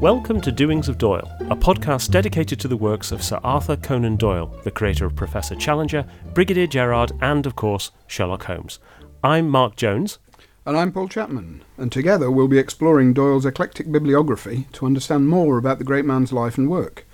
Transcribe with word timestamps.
Welcome 0.00 0.40
to 0.42 0.52
Doings 0.52 0.88
of 0.88 0.96
Doyle, 0.96 1.28
a 1.50 1.56
podcast 1.56 2.12
dedicated 2.12 2.60
to 2.60 2.68
the 2.68 2.76
works 2.76 3.10
of 3.10 3.20
Sir 3.20 3.40
Arthur 3.42 3.74
Conan 3.74 4.14
Doyle, 4.14 4.46
the 4.62 4.70
creator 4.70 5.06
of 5.06 5.16
Professor 5.16 5.56
Challenger, 5.56 6.06
Brigadier 6.34 6.68
Gerard, 6.68 7.10
and, 7.20 7.44
of 7.46 7.56
course, 7.56 7.90
Sherlock 8.06 8.44
Holmes. 8.44 8.78
I'm 9.24 9.48
Mark 9.48 9.74
Jones. 9.74 10.20
And 10.64 10.76
I'm 10.76 10.92
Paul 10.92 11.08
Chapman, 11.08 11.64
and 11.76 11.90
together 11.90 12.30
we'll 12.30 12.46
be 12.46 12.60
exploring 12.60 13.12
Doyle's 13.12 13.44
eclectic 13.44 13.90
bibliography 13.90 14.68
to 14.74 14.86
understand 14.86 15.28
more 15.28 15.58
about 15.58 15.78
the 15.78 15.84
great 15.84 16.04
man's 16.04 16.32
life 16.32 16.56
and 16.56 16.70
work. 16.70 17.04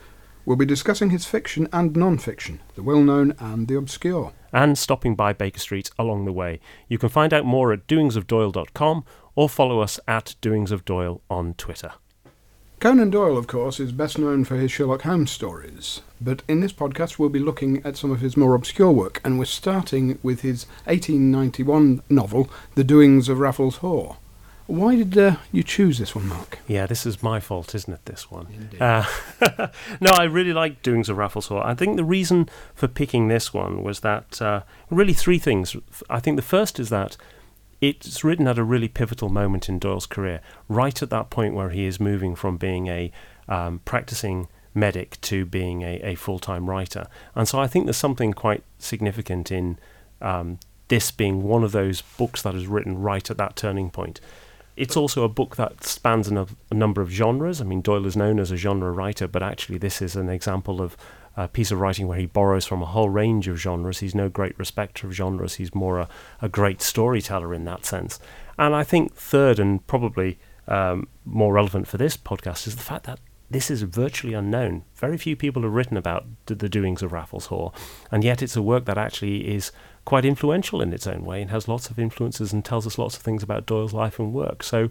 We'll 0.44 0.58
be 0.58 0.66
discussing 0.66 1.08
his 1.08 1.24
fiction 1.24 1.68
and 1.72 1.96
non 1.96 2.18
fiction, 2.18 2.60
the 2.74 2.82
well 2.82 3.00
known 3.00 3.34
and 3.38 3.66
the 3.66 3.78
obscure. 3.78 4.34
And 4.52 4.76
stopping 4.76 5.14
by 5.14 5.32
Baker 5.32 5.58
Street 5.58 5.90
along 5.98 6.26
the 6.26 6.32
way. 6.32 6.60
You 6.88 6.98
can 6.98 7.08
find 7.08 7.32
out 7.32 7.46
more 7.46 7.72
at 7.72 7.86
doingsofdoyle.com 7.86 9.06
or 9.34 9.48
follow 9.48 9.80
us 9.80 9.98
at 10.06 10.36
doingsofdoyle 10.42 11.22
on 11.30 11.54
Twitter. 11.54 11.92
Conan 12.84 13.08
Doyle, 13.08 13.38
of 13.38 13.46
course, 13.46 13.80
is 13.80 13.92
best 13.92 14.18
known 14.18 14.44
for 14.44 14.56
his 14.56 14.70
Sherlock 14.70 15.04
Holmes 15.04 15.30
stories, 15.30 16.02
but 16.20 16.42
in 16.46 16.60
this 16.60 16.74
podcast 16.74 17.18
we'll 17.18 17.30
be 17.30 17.38
looking 17.38 17.80
at 17.82 17.96
some 17.96 18.10
of 18.10 18.20
his 18.20 18.36
more 18.36 18.54
obscure 18.54 18.92
work, 18.92 19.22
and 19.24 19.38
we're 19.38 19.46
starting 19.46 20.18
with 20.22 20.42
his 20.42 20.66
1891 20.84 22.02
novel, 22.10 22.50
The 22.74 22.84
Doings 22.84 23.30
of 23.30 23.40
Raffles 23.40 23.76
Haw. 23.76 24.16
Why 24.66 24.96
did 24.96 25.16
uh, 25.16 25.36
you 25.50 25.62
choose 25.62 25.96
this 25.96 26.14
one, 26.14 26.28
Mark? 26.28 26.58
Yeah, 26.68 26.84
this 26.84 27.06
is 27.06 27.22
my 27.22 27.40
fault, 27.40 27.74
isn't 27.74 27.90
it? 27.94 28.04
This 28.04 28.30
one. 28.30 28.68
Uh, 28.78 29.06
no, 30.02 30.10
I 30.10 30.24
really 30.24 30.52
like 30.52 30.82
Doings 30.82 31.08
of 31.08 31.16
Raffles 31.16 31.46
Haw. 31.46 31.66
I 31.66 31.72
think 31.72 31.96
the 31.96 32.04
reason 32.04 32.50
for 32.74 32.86
picking 32.86 33.28
this 33.28 33.54
one 33.54 33.82
was 33.82 34.00
that 34.00 34.42
uh, 34.42 34.60
really 34.90 35.14
three 35.14 35.38
things. 35.38 35.74
I 36.10 36.20
think 36.20 36.36
the 36.36 36.42
first 36.42 36.78
is 36.78 36.90
that 36.90 37.16
it's 37.88 38.24
written 38.24 38.46
at 38.46 38.58
a 38.58 38.64
really 38.64 38.88
pivotal 38.88 39.28
moment 39.28 39.68
in 39.68 39.78
Doyle's 39.78 40.06
career, 40.06 40.40
right 40.68 41.02
at 41.02 41.10
that 41.10 41.30
point 41.30 41.54
where 41.54 41.70
he 41.70 41.84
is 41.84 42.00
moving 42.00 42.34
from 42.34 42.56
being 42.56 42.86
a 42.88 43.10
um, 43.48 43.80
practicing 43.84 44.48
medic 44.74 45.20
to 45.20 45.44
being 45.46 45.82
a, 45.82 46.00
a 46.00 46.14
full 46.14 46.38
time 46.38 46.68
writer. 46.68 47.06
And 47.34 47.48
so 47.48 47.60
I 47.60 47.66
think 47.66 47.86
there's 47.86 47.96
something 47.96 48.32
quite 48.32 48.62
significant 48.78 49.50
in 49.50 49.78
um, 50.20 50.58
this 50.88 51.10
being 51.10 51.42
one 51.42 51.62
of 51.62 51.72
those 51.72 52.02
books 52.02 52.42
that 52.42 52.54
is 52.54 52.66
written 52.66 53.00
right 53.00 53.30
at 53.30 53.36
that 53.36 53.56
turning 53.56 53.90
point. 53.90 54.20
It's 54.76 54.96
also 54.96 55.22
a 55.22 55.28
book 55.28 55.54
that 55.56 55.84
spans 55.84 56.28
a, 56.30 56.46
a 56.70 56.74
number 56.74 57.00
of 57.00 57.10
genres. 57.10 57.60
I 57.60 57.64
mean, 57.64 57.80
Doyle 57.80 58.06
is 58.06 58.16
known 58.16 58.40
as 58.40 58.50
a 58.50 58.56
genre 58.56 58.90
writer, 58.90 59.28
but 59.28 59.42
actually, 59.42 59.78
this 59.78 60.02
is 60.02 60.16
an 60.16 60.28
example 60.28 60.82
of 60.82 60.96
a 61.36 61.48
piece 61.48 61.70
of 61.70 61.80
writing 61.80 62.06
where 62.06 62.18
he 62.18 62.26
borrows 62.26 62.64
from 62.64 62.82
a 62.82 62.86
whole 62.86 63.08
range 63.08 63.48
of 63.48 63.58
genres. 63.58 63.98
He's 63.98 64.14
no 64.14 64.28
great 64.28 64.58
respecter 64.58 65.06
of 65.06 65.12
genres. 65.12 65.54
He's 65.54 65.74
more 65.74 65.98
a, 65.98 66.08
a 66.40 66.48
great 66.48 66.80
storyteller 66.80 67.52
in 67.52 67.64
that 67.64 67.84
sense. 67.84 68.20
And 68.58 68.74
I 68.74 68.84
think 68.84 69.14
third 69.14 69.58
and 69.58 69.84
probably 69.86 70.38
um, 70.68 71.08
more 71.24 71.52
relevant 71.52 71.88
for 71.88 71.96
this 71.96 72.16
podcast 72.16 72.66
is 72.66 72.76
the 72.76 72.82
fact 72.82 73.04
that 73.04 73.20
this 73.50 73.70
is 73.70 73.82
virtually 73.82 74.34
unknown. 74.34 74.84
Very 74.96 75.16
few 75.16 75.36
people 75.36 75.62
have 75.62 75.72
written 75.72 75.96
about 75.96 76.26
the, 76.46 76.68
doings 76.68 77.02
of 77.02 77.12
Raffles 77.12 77.46
Haw, 77.46 77.70
and 78.10 78.24
yet 78.24 78.42
it's 78.42 78.56
a 78.56 78.62
work 78.62 78.84
that 78.86 78.98
actually 78.98 79.54
is 79.54 79.70
quite 80.04 80.24
influential 80.24 80.80
in 80.80 80.92
its 80.92 81.06
own 81.06 81.24
way 81.24 81.40
and 81.40 81.50
has 81.50 81.68
lots 81.68 81.90
of 81.90 81.98
influences 81.98 82.52
and 82.52 82.64
tells 82.64 82.86
us 82.86 82.98
lots 82.98 83.16
of 83.16 83.22
things 83.22 83.42
about 83.42 83.66
Doyle's 83.66 83.92
life 83.92 84.18
and 84.18 84.32
work. 84.32 84.62
So 84.62 84.90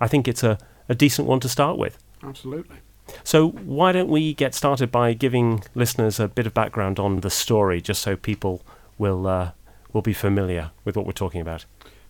I 0.00 0.08
think 0.08 0.28
it's 0.28 0.42
a, 0.42 0.58
a 0.88 0.94
decent 0.94 1.28
one 1.28 1.40
to 1.40 1.48
start 1.48 1.76
with. 1.76 1.98
Absolutely. 2.22 2.76
So, 3.24 3.50
why 3.50 3.92
don't 3.92 4.08
we 4.08 4.34
get 4.34 4.54
started 4.54 4.90
by 4.90 5.12
giving 5.14 5.62
listeners 5.74 6.20
a 6.20 6.28
bit 6.28 6.46
of 6.46 6.54
background 6.54 6.98
on 6.98 7.20
the 7.20 7.30
story, 7.30 7.80
just 7.80 8.02
so 8.02 8.16
people 8.16 8.62
will 8.98 9.26
uh, 9.26 9.52
will 9.92 10.02
be 10.02 10.12
familiar 10.12 10.70
with 10.84 10.96
what 10.96 11.06
we're 11.06 11.12
talking 11.12 11.40
about? 11.40 11.64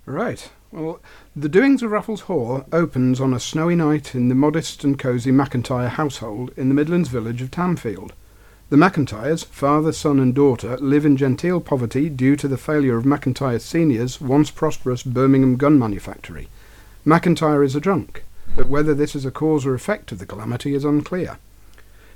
Right. 0.07 0.51
Well, 0.71 1.01
The 1.35 1.49
Doings 1.49 1.83
of 1.83 1.91
Raffles 1.91 2.23
Haw 2.23 2.63
opens 2.73 3.21
on 3.21 3.33
a 3.33 3.41
snowy 3.41 3.75
night 3.75 4.15
in 4.15 4.29
the 4.29 4.35
modest 4.35 4.85
and 4.85 4.99
cosy 4.99 5.31
McIntyre 5.31 5.89
household 5.89 6.51
in 6.57 6.69
the 6.69 6.75
Midlands 6.75 7.09
village 7.09 7.41
of 7.41 7.51
Tamfield. 7.51 8.13
The 8.71 8.77
McIntyres, 8.77 9.47
father, 9.47 9.93
son, 9.93 10.21
and 10.21 10.35
daughter, 10.35 10.77
live 10.77 11.07
in 11.07 11.17
genteel 11.17 11.61
poverty 11.61 12.11
due 12.11 12.37
to 12.37 12.49
the 12.49 12.59
failure 12.59 12.99
of 12.99 13.05
McIntyre 13.05 13.61
Senior's 13.61 14.21
once 14.21 14.51
prosperous 14.51 15.03
Birmingham 15.03 15.57
gun 15.57 15.79
manufactory. 15.79 16.49
McIntyre 17.07 17.65
is 17.65 17.75
a 17.75 17.81
drunk 17.81 18.25
but 18.57 18.69
whether 18.69 18.95
this 18.95 19.15
is 19.15 19.25
a 19.25 19.31
cause 19.31 19.65
or 19.65 19.75
effect 19.75 20.13
of 20.13 20.19
the 20.19 20.27
calamity 20.27 20.75
is 20.75 20.85
unclear. 20.85 21.39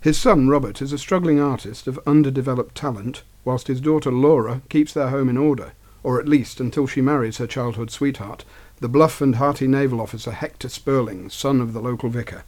His 0.01 0.19
son 0.19 0.49
Robert 0.49 0.83
is 0.83 0.93
a 0.93 0.99
struggling 0.99 1.39
artist 1.39 1.87
of 1.87 2.01
underdeveloped 2.07 2.75
talent, 2.75 3.23
whilst 3.45 3.69
his 3.69 3.81
daughter 3.81 4.11
Laura 4.11 4.63
keeps 4.69 4.93
their 4.93 5.11
home 5.11 5.29
in 5.29 5.37
order, 5.37 5.73
or 6.03 6.19
at 6.19 6.29
least 6.29 6.59
until 6.59 6.87
she 6.87 7.01
marries 7.01 7.39
her 7.39 7.47
childhood 7.47 7.91
sweetheart, 7.91 8.45
the 8.81 8.89
bluff 8.89 9.21
and 9.21 9.37
hearty 9.37 9.69
naval 9.69 10.01
officer 10.01 10.33
Hector 10.33 10.69
Spurling, 10.69 11.31
son 11.31 11.61
of 11.61 11.73
the 11.73 11.81
local 11.81 12.09
vicar. 12.09 12.43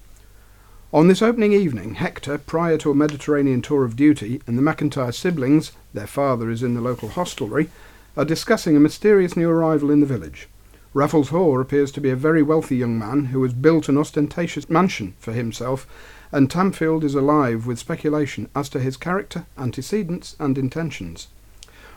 On 0.92 1.06
this 1.06 1.22
opening 1.22 1.52
evening, 1.52 1.94
Hector, 1.94 2.38
prior 2.38 2.78
to 2.78 2.90
a 2.90 2.94
Mediterranean 2.94 3.62
tour 3.62 3.84
of 3.84 3.96
duty, 3.96 4.40
and 4.46 4.58
the 4.58 4.62
McIntyre 4.62 5.14
siblings, 5.14 5.72
their 5.92 6.06
father 6.06 6.50
is 6.50 6.62
in 6.62 6.74
the 6.74 6.80
local 6.80 7.10
hostelry, 7.10 7.68
are 8.16 8.24
discussing 8.24 8.76
a 8.76 8.80
mysterious 8.80 9.36
new 9.36 9.48
arrival 9.48 9.90
in 9.90 10.00
the 10.00 10.06
village. 10.06 10.48
Raffles 10.96 11.30
Haw 11.30 11.58
appears 11.58 11.90
to 11.90 12.00
be 12.00 12.10
a 12.10 12.16
very 12.16 12.40
wealthy 12.40 12.76
young 12.76 12.96
man 12.96 13.26
who 13.26 13.42
has 13.42 13.52
built 13.52 13.88
an 13.88 13.98
ostentatious 13.98 14.70
mansion 14.70 15.14
for 15.18 15.32
himself, 15.32 15.88
and 16.30 16.48
Tamfield 16.48 17.02
is 17.02 17.16
alive 17.16 17.66
with 17.66 17.80
speculation 17.80 18.48
as 18.54 18.68
to 18.68 18.78
his 18.78 18.96
character, 18.96 19.44
antecedents, 19.58 20.36
and 20.38 20.56
intentions. 20.56 21.26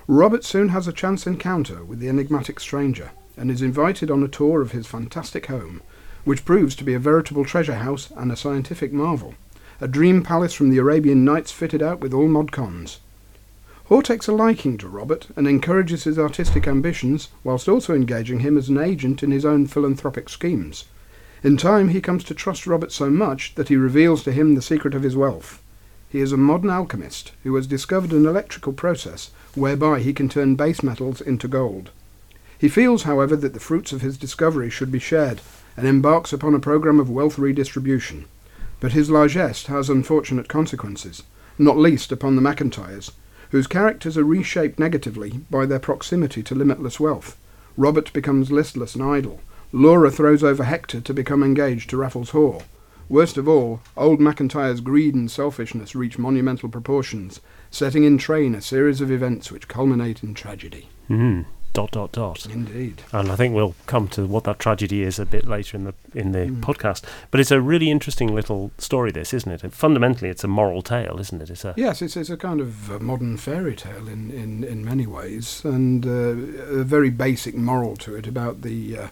Robert 0.08 0.44
soon 0.44 0.70
has 0.70 0.88
a 0.88 0.92
chance 0.92 1.28
encounter 1.28 1.84
with 1.84 2.00
the 2.00 2.10
enigmatic 2.10 2.60
stranger 2.60 3.12
and 3.38 3.52
is 3.52 3.62
invited 3.62 4.10
on 4.10 4.24
a 4.24 4.28
tour 4.28 4.64
of 4.64 4.72
his 4.72 4.88
fantastic 4.88 5.46
home, 5.46 5.84
which 6.26 6.44
proves 6.44 6.76
to 6.76 6.84
be 6.84 6.96
a 6.96 7.00
veritable 7.00 7.46
treasure 7.46 7.76
house 7.76 8.10
and 8.18 8.32
a 8.32 8.36
scientific 8.36 8.92
marvel, 8.92 9.36
a 9.80 9.88
dream 9.88 10.24
palace 10.24 10.56
from 10.56 10.72
the 10.72 10.80
Arabian 10.80 11.24
Nights 11.24 11.52
fitted 11.52 11.84
out 11.84 12.00
with 12.00 12.16
all 12.16 12.28
mod 12.28 12.52
cons. 12.52 13.00
Haw 13.90 14.02
takes 14.02 14.28
a 14.28 14.34
liking 14.34 14.78
to 14.80 14.90
Robert 14.90 15.28
and 15.38 15.48
encourages 15.48 16.04
his 16.04 16.20
artistic 16.20 16.68
ambitions, 16.68 17.30
whilst 17.46 17.70
also 17.70 17.96
engaging 17.96 18.42
him 18.42 18.58
as 18.58 18.68
an 18.68 18.78
agent 18.78 19.24
in 19.24 19.32
his 19.32 19.46
own 19.46 19.66
philanthropic 19.66 20.28
schemes. 20.28 20.84
In 21.42 21.56
time, 21.56 21.88
he 21.90 22.02
comes 22.02 22.26
to 22.26 22.34
trust 22.34 22.68
Robert 22.68 22.92
so 22.92 23.10
much 23.10 23.56
that 23.56 23.70
he 23.70 23.78
reveals 23.78 24.24
to 24.24 24.34
him 24.34 24.56
the 24.56 24.62
secret 24.62 24.94
of 24.94 25.04
his 25.04 25.16
wealth. 25.16 25.62
He 26.10 26.20
is 26.20 26.34
a 26.34 26.38
modern 26.38 26.70
alchemist 26.70 27.32
who 27.44 27.56
has 27.56 27.66
discovered 27.66 28.12
an 28.12 28.26
electrical 28.26 28.74
process 28.74 29.32
whereby 29.56 30.02
he 30.02 30.12
can 30.12 30.28
turn 30.28 30.56
base 30.56 30.84
metals 30.84 31.22
into 31.22 31.48
gold. 31.48 31.92
He 32.58 32.68
feels, 32.68 33.04
however, 33.04 33.38
that 33.38 33.54
the 33.54 33.60
fruits 33.62 33.94
of 33.94 34.02
his 34.02 34.18
discovery 34.18 34.70
should 34.70 34.92
be 34.92 35.00
shared 35.00 35.40
and 35.78 35.88
embarks 35.88 36.34
upon 36.34 36.54
a 36.54 36.60
program 36.60 37.00
of 37.00 37.10
wealth 37.10 37.40
redistribution. 37.40 38.26
But 38.82 38.92
his 38.92 39.10
largesse 39.10 39.68
has 39.68 39.90
unfortunate 39.90 40.50
consequences, 40.50 41.24
not 41.58 41.78
least 41.78 42.12
upon 42.12 42.36
the 42.36 42.42
McIntyres, 42.42 43.12
whose 43.52 43.68
characters 43.68 44.18
are 44.18 44.24
reshaped 44.24 44.80
negatively 44.80 45.42
by 45.50 45.66
their 45.66 45.80
proximity 45.80 46.44
to 46.44 46.56
limitless 46.56 47.00
wealth. 47.00 47.38
Robert 47.76 48.12
becomes 48.14 48.52
listless 48.52 48.96
and 48.96 49.04
idle. 49.04 49.40
Laura 49.72 50.10
throws 50.10 50.44
over 50.44 50.64
Hector 50.64 51.02
to 51.02 51.14
become 51.14 51.44
engaged 51.44 51.90
to 51.90 51.98
Raffles 51.98 52.32
Haw. 52.32 52.62
Worst 53.10 53.38
of 53.38 53.48
all, 53.48 53.82
old 53.96 54.20
McIntyre's 54.20 54.82
greed 54.82 55.16
and 55.16 55.32
selfishness 55.32 55.96
reach 55.96 56.18
monumental 56.18 56.70
proportions, 56.70 57.40
setting 57.72 58.04
in 58.04 58.18
train 58.18 58.56
a 58.56 58.62
series 58.62 59.02
of 59.02 59.12
events 59.12 59.52
which 59.52 59.68
culminate 59.68 60.24
in 60.24 60.34
tragedy. 60.34 60.90
Mm 61.10 61.46
dot 61.74 61.92
dot 61.92 62.12
dot. 62.12 62.46
Indeed. 62.48 63.04
And 63.12 63.32
I 63.32 63.36
think 63.36 63.54
we'll 63.54 63.76
come 63.86 64.08
to 64.10 64.26
what 64.26 64.44
that 64.46 64.58
tragedy 64.60 65.04
is 65.04 65.20
a 65.20 65.26
bit 65.26 65.48
later 65.48 65.78
in 65.78 65.84
the 65.84 65.94
in 66.16 66.32
the 66.32 66.40
Mm. 66.48 66.62
podcast. 66.62 67.04
But 67.32 67.40
it's 67.40 67.52
a 67.52 67.62
really 67.62 67.92
interesting 67.92 68.34
little 68.34 68.72
story, 68.78 69.12
this, 69.12 69.34
isn't 69.34 69.52
it? 69.52 69.64
And 69.64 69.74
fundamentally, 69.74 70.30
it's 70.30 70.44
a 70.44 70.48
moral 70.48 70.82
tale, 70.82 71.18
isn't 71.20 71.42
it? 71.42 71.50
It's 71.50 71.66
a 71.66 71.74
Yes, 71.78 72.02
it's, 72.02 72.18
it's 72.18 72.30
a 72.32 72.38
kind 72.38 72.62
of 72.62 72.92
uh, 72.92 73.00
modern 73.00 73.38
fairy 73.38 73.76
tale 73.76 74.08
in, 74.08 74.32
in, 74.32 74.64
in 74.64 74.84
many 74.84 75.06
ways, 75.06 75.62
and 75.64 76.06
uh, 76.06 76.10
a 76.10 76.84
very 76.84 77.10
basic 77.12 77.56
moral 77.56 77.96
to 77.98 78.16
it 78.16 78.26
about 78.28 78.62
the 78.64 78.98
uh, 78.98 79.08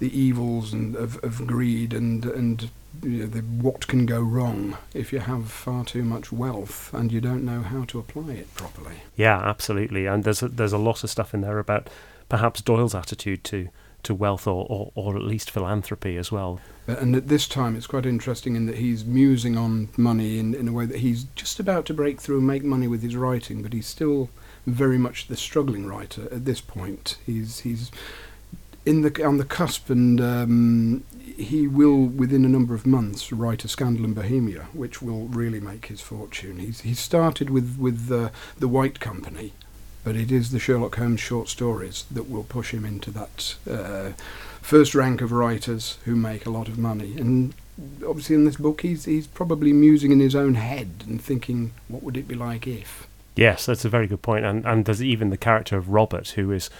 the 0.00 0.10
evils 0.18 0.72
and 0.72 0.96
of, 0.96 1.22
of 1.24 1.46
greed 1.46 1.94
and 1.94 2.26
and 2.26 2.70
you 3.02 3.20
know, 3.20 3.26
the, 3.26 3.40
what 3.40 3.86
can 3.86 4.06
go 4.06 4.20
wrong 4.20 4.76
if 4.92 5.12
you 5.12 5.20
have 5.20 5.50
far 5.50 5.84
too 5.84 6.04
much 6.04 6.32
wealth 6.32 6.92
and 6.94 7.12
you 7.12 7.20
don't 7.20 7.44
know 7.44 7.62
how 7.62 7.84
to 7.84 7.98
apply 7.98 8.32
it 8.32 8.54
properly. 8.54 8.96
yeah, 9.16 9.38
absolutely. 9.38 10.06
And 10.06 10.24
there's 10.24 10.42
a, 10.42 10.48
there's 10.48 10.72
a 10.72 10.78
lot 10.78 11.04
of 11.04 11.10
stuff 11.10 11.34
in 11.34 11.40
there 11.40 11.58
about 11.58 11.88
perhaps 12.28 12.60
Doyle's 12.60 12.94
attitude 12.94 13.44
to 13.44 13.68
to 14.04 14.14
wealth 14.14 14.46
or, 14.46 14.66
or, 14.68 14.92
or 14.94 15.16
at 15.16 15.22
least 15.22 15.50
philanthropy 15.50 16.16
as 16.16 16.30
well. 16.30 16.60
And 16.86 17.16
at 17.16 17.28
this 17.28 17.48
time, 17.48 17.74
it's 17.74 17.86
quite 17.86 18.04
interesting 18.04 18.54
in 18.54 18.66
that 18.66 18.76
he's 18.76 19.04
musing 19.04 19.56
on 19.56 19.88
money 19.96 20.38
in, 20.38 20.54
in 20.54 20.68
a 20.68 20.72
way 20.72 20.84
that 20.84 20.98
he's 20.98 21.24
just 21.34 21.58
about 21.58 21.86
to 21.86 21.94
break 21.94 22.20
through 22.20 22.38
and 22.38 22.46
make 22.46 22.62
money 22.62 22.86
with 22.86 23.02
his 23.02 23.16
writing, 23.16 23.62
but 23.62 23.72
he's 23.72 23.86
still 23.86 24.28
very 24.66 24.98
much 24.98 25.28
the 25.28 25.36
struggling 25.36 25.86
writer 25.86 26.24
at 26.24 26.44
this 26.44 26.60
point. 26.60 27.16
He's 27.24 27.60
he's 27.60 27.90
in 28.84 29.00
the 29.00 29.24
on 29.24 29.38
the 29.38 29.44
cusp, 29.44 29.88
and 29.88 30.20
um, 30.20 31.04
he 31.36 31.66
will 31.66 32.04
within 32.04 32.44
a 32.44 32.48
number 32.48 32.74
of 32.74 32.86
months 32.86 33.32
write 33.32 33.64
a 33.64 33.68
scandal 33.68 34.04
in 34.04 34.14
Bohemia, 34.14 34.66
which 34.72 35.02
will 35.02 35.26
really 35.28 35.60
make 35.60 35.86
his 35.86 36.00
fortune. 36.00 36.58
He's 36.58 36.82
he 36.82 36.94
started 36.94 37.50
with 37.50 37.76
with 37.78 38.06
the 38.06 38.30
the 38.58 38.68
White 38.68 39.00
Company. 39.00 39.52
But 40.04 40.16
it 40.16 40.30
is 40.30 40.50
the 40.50 40.58
Sherlock 40.58 40.96
Holmes 40.96 41.20
short 41.20 41.48
stories 41.48 42.04
that 42.10 42.28
will 42.28 42.44
push 42.44 42.74
him 42.74 42.84
into 42.84 43.10
that 43.12 43.54
uh, 43.68 44.12
first 44.60 44.94
rank 44.94 45.22
of 45.22 45.32
writers 45.32 45.96
who 46.04 46.14
make 46.14 46.44
a 46.44 46.50
lot 46.50 46.68
of 46.68 46.76
money. 46.78 47.16
And 47.16 47.54
obviously 48.06 48.36
in 48.36 48.44
this 48.44 48.56
book 48.56 48.82
he's 48.82 49.06
he's 49.06 49.26
probably 49.26 49.72
musing 49.72 50.12
in 50.12 50.20
his 50.20 50.34
own 50.34 50.54
head 50.54 51.04
and 51.06 51.20
thinking, 51.20 51.72
what 51.88 52.02
would 52.02 52.18
it 52.18 52.28
be 52.28 52.34
like 52.34 52.66
if? 52.66 53.08
Yes, 53.34 53.66
that's 53.66 53.84
a 53.84 53.88
very 53.88 54.06
good 54.06 54.22
point. 54.22 54.44
And 54.44 54.66
and 54.66 54.84
there's 54.84 55.02
even 55.02 55.30
the 55.30 55.38
character 55.38 55.76
of 55.76 55.88
Robert, 55.88 56.28
who 56.30 56.52
is 56.52 56.70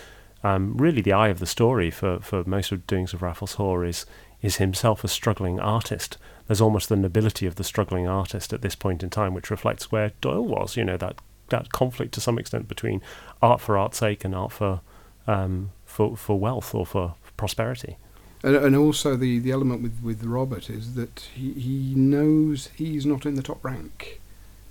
um, 0.45 0.77
really 0.77 1.01
the 1.01 1.13
eye 1.13 1.29
of 1.29 1.41
the 1.41 1.47
story 1.47 1.91
for, 1.91 2.21
for 2.21 2.45
most 2.45 2.71
of 2.71 2.87
Doings 2.87 3.15
of 3.15 3.23
Raffles 3.23 3.55
Haw, 3.55 3.81
is 3.81 4.05
is 4.45 4.57
himself 4.57 5.03
a 5.03 5.09
struggling 5.09 5.59
artist. 5.59 6.19
There's 6.47 6.61
almost 6.61 6.91
the 6.91 6.97
nobility 6.97 7.47
of 7.47 7.55
the 7.55 7.65
struggling 7.65 8.07
artist 8.07 8.53
at 8.53 8.61
this 8.61 8.75
point 8.75 9.03
in 9.03 9.09
time, 9.09 9.33
which 9.33 9.51
reflects 9.51 9.91
where 9.91 10.13
Doyle 10.21 10.45
was. 10.45 10.77
You 10.77 10.85
know 10.85 10.99
that 10.99 11.19
that 11.49 11.73
conflict 11.73 12.13
to 12.15 12.21
some 12.21 12.39
extent 12.39 12.69
between 12.69 13.01
art 13.41 13.61
for 13.63 13.79
art's 13.79 13.99
sake 13.99 14.23
and 14.23 14.35
art 14.35 14.53
for 14.53 14.83
um, 15.27 15.71
for 15.87 16.15
for 16.17 16.39
wealth 16.39 16.75
or 16.75 16.85
for 16.85 17.15
prosperity. 17.39 17.97
And, 18.43 18.55
and 18.55 18.77
also 18.77 19.17
the, 19.17 19.39
the 19.39 19.51
element 19.51 19.81
with, 19.83 20.03
with 20.03 20.23
Robert 20.23 20.69
is 20.69 20.95
that 20.97 21.31
he, 21.35 21.55
he 21.55 21.95
knows 21.95 22.69
he's 22.77 23.07
not 23.07 23.25
in 23.25 23.37
the 23.37 23.43
top 23.43 23.65
rank. 23.65 24.21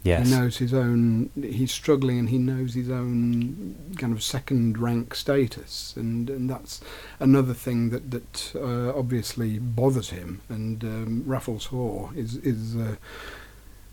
Yes. 0.04 0.28
He 0.28 0.36
knows 0.36 0.58
his 0.58 0.74
own. 0.74 1.30
He's 1.36 1.72
struggling, 1.72 2.20
and 2.20 2.30
he 2.30 2.38
knows 2.38 2.74
his 2.74 2.90
own 2.90 3.96
kind 3.98 4.12
of 4.12 4.22
second 4.22 4.78
rank 4.78 5.16
status, 5.16 5.94
and, 5.96 6.30
and 6.30 6.50
that's 6.50 6.82
another 7.22 7.54
thing 7.54 7.90
that 7.92 8.12
that 8.12 8.52
uh, 8.54 8.98
obviously 8.98 9.60
bothers 9.60 10.10
him. 10.10 10.42
And 10.50 10.84
um, 10.84 11.24
Raffles 11.26 11.68
Haw 11.68 12.12
is 12.12 12.36
is 12.38 12.76
uh, 12.76 12.96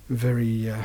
very 0.09 0.69
uh, 0.69 0.85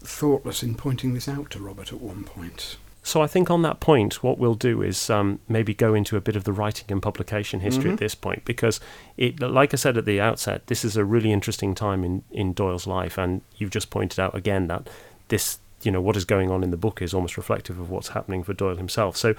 thoughtless 0.00 0.62
in 0.62 0.74
pointing 0.74 1.14
this 1.14 1.28
out 1.28 1.50
to 1.52 1.60
Robert 1.60 1.90
at 1.90 2.02
one 2.02 2.24
point. 2.24 2.76
So 3.08 3.22
I 3.22 3.26
think 3.26 3.50
on 3.50 3.62
that 3.62 3.80
point, 3.80 4.22
what 4.22 4.38
we'll 4.38 4.54
do 4.54 4.82
is 4.82 5.08
um, 5.08 5.38
maybe 5.48 5.72
go 5.72 5.94
into 5.94 6.18
a 6.18 6.20
bit 6.20 6.36
of 6.36 6.44
the 6.44 6.52
writing 6.52 6.84
and 6.90 7.00
publication 7.00 7.60
history 7.60 7.88
Mhm. 7.88 7.94
at 7.94 7.98
this 8.00 8.14
point, 8.14 8.44
because 8.44 8.80
it, 9.16 9.40
like 9.40 9.72
I 9.72 9.78
said 9.78 9.96
at 9.96 10.04
the 10.04 10.20
outset, 10.20 10.66
this 10.66 10.84
is 10.84 10.94
a 10.94 11.06
really 11.06 11.32
interesting 11.32 11.74
time 11.74 12.04
in, 12.04 12.22
in 12.30 12.52
Doyle's 12.52 12.86
life, 12.86 13.16
and 13.16 13.40
you've 13.56 13.70
just 13.70 13.88
pointed 13.88 14.20
out 14.20 14.34
again 14.34 14.66
that 14.66 14.90
this, 15.28 15.58
you 15.82 15.90
know, 15.90 16.02
what 16.02 16.16
is 16.18 16.26
going 16.26 16.50
on 16.50 16.62
in 16.62 16.70
the 16.70 16.76
book 16.76 17.00
is 17.00 17.14
almost 17.14 17.38
reflective 17.38 17.80
of 17.80 17.88
what's 17.88 18.08
happening 18.08 18.42
for 18.42 18.52
Doyle 18.52 18.76
himself. 18.76 19.16
So 19.16 19.34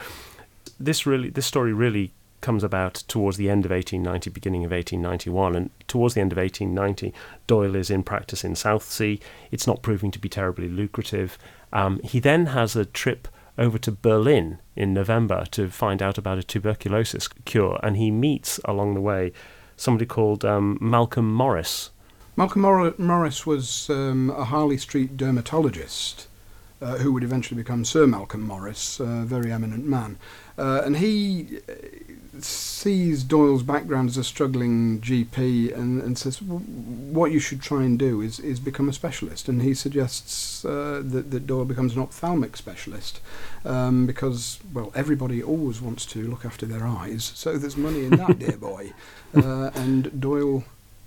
this 0.80 1.06
really, 1.06 1.30
this 1.30 1.46
story 1.46 1.72
really 1.72 2.12
comes 2.42 2.64
about 2.64 3.04
towards 3.08 3.38
the 3.38 3.52
end 3.52 3.66
of 3.66 3.72
1890, 3.72 4.32
beginning 4.32 4.66
of 4.66 4.72
1891, 4.72 5.56
and 5.56 5.70
towards 5.88 6.16
the 6.16 6.22
end 6.22 6.32
of 6.32 6.40
1890, 6.40 7.14
Doyle 7.46 7.76
is 7.76 7.92
in 7.92 8.02
practice 8.02 8.44
in 8.44 8.56
Southsea. 8.56 9.20
It's 9.52 9.68
not 9.68 9.84
proving 9.84 10.10
to 10.10 10.18
be 10.20 10.30
terribly 10.30 10.70
lucrative. 10.70 11.38
Um, 11.72 12.00
he 12.04 12.20
then 12.20 12.48
has 12.48 12.76
a 12.76 12.86
trip 12.86 13.28
over 13.60 13.78
to 13.78 13.92
Berlin 13.92 14.58
in 14.76 14.94
November 14.94 15.46
to 15.52 15.70
find 15.70 16.02
out 16.02 16.18
about 16.18 16.40
a 16.40 16.44
tuberculosis 16.44 17.28
cure, 17.46 17.80
and 17.84 17.98
he 17.98 18.10
meets 18.10 18.60
along 18.66 18.96
the 18.96 19.02
way 19.02 19.32
somebody 19.76 20.06
called 20.06 20.44
um, 20.44 20.78
Malcolm 20.82 21.32
Morris. 21.32 21.92
Malcolm 22.36 22.62
Mor- 22.62 22.96
Morris 22.98 23.46
was 23.46 23.90
um, 23.90 24.30
a 24.32 24.46
Harley 24.46 24.78
Street 24.78 25.18
dermatologist 25.18 26.28
uh, 26.82 26.98
who 26.98 27.12
would 27.12 27.24
eventually 27.24 27.62
become 27.62 27.84
Sir 27.84 28.08
Malcolm 28.08 28.42
Morris, 28.42 29.00
a 29.00 29.24
very 29.26 29.52
eminent 29.52 29.86
man. 29.86 30.18
Uh, 30.58 30.82
and 30.86 30.98
he 30.98 31.60
sees 32.44 33.24
Doyle's 33.24 33.64
background 33.64 34.10
as 34.10 34.18
a 34.18 34.24
struggling 34.24 35.02
GP 35.02 35.76
and, 35.76 36.02
and 36.02 36.18
says, 36.18 36.42
What 36.42 37.32
you 37.32 37.40
should 37.40 37.62
try 37.62 37.84
and 37.84 37.98
do 37.98 38.22
is, 38.22 38.40
is 38.40 38.60
become 38.60 38.90
a 38.90 38.94
specialist. 38.94 39.48
And 39.48 39.62
he 39.62 39.74
suggests 39.74 40.64
uh, 40.66 41.02
that, 41.04 41.32
that 41.32 41.48
Doyle 41.48 41.66
becomes 41.66 41.96
an 41.96 42.02
ophthalmic 42.02 42.58
specialist 42.58 43.20
um, 43.66 44.06
because, 44.06 44.60
well, 44.74 44.92
everybody 44.96 45.42
always 45.42 45.82
wants 45.82 46.06
to 46.08 46.28
look 46.28 46.46
after 46.46 46.66
their 46.66 46.86
eyes, 46.86 47.32
so 47.36 47.58
there's 47.58 47.78
money 47.78 48.06
in 48.06 48.12
that, 48.18 48.40
dear 48.40 48.58
boy. 48.58 48.94
Uh, 49.36 49.70
and 49.76 50.20
Doyle 50.20 50.64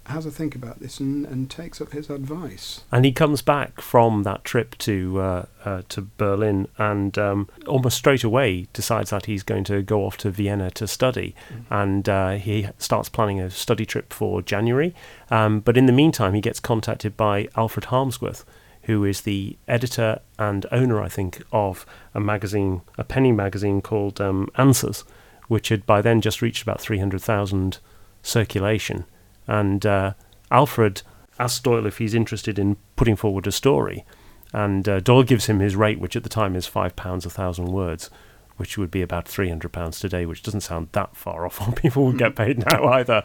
has 0.06 0.26
a 0.26 0.31
think 0.31 0.54
about 0.54 0.81
this 0.81 0.99
and, 1.00 1.25
and 1.26 1.50
takes 1.50 1.81
up 1.81 1.93
his 1.93 2.10
advice. 2.10 2.82
And 2.90 3.04
he 3.04 3.12
comes 3.12 3.43
back 3.43 3.81
from 3.81 4.25
that 4.25 4.44
trip 4.44 4.76
to 4.78 5.20
uh, 5.20 5.46
uh, 5.64 5.82
to 5.90 6.08
Berlin 6.16 6.69
and 6.76 7.16
um, 7.16 7.49
almost 7.66 7.99
straight 7.99 8.25
away 8.25 8.66
decides 8.72 9.10
that 9.10 9.26
he's 9.26 9.43
going 9.43 9.64
to 9.64 9.82
go 9.82 10.04
off 10.04 10.16
to 10.19 10.31
Vienna 10.31 10.70
to 10.72 10.87
study. 10.87 11.34
And 11.70 12.08
uh, 12.08 12.32
he 12.32 12.69
starts 12.78 13.08
planning 13.08 13.40
a 13.40 13.50
study 13.50 13.87
trip 13.87 14.12
for 14.12 14.43
January. 14.43 14.94
Um, 15.31 15.60
but 15.60 15.76
in 15.76 15.87
the 15.87 15.93
meantime, 15.93 16.34
he 16.34 16.40
gets 16.40 16.60
contacted 16.60 17.16
by 17.16 17.48
Alfred 17.56 17.87
Harmsworth, 17.87 18.44
who 18.82 19.05
is 19.05 19.20
the 19.20 19.56
editor 19.69 20.20
and 20.38 20.66
owner, 20.72 21.00
I 21.00 21.08
think, 21.08 21.43
of 21.52 21.87
a 22.14 22.20
magazine, 22.20 22.82
a 22.98 23.05
penny 23.05 23.32
magazine 23.32 23.81
called 23.81 24.20
um, 24.20 24.48
Answers, 24.56 25.05
which 25.46 25.69
had 25.69 25.87
by 25.87 26.02
then 26.02 26.20
just 26.20 26.43
reached 26.43 26.62
about 26.62 26.81
300,000 26.81 27.78
circulation. 28.22 29.05
And 29.46 29.84
uh, 29.84 30.14
Alfred 30.50 31.02
asks 31.38 31.60
Doyle 31.60 31.86
if 31.86 31.98
he's 31.98 32.14
interested 32.14 32.58
in 32.58 32.76
putting 32.96 33.16
forward 33.16 33.46
a 33.46 33.52
story. 33.52 34.04
And 34.52 34.88
uh, 34.88 35.00
Doyle 35.00 35.22
gives 35.22 35.46
him 35.46 35.60
his 35.60 35.76
rate, 35.76 35.98
which 35.98 36.16
at 36.16 36.22
the 36.22 36.28
time 36.28 36.54
is 36.54 36.68
£5 36.68 37.26
a 37.26 37.30
thousand 37.30 37.66
words, 37.66 38.10
which 38.56 38.76
would 38.76 38.90
be 38.90 39.02
about 39.02 39.24
£300 39.24 39.98
today, 39.98 40.26
which 40.26 40.42
doesn't 40.42 40.60
sound 40.60 40.88
that 40.92 41.16
far 41.16 41.46
off 41.46 41.60
what 41.60 41.76
people 41.82 42.04
would 42.04 42.18
get 42.18 42.36
paid 42.36 42.64
now 42.66 42.84
either. 42.88 43.22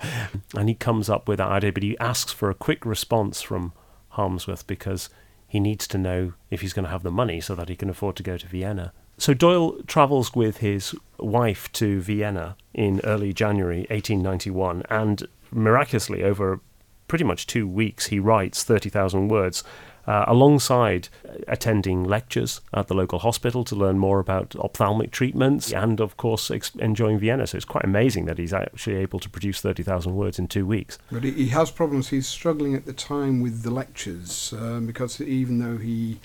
And 0.56 0.70
he 0.70 0.76
comes 0.76 1.10
up 1.10 1.28
with 1.28 1.38
that 1.38 1.50
idea, 1.50 1.72
but 1.72 1.84
he 1.84 1.98
asks 2.00 2.32
for 2.32 2.50
a 2.50 2.56
quick 2.56 2.86
response 2.86 3.42
from 3.42 3.74
Harmsworth 4.14 4.66
because 4.66 5.10
he 5.48 5.60
needs 5.60 5.88
to 5.88 5.98
know 5.98 6.34
if 6.50 6.62
he's 6.62 6.74
going 6.74 6.86
to 6.86 6.92
have 6.92 7.04
the 7.04 7.12
money 7.12 7.40
so 7.40 7.56
that 7.56 7.70
he 7.70 7.76
can 7.76 7.90
afford 7.90 8.16
to 8.18 8.24
go 8.24 8.38
to 8.38 8.48
Vienna. 8.48 8.94
So 9.18 9.34
Doyle 9.34 9.82
travels 9.88 10.36
with 10.36 10.58
his 10.58 10.96
wife 11.18 11.72
to 11.74 12.02
Vienna 12.02 12.56
in 12.74 13.02
early 13.04 13.34
January 13.34 13.88
1891, 13.90 14.84
and 14.90 15.28
miraculously, 15.52 16.24
over 16.24 16.60
pretty 17.08 17.24
much 17.24 17.48
two 17.48 17.68
weeks, 17.68 18.08
he 18.08 18.20
writes 18.20 18.64
30,000 18.64 19.28
words. 19.28 19.64
Uh, 20.06 20.24
alongside 20.26 21.10
attending 21.50 22.02
lectures 22.02 22.62
at 22.74 22.88
the 22.88 22.94
local 22.94 23.20
hospital 23.20 23.66
to 23.66 23.76
learn 23.76 24.00
more 24.00 24.20
about 24.22 24.56
ophthalmic 24.56 25.12
treatments, 25.12 25.74
and 25.74 26.00
of 26.00 26.16
course 26.16 26.50
ex- 26.50 26.74
enjoying 26.76 27.20
Vienna. 27.20 27.46
So 27.46 27.58
it's 27.58 27.66
quite 27.66 27.84
amazing 27.84 28.24
that 28.24 28.38
he's 28.38 28.54
actually 28.54 28.96
able 28.96 29.20
to 29.20 29.30
produce 29.30 29.60
30,000 29.60 30.16
words 30.16 30.40
in 30.40 30.48
two 30.48 30.66
weeks. 30.66 30.98
But 31.12 31.26
he, 31.26 31.50
has 31.50 31.72
problems. 31.72 32.08
He's 32.08 32.26
struggling 32.26 32.74
at 32.74 32.86
the 32.86 32.94
time 32.94 33.42
with 33.42 33.64
the 33.64 33.70
lectures 33.70 34.54
um, 34.58 34.88
because 34.88 35.20
even 35.20 35.60
though 35.60 35.78
he 35.78 36.22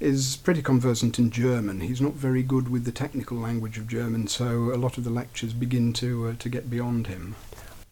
is 0.00 0.36
pretty 0.36 0.62
conversant 0.62 1.18
in 1.18 1.30
German, 1.30 1.80
he's 1.80 2.00
not 2.00 2.14
very 2.14 2.42
good 2.42 2.70
with 2.70 2.86
the 2.86 2.92
technical 2.92 3.36
language 3.36 3.76
of 3.76 3.88
German. 3.88 4.26
So 4.28 4.72
a 4.72 4.78
lot 4.78 4.96
of 4.96 5.04
the 5.04 5.10
lectures 5.10 5.52
begin 5.52 5.92
to 5.94 6.28
uh, 6.28 6.34
to 6.38 6.48
get 6.48 6.70
beyond 6.70 7.08
him. 7.08 7.34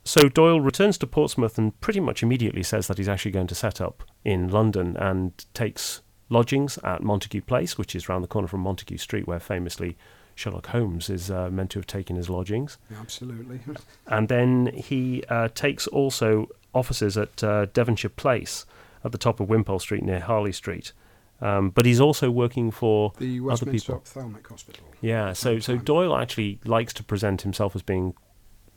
So 0.07 0.29
Doyle 0.29 0.61
returns 0.61 0.99
to 0.99 1.07
Portsmouth 1.07 1.59
and 1.59 1.79
pretty 1.81 1.99
much 1.99 2.23
immediately 2.23 2.63
says 2.63 2.87
that 2.87 2.97
he's 2.97 3.09
actually 3.09 3.33
going 3.33 3.49
to 3.49 3.57
set 3.57 3.81
up 3.81 4.05
in 4.25 4.49
London 4.49 4.97
and 4.97 5.33
takes 5.53 6.01
lodgings 6.29 6.79
at 6.85 7.03
Montague 7.03 7.41
Place, 7.41 7.77
which 7.77 7.97
is 7.97 8.09
round 8.09 8.23
the 8.23 8.29
corner 8.29 8.47
from 8.47 8.61
Montague 8.61 8.99
Street, 8.99 9.27
where 9.27 9.41
famously 9.41 9.97
Sherlock 10.37 10.69
Holmes 10.69 11.11
is 11.11 11.29
uh, 11.29 11.51
meant 11.51 11.71
to 11.71 11.81
have 11.81 11.89
taken 11.89 12.15
his 12.15 12.31
lodgings. 12.31 12.79
Absolutely. 13.01 13.59
And 14.07 14.29
then 14.29 14.67
he 14.73 15.25
uh, 15.29 15.49
takes 15.49 15.89
also 15.89 16.51
offices 16.73 17.19
at 17.19 17.43
uh, 17.43 17.67
Devonshire 17.73 18.09
Place 18.11 18.65
at 19.03 19.11
the 19.11 19.19
top 19.19 19.41
of 19.41 19.49
Wimpole 19.49 19.81
Street 19.81 20.05
near 20.05 20.21
Harley 20.21 20.53
Street. 20.53 20.93
Um, 21.41 21.71
but 21.71 21.85
he's 21.85 22.01
also 22.01 22.31
working 22.31 22.71
for 22.71 23.13
The 23.19 23.39
other 23.39 23.43
Westminster 23.43 23.93
people. 23.93 23.95
Ophthalmic 23.97 24.47
Hospital. 24.47 24.85
Yeah, 25.01 25.33
so 25.33 25.59
so 25.59 25.77
Doyle 25.77 26.17
actually 26.17 26.61
likes 26.65 26.95
to 26.95 27.05
present 27.05 27.43
himself 27.43 27.75
as 27.75 27.83
being, 27.83 28.15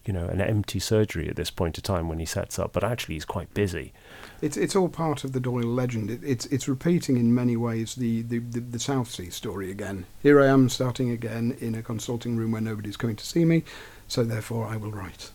you 0.09 0.13
know, 0.13 0.25
an 0.25 0.41
empty 0.41 0.79
surgery 0.79 1.29
at 1.29 1.35
this 1.35 1.51
point 1.51 1.77
in 1.77 1.83
time 1.83 2.09
when 2.09 2.17
he 2.17 2.25
sets 2.25 2.57
up, 2.57 2.73
but 2.73 2.83
actually 2.83 3.13
he's 3.13 3.25
quite 3.25 3.53
busy. 3.53 3.93
It's 4.41 4.57
it's 4.57 4.75
all 4.75 4.89
part 4.89 5.23
of 5.23 5.33
the 5.33 5.39
Doyle 5.39 5.67
legend. 5.67 6.09
It, 6.09 6.21
it's 6.23 6.47
it's 6.47 6.67
repeating 6.67 7.17
in 7.17 7.35
many 7.35 7.55
ways 7.55 7.93
the, 7.93 8.23
the, 8.23 8.39
the, 8.39 8.59
the 8.59 8.79
Southsea 8.79 9.29
story 9.29 9.69
again. 9.69 10.07
Here 10.23 10.41
I 10.41 10.47
am 10.47 10.67
starting 10.67 11.11
again 11.11 11.55
in 11.59 11.75
a 11.75 11.83
consulting 11.83 12.37
room 12.37 12.53
where 12.53 12.59
nobody's 12.59 12.97
coming 12.97 13.17
to 13.17 13.23
see 13.23 13.45
me, 13.45 13.63
so 14.07 14.23
therefore 14.23 14.65
I 14.65 14.77
will 14.77 14.91
write. 14.91 15.29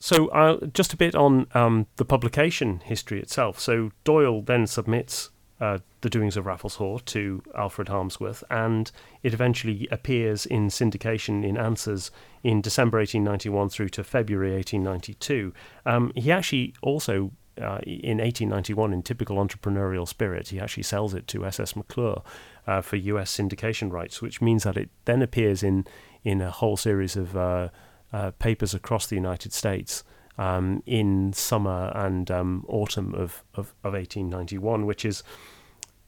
So 0.00 0.28
uh, 0.28 0.68
just 0.72 0.94
a 0.94 0.96
bit 0.96 1.14
on 1.14 1.46
um, 1.52 1.86
the 1.96 2.06
publication 2.06 2.80
history 2.80 3.20
itself. 3.20 3.60
So 3.60 3.90
Doyle 4.04 4.40
then 4.40 4.66
submits 4.66 5.28
uh, 5.60 5.78
the 6.00 6.10
doings 6.10 6.36
of 6.36 6.46
Raffles 6.46 6.76
Haw 6.76 6.98
to 6.98 7.42
Alfred 7.54 7.88
Harmsworth, 7.88 8.42
and 8.50 8.90
it 9.22 9.32
eventually 9.32 9.88
appears 9.90 10.46
in 10.46 10.68
syndication 10.68 11.44
in 11.44 11.56
Answers 11.56 12.10
in 12.42 12.60
December 12.60 12.98
1891 12.98 13.68
through 13.68 13.88
to 13.90 14.04
February 14.04 14.54
1892. 14.54 15.52
Um, 15.86 16.12
he 16.16 16.32
actually 16.32 16.74
also, 16.82 17.30
uh, 17.58 17.78
in 17.86 18.18
1891, 18.18 18.92
in 18.92 19.02
typical 19.02 19.36
entrepreneurial 19.36 20.08
spirit, 20.08 20.48
he 20.48 20.58
actually 20.58 20.82
sells 20.82 21.14
it 21.14 21.28
to 21.28 21.46
SS 21.46 21.76
McClure 21.76 22.22
uh, 22.66 22.80
for 22.80 22.96
US 22.96 23.36
syndication 23.36 23.92
rights, 23.92 24.20
which 24.20 24.42
means 24.42 24.64
that 24.64 24.76
it 24.76 24.90
then 25.04 25.22
appears 25.22 25.62
in 25.62 25.86
in 26.24 26.40
a 26.40 26.50
whole 26.50 26.76
series 26.76 27.16
of 27.16 27.36
uh, 27.36 27.68
uh, 28.12 28.30
papers 28.38 28.74
across 28.74 29.06
the 29.06 29.16
United 29.16 29.52
States 29.52 30.02
um, 30.38 30.82
in 30.86 31.32
summer 31.32 31.92
and 31.94 32.30
um, 32.30 32.64
autumn 32.68 33.14
of, 33.14 33.44
of, 33.54 33.74
of 33.84 33.92
1891, 33.92 34.86
which 34.86 35.04
is 35.04 35.22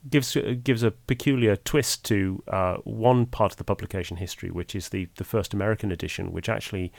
gives 0.09 0.37
gives 0.63 0.83
a 0.83 0.91
peculiar 0.91 1.57
twist 1.57 2.05
to 2.05 2.43
uh, 2.49 2.77
one 2.85 3.27
part 3.27 3.53
of 3.53 3.59
the 3.59 3.65
publication 3.65 4.17
history, 4.17 4.51
which 4.51 4.75
is 4.75 4.91
the, 4.91 5.09
the 5.17 5.25
first 5.25 5.53
American 5.55 5.91
edition, 5.91 6.33
which 6.33 6.49
actually 6.49 6.93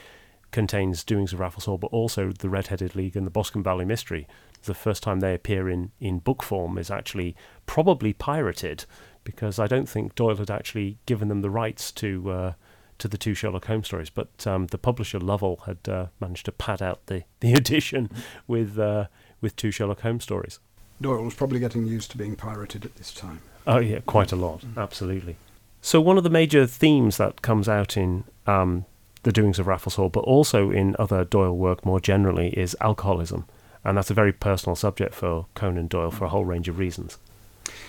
contains 0.50 1.04
Doings 1.04 1.32
of 1.32 1.40
Raffles 1.40 1.66
Haw, 1.66 1.76
but 1.76 1.88
also 1.88 2.32
the 2.32 2.48
Red-Headed 2.48 2.96
League 2.96 3.16
and 3.16 3.26
the 3.26 3.30
Boscombe 3.30 3.62
Valley 3.62 3.84
Mystery. 3.84 4.26
The 4.62 4.74
first 4.74 5.02
time 5.02 5.20
they 5.20 5.34
appear 5.34 5.68
in, 5.68 5.92
in 6.00 6.20
book 6.20 6.42
form 6.42 6.78
is 6.78 6.90
actually 6.90 7.36
probably 7.66 8.12
pirated 8.12 8.86
because 9.24 9.58
I 9.58 9.66
don't 9.66 9.88
think 9.88 10.14
Doyle 10.14 10.36
had 10.36 10.50
actually 10.50 10.98
given 11.04 11.28
them 11.28 11.42
the 11.42 11.50
rights 11.50 11.92
to 11.92 12.30
uh, 12.30 12.52
to 12.98 13.08
the 13.08 13.18
two 13.18 13.34
Sherlock 13.34 13.66
Holmes 13.66 13.86
stories, 13.86 14.10
but 14.10 14.46
um, 14.46 14.66
the 14.66 14.78
publisher 14.78 15.18
Lovell 15.18 15.62
had 15.66 15.88
uh, 15.88 16.06
managed 16.20 16.46
to 16.46 16.52
pad 16.52 16.82
out 16.82 17.06
the, 17.06 17.24
the 17.40 17.54
edition 17.54 18.10
with 18.46 18.78
uh, 18.78 19.06
with 19.40 19.56
two 19.56 19.70
Sherlock 19.70 20.00
Holmes 20.00 20.24
stories. 20.24 20.58
Doyle 21.00 21.22
was 21.22 21.34
probably 21.34 21.60
getting 21.60 21.86
used 21.86 22.10
to 22.10 22.18
being 22.18 22.34
pirated 22.34 22.84
at 22.84 22.96
this 22.96 23.12
time. 23.14 23.40
Oh 23.66 23.78
yeah, 23.78 24.00
quite 24.06 24.32
a 24.32 24.36
lot, 24.36 24.62
mm. 24.62 24.76
absolutely. 24.76 25.36
So 25.80 26.00
one 26.00 26.18
of 26.18 26.24
the 26.24 26.30
major 26.30 26.66
themes 26.66 27.18
that 27.18 27.40
comes 27.40 27.68
out 27.68 27.96
in 27.96 28.24
um, 28.46 28.84
the 29.22 29.30
doings 29.30 29.58
of 29.58 29.68
Raffles 29.68 29.94
Haw, 29.94 30.08
but 30.08 30.20
also 30.20 30.70
in 30.70 30.96
other 30.98 31.24
Doyle 31.24 31.56
work 31.56 31.86
more 31.86 32.00
generally, 32.00 32.48
is 32.50 32.76
alcoholism, 32.80 33.46
and 33.84 33.96
that's 33.96 34.10
a 34.10 34.14
very 34.14 34.32
personal 34.32 34.74
subject 34.74 35.14
for 35.14 35.46
Conan 35.54 35.86
Doyle 35.86 36.10
for 36.10 36.24
a 36.24 36.30
whole 36.30 36.44
range 36.44 36.68
of 36.68 36.78
reasons. 36.78 37.18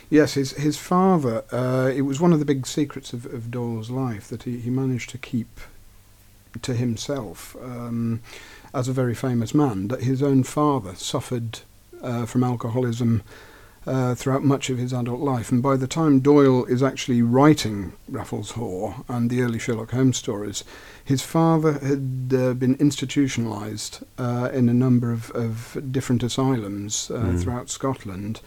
Yes, 0.10 0.34
his 0.34 0.54
his 0.54 0.78
father. 0.78 1.44
Uh, 1.52 1.92
it 1.94 2.02
was 2.02 2.20
one 2.20 2.34
of 2.34 2.40
the 2.40 2.46
big 2.46 2.66
secrets 2.66 3.14
of, 3.14 3.26
of 3.28 3.52
Doyle's 3.52 3.92
life 3.92 4.28
that 4.30 4.44
he, 4.44 4.58
he 4.58 4.70
managed 4.70 5.10
to 5.12 5.18
keep 5.18 5.60
to 6.64 6.74
himself 6.74 7.56
um, 7.62 8.22
as 8.74 8.88
a 8.88 8.94
very 8.94 9.14
famous 9.14 9.54
man. 9.54 9.88
That 9.88 10.04
his 10.04 10.24
own 10.24 10.44
father 10.44 10.96
suffered 10.96 11.60
uh, 12.02 12.26
from 12.26 12.44
alcoholism 12.44 13.22
uh, 13.86 14.16
throughout 14.16 14.44
much 14.44 14.70
of 14.70 14.78
his 14.78 14.94
adult 14.94 15.20
life. 15.20 15.52
And 15.52 15.62
by 15.62 15.76
the 15.76 15.88
time 15.88 16.20
Doyle 16.20 16.66
is 16.66 16.84
actually 16.84 17.22
writing 17.22 17.94
Raffles 18.08 18.52
Haw 18.52 19.04
and 19.08 19.30
the 19.30 19.42
early 19.42 19.60
Sherlock 19.60 19.92
Holmes 19.92 20.18
stories, 20.18 20.64
his 21.04 21.22
father 21.22 21.74
had 21.74 22.34
uh, 22.36 22.54
been 22.54 22.76
institutionalized 22.80 24.04
uh, 24.18 24.50
in 24.54 24.70
a 24.70 24.74
number 24.74 25.12
of, 25.12 25.32
of 25.32 25.78
different 25.92 26.24
asylums 26.24 27.10
mm. 27.10 27.42
throughout 27.42 27.70
Scotland. 27.70 28.42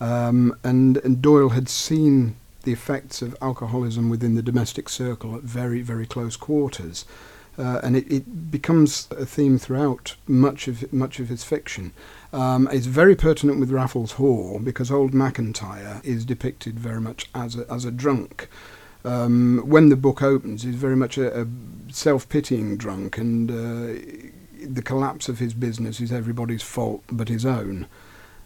Um, 0.00 0.56
and, 0.62 0.98
and 0.98 1.22
Doyle 1.22 1.50
had 1.50 1.68
seen 1.68 2.36
the 2.62 2.72
effects 2.72 3.22
of 3.22 3.36
alcoholism 3.40 4.10
within 4.10 4.34
the 4.34 4.42
domestic 4.42 4.88
circle 4.88 5.36
at 5.36 5.42
very, 5.42 5.80
very 5.80 6.06
close 6.06 6.36
quarters. 6.36 7.04
Uh, 7.58 7.80
and 7.82 7.96
it, 7.96 8.12
it, 8.12 8.50
becomes 8.50 9.08
a 9.12 9.24
theme 9.24 9.56
throughout 9.56 10.14
much 10.26 10.68
of 10.68 10.92
much 10.92 11.18
of 11.18 11.30
his 11.30 11.42
fiction. 11.42 11.92
Um, 12.30 12.68
it's 12.70 12.84
very 12.84 13.16
pertinent 13.16 13.60
with 13.60 13.70
Raffles 13.70 14.12
Haw 14.12 14.58
because 14.58 14.90
old 14.90 15.12
McIntyre 15.12 16.04
is 16.04 16.26
depicted 16.26 16.78
very 16.78 17.00
much 17.00 17.30
as 17.34 17.56
a, 17.56 17.64
as 17.72 17.86
a 17.86 17.90
drunk. 17.90 18.48
Um, 19.06 19.62
when 19.64 19.88
the 19.88 19.96
book 19.96 20.20
opens, 20.20 20.64
he's 20.64 20.74
very 20.74 20.96
much 20.96 21.16
a, 21.16 21.42
a 21.42 21.46
self-pitying 21.90 22.76
drunk, 22.76 23.16
and 23.16 23.50
uh, 23.50 24.00
the 24.62 24.82
collapse 24.82 25.28
of 25.30 25.38
his 25.38 25.54
business 25.54 25.98
is 25.98 26.12
everybody's 26.12 26.62
fault 26.62 27.04
but 27.10 27.28
his 27.28 27.46
own. 27.46 27.86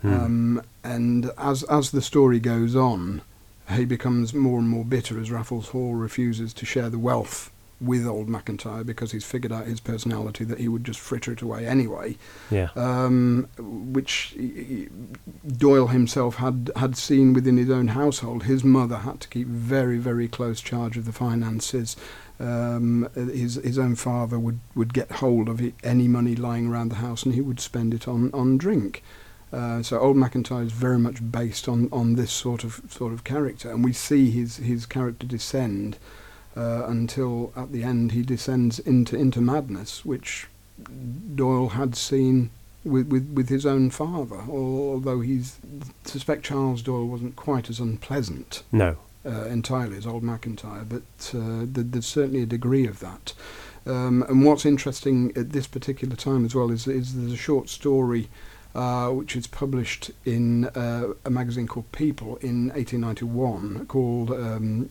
Hmm. 0.02 0.12
Um, 0.12 0.62
and 0.82 1.30
as 1.36 1.62
as 1.64 1.90
the 1.90 2.02
story 2.02 2.40
goes 2.40 2.74
on, 2.74 3.22
he 3.70 3.84
becomes 3.84 4.32
more 4.34 4.58
and 4.58 4.68
more 4.68 4.84
bitter 4.84 5.20
as 5.20 5.30
Raffles 5.30 5.68
Haw 5.68 5.92
refuses 5.92 6.52
to 6.54 6.66
share 6.66 6.88
the 6.88 6.98
wealth 6.98 7.50
with 7.80 8.06
old 8.06 8.28
McIntyre 8.28 8.84
because 8.84 9.12
he's 9.12 9.24
figured 9.24 9.52
out 9.52 9.66
his 9.66 9.80
personality 9.80 10.44
that 10.44 10.58
he 10.58 10.68
would 10.68 10.84
just 10.84 11.00
fritter 11.00 11.32
it 11.32 11.40
away 11.40 11.66
anyway. 11.66 12.16
Yeah. 12.50 12.68
Um, 12.76 13.48
which 13.58 14.36
Doyle 15.46 15.86
himself 15.86 16.36
had 16.36 16.70
had 16.76 16.96
seen 16.96 17.32
within 17.32 17.56
his 17.56 17.70
own 17.70 17.88
household. 17.88 18.44
His 18.44 18.62
mother 18.64 18.98
had 18.98 19.20
to 19.20 19.28
keep 19.28 19.46
very 19.46 19.98
very 19.98 20.28
close 20.28 20.60
charge 20.60 20.96
of 20.96 21.06
the 21.06 21.12
finances. 21.12 21.96
Um, 22.38 23.08
his 23.14 23.56
his 23.56 23.78
own 23.78 23.96
father 23.96 24.38
would, 24.38 24.60
would 24.74 24.94
get 24.94 25.12
hold 25.12 25.48
of 25.48 25.60
any 25.84 26.08
money 26.08 26.34
lying 26.34 26.68
around 26.68 26.88
the 26.88 26.96
house 26.96 27.24
and 27.24 27.34
he 27.34 27.40
would 27.40 27.60
spend 27.60 27.94
it 27.94 28.06
on 28.06 28.30
on 28.32 28.58
drink. 28.58 29.02
Uh, 29.52 29.82
so 29.82 29.98
old 29.98 30.16
McIntyre 30.16 30.64
is 30.64 30.72
very 30.72 30.98
much 30.98 31.18
based 31.32 31.68
on, 31.68 31.88
on 31.92 32.14
this 32.14 32.32
sort 32.32 32.62
of 32.62 32.80
sort 32.88 33.12
of 33.12 33.24
character, 33.24 33.70
and 33.70 33.84
we 33.84 33.92
see 33.92 34.30
his 34.30 34.58
his 34.58 34.86
character 34.86 35.26
descend 35.26 35.98
uh, 36.56 36.84
until 36.86 37.52
at 37.56 37.72
the 37.72 37.82
end 37.82 38.12
he 38.12 38.22
descends 38.22 38.78
into 38.78 39.16
into 39.16 39.40
madness, 39.40 40.04
which 40.04 40.46
Doyle 41.34 41.70
had 41.70 41.96
seen 41.96 42.50
with, 42.84 43.08
with, 43.08 43.28
with 43.32 43.48
his 43.48 43.66
own 43.66 43.90
father. 43.90 44.40
Although 44.48 45.20
he's 45.20 45.58
suspect 46.04 46.44
Charles 46.44 46.82
Doyle 46.82 47.06
wasn't 47.06 47.36
quite 47.36 47.68
as 47.68 47.80
unpleasant. 47.80 48.62
No. 48.72 48.96
Uh, 49.26 49.44
entirely 49.44 49.98
as 49.98 50.06
old 50.06 50.22
McIntyre, 50.22 50.88
but 50.88 51.38
uh, 51.38 51.66
th- 51.74 51.88
there's 51.90 52.06
certainly 52.06 52.42
a 52.42 52.46
degree 52.46 52.86
of 52.86 53.00
that. 53.00 53.34
Um, 53.84 54.22
and 54.22 54.46
what's 54.46 54.64
interesting 54.64 55.30
at 55.36 55.50
this 55.50 55.66
particular 55.66 56.16
time 56.16 56.46
as 56.46 56.54
well 56.54 56.70
is, 56.70 56.86
is 56.86 57.14
there's 57.14 57.32
a 57.32 57.36
short 57.36 57.68
story 57.68 58.30
uh, 58.74 59.08
which 59.08 59.36
is 59.36 59.46
published 59.46 60.10
in 60.24 60.66
uh, 60.66 61.14
a 61.24 61.30
magazine 61.30 61.66
called 61.66 61.90
People 61.92 62.36
in 62.36 62.68
1891 62.68 63.86
called 63.86 64.30
um, 64.30 64.90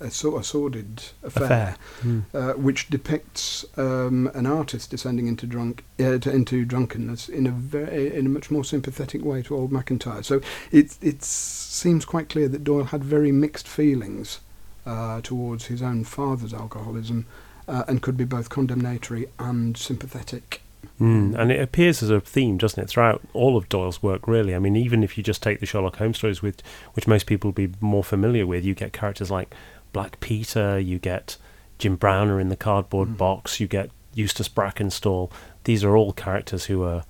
a, 0.00 0.10
sort 0.10 0.40
of 0.40 0.46
sordid 0.46 1.02
affair, 1.22 1.44
affair. 1.44 1.76
Mm. 2.02 2.24
Uh, 2.32 2.54
which 2.54 2.88
depicts 2.88 3.64
um, 3.76 4.30
an 4.34 4.46
artist 4.46 4.90
descending 4.90 5.26
into 5.26 5.46
drunk 5.46 5.84
uh, 5.98 6.18
to, 6.18 6.30
into 6.30 6.64
drunkenness 6.64 7.28
in 7.28 7.46
a 7.46 7.50
very 7.50 8.16
in 8.16 8.26
a 8.26 8.28
much 8.30 8.50
more 8.50 8.64
sympathetic 8.64 9.22
way 9.22 9.42
to 9.42 9.54
old 9.54 9.70
McIntyre. 9.70 10.24
So 10.24 10.40
it 10.72 10.96
it 11.02 11.22
seems 11.22 12.04
quite 12.04 12.28
clear 12.28 12.48
that 12.48 12.64
Doyle 12.64 12.84
had 12.84 13.04
very 13.04 13.32
mixed 13.32 13.68
feelings 13.68 14.40
uh, 14.86 15.20
towards 15.20 15.66
his 15.66 15.82
own 15.82 16.04
father's 16.04 16.54
alcoholism, 16.54 17.26
uh, 17.68 17.84
and 17.86 18.00
could 18.00 18.16
be 18.16 18.24
both 18.24 18.48
condemnatory 18.48 19.26
and 19.38 19.76
sympathetic. 19.76 20.62
Mm, 21.00 21.34
and 21.38 21.50
it 21.50 21.60
appears 21.60 22.02
as 22.02 22.10
a 22.10 22.20
theme, 22.20 22.58
doesn't 22.58 22.82
it, 22.82 22.88
throughout 22.88 23.22
all 23.32 23.56
of 23.56 23.68
Doyle's 23.68 24.02
work, 24.02 24.28
really. 24.28 24.54
I 24.54 24.58
mean, 24.58 24.76
even 24.76 25.02
if 25.02 25.16
you 25.16 25.24
just 25.24 25.42
take 25.42 25.60
the 25.60 25.66
Sherlock 25.66 25.96
Holmes 25.96 26.18
stories, 26.18 26.42
with, 26.42 26.62
which 26.92 27.08
most 27.08 27.26
people 27.26 27.48
will 27.48 27.54
be 27.54 27.72
more 27.80 28.04
familiar 28.04 28.46
with, 28.46 28.64
you 28.64 28.74
get 28.74 28.92
characters 28.92 29.30
like 29.30 29.54
Black 29.92 30.20
Peter, 30.20 30.78
you 30.78 30.98
get 30.98 31.36
Jim 31.78 31.96
Browner 31.96 32.38
in 32.38 32.50
the 32.50 32.56
cardboard 32.56 33.08
mm. 33.08 33.16
box, 33.16 33.60
you 33.60 33.66
get 33.66 33.90
Eustace 34.14 34.48
Brackenstall. 34.48 35.30
These 35.64 35.84
are 35.84 35.96
all 35.96 36.12
characters 36.12 36.66
who 36.66 36.82
are, 36.82 37.04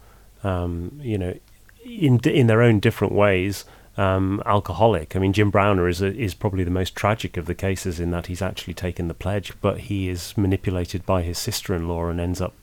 um, 0.44 1.00
you 1.02 1.18
know, 1.18 1.38
in 1.84 2.20
in 2.20 2.46
their 2.46 2.62
own 2.62 2.78
different 2.78 3.14
ways, 3.14 3.64
um, 3.96 4.42
alcoholic. 4.46 5.16
I 5.16 5.18
mean, 5.18 5.32
Jim 5.32 5.50
Browner 5.50 5.88
is 5.88 6.00
a, 6.00 6.14
is 6.14 6.34
probably 6.34 6.64
the 6.64 6.70
most 6.70 6.94
tragic 6.94 7.36
of 7.36 7.46
the 7.46 7.54
cases 7.54 7.98
in 7.98 8.10
that 8.12 8.26
he's 8.26 8.42
actually 8.42 8.74
taken 8.74 9.08
the 9.08 9.14
pledge, 9.14 9.52
but 9.60 9.78
he 9.80 10.08
is 10.08 10.36
manipulated 10.36 11.04
by 11.04 11.22
his 11.22 11.38
sister-in-law 11.38 12.08
and 12.08 12.20
ends 12.20 12.40
up 12.40 12.54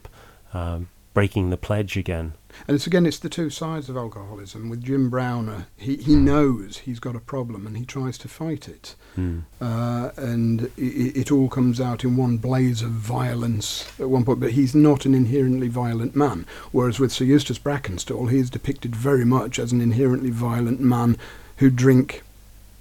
um, 0.54 0.88
breaking 1.18 1.50
the 1.50 1.58
pledge 1.58 1.98
again. 1.98 2.36
And 2.68 2.76
it's 2.76 2.86
again, 2.86 3.08
it's 3.08 3.18
the 3.18 3.28
two 3.28 3.50
sides 3.50 3.90
of 3.90 3.98
alcoholism. 3.98 4.70
With 4.70 4.84
Jim 4.84 5.10
Browner, 5.10 5.66
he, 5.76 5.96
he 5.96 6.16
knows 6.16 6.78
he's 6.78 7.00
got 7.00 7.16
a 7.16 7.20
problem 7.20 7.66
and 7.66 7.76
he 7.76 7.86
tries 7.86 8.20
to 8.20 8.28
fight 8.28 8.70
it. 8.70 8.94
Mm. 9.18 9.46
Uh, 9.60 10.12
and 10.16 10.66
it, 10.78 11.18
it, 11.18 11.32
all 11.32 11.50
comes 11.50 11.82
out 11.82 12.04
in 12.04 12.18
one 12.18 12.38
blaze 12.38 12.84
of 12.84 12.92
violence 12.92 13.92
at 14.00 14.12
one 14.12 14.26
point, 14.26 14.40
but 14.40 14.52
he's 14.52 14.76
not 14.76 15.06
an 15.06 15.16
inherently 15.16 15.70
violent 15.70 16.16
man. 16.16 16.46
Whereas 16.72 17.00
with 17.00 17.12
Sir 17.12 17.26
Eustace 17.26 17.58
Brackenstall, 17.58 18.30
he 18.30 18.38
is 18.38 18.52
depicted 18.52 18.96
very 18.96 19.26
much 19.26 19.58
as 19.58 19.72
an 19.72 19.82
inherently 19.82 20.30
violent 20.30 20.82
man 20.82 21.18
who 21.56 21.72
drink 21.72 22.22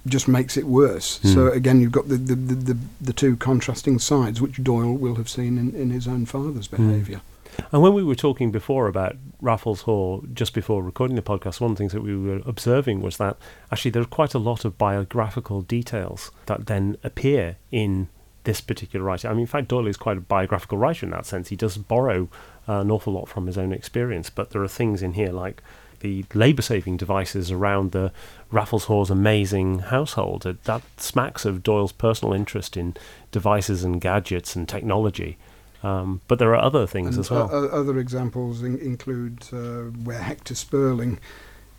just 0.05 0.27
makes 0.27 0.57
it 0.57 0.65
worse. 0.65 1.17
Mm. 1.21 1.33
So 1.33 1.47
again, 1.51 1.81
you've 1.81 1.91
got 1.91 2.07
the, 2.07 2.17
the, 2.17 2.35
the, 2.35 2.73
the, 2.73 2.77
the 3.01 3.13
two 3.13 3.35
contrasting 3.35 3.97
sides, 3.97 4.39
which 4.39 4.63
Doyle 4.63 4.93
will 4.93 5.15
have 5.15 5.27
seen 5.27 5.57
in, 5.57 5.73
in 5.73 5.89
his 5.89 6.07
own 6.07 6.27
father's 6.27 6.67
hmm. 6.67 6.75
behaviour. 6.75 7.17
Mm. 7.17 7.36
And 7.71 7.81
when 7.81 7.93
we 7.93 8.03
were 8.03 8.15
talking 8.15 8.51
before 8.51 8.87
about 8.87 9.15
Raffles 9.41 9.81
Haw, 9.81 10.21
just 10.33 10.53
before 10.53 10.81
recording 10.81 11.15
the 11.15 11.21
podcast, 11.21 11.59
one 11.59 11.71
of 11.71 11.77
the 11.77 11.81
things 11.81 11.93
that 11.93 12.01
we 12.01 12.15
were 12.15 12.41
observing 12.45 13.01
was 13.01 13.17
that 13.17 13.37
actually 13.71 13.91
there's 13.91 14.07
quite 14.07 14.33
a 14.33 14.39
lot 14.39 14.65
of 14.65 14.77
biographical 14.77 15.61
details 15.61 16.31
that 16.45 16.67
then 16.67 16.97
appear 17.03 17.57
in 17.71 18.09
this 18.43 18.61
particular 18.61 19.05
writer. 19.05 19.27
I 19.27 19.31
mean, 19.31 19.41
in 19.41 19.47
fact, 19.47 19.67
Doyle 19.67 19.87
is 19.87 19.97
quite 19.97 20.17
a 20.17 20.21
biographical 20.21 20.77
writer 20.77 21.05
in 21.05 21.11
that 21.11 21.25
sense. 21.25 21.49
He 21.49 21.57
does 21.57 21.77
borrow 21.77 22.29
uh, 22.67 22.79
an 22.79 22.91
awful 22.91 23.13
lot 23.13 23.27
from 23.27 23.45
his 23.45 23.57
own 23.57 23.73
experience, 23.73 24.29
but 24.29 24.51
there 24.51 24.63
are 24.63 24.69
things 24.69 25.03
in 25.03 25.13
here 25.13 25.31
like 25.31 25.61
the 25.99 26.25
labour 26.33 26.61
saving 26.61 26.95
devices 26.95 27.51
around 27.51 27.91
the 27.91 28.11
Raffles 28.51 28.85
Haw's 28.85 29.09
amazing 29.09 29.79
household. 29.79 30.43
That 30.43 30.81
smacks 30.97 31.43
of 31.43 31.63
Doyle's 31.63 31.91
personal 31.91 32.33
interest 32.33 32.77
in 32.77 32.95
devices 33.31 33.83
and 33.83 33.99
gadgets 33.99 34.55
and 34.55 34.67
technology. 34.67 35.37
Um, 35.83 36.21
but 36.27 36.39
there 36.39 36.53
are 36.55 36.61
other 36.63 36.87
things 36.87 37.15
and 37.15 37.25
as 37.25 37.31
well. 37.31 37.49
Uh, 37.53 37.67
other 37.67 37.97
examples 37.99 38.63
in- 38.63 38.79
include 38.79 39.47
uh, 39.53 39.91
where 40.03 40.19
Hector 40.19 40.55
Spurling 40.55 41.19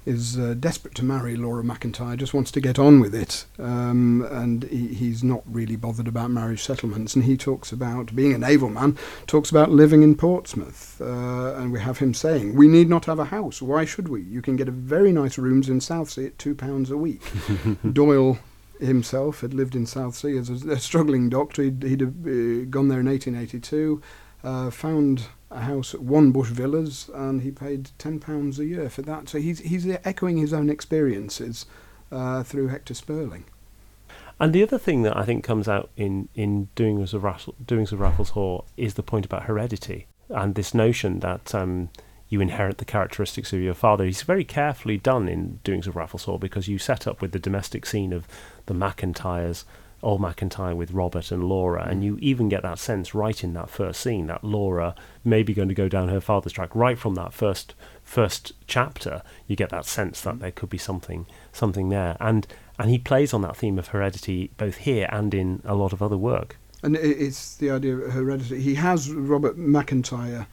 is 0.07 0.39
uh, 0.39 0.55
desperate 0.59 0.95
to 0.95 1.05
marry 1.05 1.37
Laura 1.37 1.63
McIntyre, 1.63 2.17
just 2.17 2.33
wants 2.33 2.51
to 2.53 2.61
get 2.61 2.79
on 2.79 2.99
with 2.99 3.15
it, 3.15 3.45
um, 3.59 4.27
and 4.31 4.65
he, 4.65 4.87
he's 4.95 5.23
not 5.23 5.43
really 5.47 5.77
bothered 5.77 6.09
about 6.09 6.31
marriage 6.31 6.63
settlements. 6.63 7.15
And 7.15 7.25
he 7.25 7.37
talks 7.37 7.73
about 7.73 8.17
being 8.17 8.33
a 8.33 8.39
naval 8.39 8.71
man, 8.71 8.97
talks 9.27 9.51
about 9.51 9.71
living 9.71 10.03
in 10.03 10.15
Portsmouth, 10.15 10.99
uh, 11.01 11.55
and 11.57 11.73
we 11.73 11.81
have 11.81 11.99
him 11.99 12.15
saying, 12.15 12.55
"We 12.55 12.69
need 12.69 12.89
not 12.89 13.05
have 13.05 13.19
a 13.19 13.27
house. 13.27 13.61
Why 13.61 13.85
should 13.85 14.09
we? 14.09 14.23
You 14.23 14.41
can 14.41 14.57
get 14.57 14.69
a 14.69 14.73
very 14.73 15.13
nice 15.13 15.37
rooms 15.37 15.69
in 15.69 15.81
Southsea 15.81 16.29
at 16.29 16.39
two 16.39 16.55
pounds 16.55 16.91
a 16.91 16.97
week." 16.97 17.21
Doyle 17.93 18.39
himself 18.81 19.41
had 19.41 19.55
lived 19.55 19.75
in 19.75 19.87
Southsea 19.87 20.39
as 20.39 20.49
a, 20.49 20.71
a 20.71 20.79
struggling 20.79 21.29
doctor. 21.29 21.63
He'd, 21.63 21.83
he'd 21.83 22.03
uh, 22.03 22.65
gone 22.71 22.89
there 22.89 23.01
in 23.01 23.07
1882 23.07 24.03
uh, 24.45 24.71
found 24.71 25.25
a 25.51 25.61
house 25.61 25.95
at 25.95 26.03
One 26.03 26.31
Bush 26.31 26.51
Villas, 26.51 27.11
and 27.15 27.43
he 27.43 27.51
paid 27.51 27.91
ten 27.99 28.21
pounds 28.21 28.59
a 28.59 28.67
year 28.67 28.89
for 28.89 29.03
that. 29.03 29.29
So 29.29 29.39
he's 29.39 29.61
he's 29.61 29.87
echoing 30.05 30.37
his 30.37 30.53
own 30.53 30.71
experiences 30.71 31.67
uh, 32.13 32.43
through 32.43 32.69
Hector 32.69 32.95
Spurling. 32.95 33.45
And 34.41 34.53
the 34.53 34.63
other 34.63 34.79
thing 34.79 35.03
that 35.03 35.17
I 35.17 35.25
think 35.25 35.43
comes 35.43 35.69
out 35.69 35.91
in 35.97 36.29
in 36.35 36.69
Doings 36.75 37.15
of 37.15 37.25
Raffles, 37.25 37.57
Doings 37.65 37.93
of 37.93 38.01
Raffles 38.01 38.31
Haw 38.31 38.63
is 38.77 38.95
the 38.95 39.03
point 39.03 39.27
about 39.27 39.45
heredity 39.45 40.07
and 40.29 40.55
this 40.55 40.75
notion 40.75 41.21
that 41.21 41.55
um, 41.55 41.89
you 42.29 42.41
inherit 42.41 42.79
the 42.79 42.85
characteristics 42.85 43.53
of 43.53 43.61
your 43.61 43.75
father. 43.75 44.05
He's 44.05 44.23
very 44.23 44.45
carefully 44.45 44.99
done 44.99 45.29
in 45.29 45.61
Doings 45.65 45.87
of 45.87 45.97
Raffles 45.97 46.27
because 46.41 46.69
you 46.69 46.79
set 46.79 47.07
up 47.07 47.21
with 47.21 47.33
the 47.33 47.39
domestic 47.39 47.87
scene 47.87 48.13
of 48.13 48.27
the 48.67 48.75
McIntyres, 48.75 49.65
old 50.03 50.21
McIntyre 50.21 50.77
with 50.77 50.93
Robert 50.93 51.33
and 51.33 51.45
Laura, 51.45 51.87
and 51.89 52.03
mm. 52.03 52.05
you 52.05 52.19
even 52.21 52.49
get 52.49 52.63
that 52.63 52.79
sense 52.79 53.15
right 53.15 53.43
in 53.43 53.55
that 53.55 53.71
first 53.71 54.01
scene 54.01 54.27
that 54.27 54.45
Laura 54.45 54.95
may 55.25 55.43
be 55.43 55.55
going 55.55 55.69
to 55.69 55.75
go 55.75 55.89
down 55.89 56.09
her 56.09 56.21
father's 56.21 56.53
track. 56.53 56.75
Right 56.75 56.99
from 56.99 57.15
that 57.15 57.33
first 57.33 57.75
first 58.05 58.53
chapter, 58.67 59.23
you 59.47 59.57
get 59.57 59.71
that 59.71 59.87
sense 59.87 60.21
that 60.21 60.37
mm. 60.37 60.41
there 60.41 60.53
could 60.53 60.71
be 60.71 60.79
something 60.79 61.27
something 61.53 61.89
there, 61.89 62.17
and 62.21 62.47
and 62.79 62.91
he 62.91 62.99
plays 62.99 63.33
on 63.33 63.41
that 63.43 63.57
theme 63.57 63.79
of 63.79 63.89
heredity 63.89 64.51
both 64.59 64.77
here 64.79 65.09
and 65.11 65.33
in 65.33 65.63
a 65.65 65.75
lot 65.75 65.93
of 65.93 66.03
other 66.03 66.19
work. 66.19 66.57
And 66.83 66.95
it's 66.95 67.57
the 67.57 67.71
idea 67.71 67.97
of 67.97 68.13
heredity. 68.13 68.61
He 68.61 68.77
has 68.77 69.11
Robert 69.11 69.59
McIntyre 69.59 70.47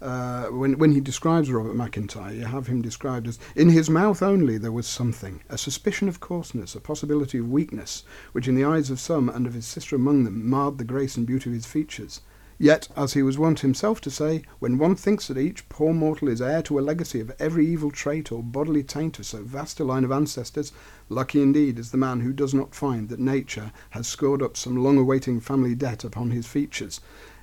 uh, 0.00 0.46
when 0.46 0.78
when 0.78 0.92
he 0.92 1.00
describes 1.00 1.50
Robert 1.50 1.74
McIntyre, 1.74 2.34
you 2.34 2.46
have 2.46 2.66
him 2.66 2.80
described 2.80 3.28
as 3.28 3.38
in 3.54 3.68
his 3.68 3.90
mouth 3.90 4.22
only 4.22 4.56
there 4.56 4.72
was 4.72 4.86
something, 4.86 5.42
a 5.48 5.58
suspicion 5.58 6.08
of 6.08 6.20
coarseness, 6.20 6.74
a 6.74 6.80
possibility 6.80 7.38
of 7.38 7.50
weakness, 7.50 8.02
which 8.32 8.48
in 8.48 8.54
the 8.54 8.64
eyes 8.64 8.90
of 8.90 8.98
some 8.98 9.28
and 9.28 9.46
of 9.46 9.54
his 9.54 9.66
sister 9.66 9.96
among 9.96 10.24
them 10.24 10.48
marred 10.48 10.78
the 10.78 10.84
grace 10.84 11.16
and 11.16 11.26
beauty 11.26 11.50
of 11.50 11.54
his 11.54 11.66
features. 11.66 12.22
Yet, 12.62 12.88
as 12.94 13.14
he 13.14 13.22
was 13.22 13.38
wont 13.38 13.60
himself 13.60 14.02
to 14.02 14.10
say, 14.10 14.42
when 14.58 14.76
one 14.76 14.94
thinks 14.94 15.28
that 15.28 15.38
each 15.38 15.66
poor 15.70 15.94
mortal 15.94 16.28
is 16.28 16.42
heir 16.42 16.60
to 16.64 16.78
a 16.78 16.82
legacy 16.82 17.18
of 17.20 17.32
every 17.38 17.66
evil 17.66 17.90
trait 17.90 18.30
or 18.30 18.42
bodily 18.42 18.82
taint 18.82 19.18
of 19.18 19.24
so 19.24 19.42
vast 19.42 19.80
a 19.80 19.84
line 19.84 20.04
of 20.04 20.12
ancestors, 20.12 20.70
lucky 21.08 21.40
indeed 21.40 21.78
is 21.78 21.90
the 21.90 21.96
man 21.96 22.20
who 22.20 22.34
does 22.34 22.52
not 22.52 22.74
find 22.74 23.08
that 23.08 23.18
nature 23.18 23.72
has 23.90 24.06
scored 24.06 24.42
up 24.42 24.58
some 24.58 24.76
long 24.76 24.98
awaiting 24.98 25.40
family 25.40 25.74
debt 25.74 26.04
upon 26.04 26.32
his 26.32 26.46
features 26.46 27.00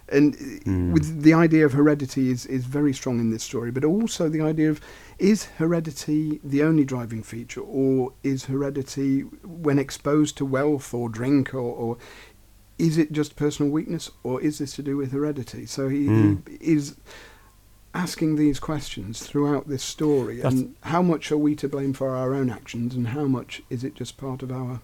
and 0.10 0.36
mm. 0.36 0.92
with 0.92 1.22
the 1.24 1.34
idea 1.34 1.66
of 1.66 1.74
heredity 1.74 2.30
is, 2.30 2.46
is 2.46 2.66
very 2.66 2.94
strong 2.94 3.20
in 3.20 3.32
this 3.32 3.44
story, 3.44 3.72
but 3.72 3.84
also 3.84 4.30
the 4.30 4.42
idea 4.42 4.70
of 4.70 4.80
is 5.20 5.46
heredity 5.46 6.40
the 6.44 6.64
only 6.64 6.86
driving 6.86 7.24
feature, 7.24 7.62
or 7.62 8.14
is 8.24 8.46
heredity 8.46 9.22
when 9.44 9.80
exposed 9.80 10.38
to 10.38 10.46
wealth 10.46 10.94
or 10.94 11.10
drink, 11.10 11.54
or, 11.54 11.60
or 11.60 11.98
is 12.78 12.98
it 12.98 13.12
just 13.12 13.36
personal 13.36 13.72
weakness, 13.72 14.12
or 14.24 14.40
is 14.42 14.60
this 14.60 14.74
to 14.76 14.84
do 14.84 14.96
with 14.96 15.12
heredity? 15.12 15.66
So 15.66 15.90
he, 15.90 16.06
mm. 16.06 16.48
he 16.48 16.74
is 16.74 16.96
asking 17.94 18.36
these 18.36 18.60
questions 18.60 19.26
throughout 19.26 19.68
this 19.68 19.82
story, 19.82 20.38
That's 20.42 20.54
and 20.54 20.76
how 20.82 21.02
much 21.02 21.32
are 21.32 21.38
we 21.38 21.56
to 21.56 21.68
blame 21.68 21.94
for 21.94 22.16
our 22.16 22.34
own 22.34 22.50
actions, 22.50 22.96
and 22.96 23.08
how 23.10 23.26
much 23.26 23.64
is 23.70 23.84
it 23.84 23.96
just 23.96 24.18
part 24.18 24.44
of 24.44 24.52
our 24.52 24.82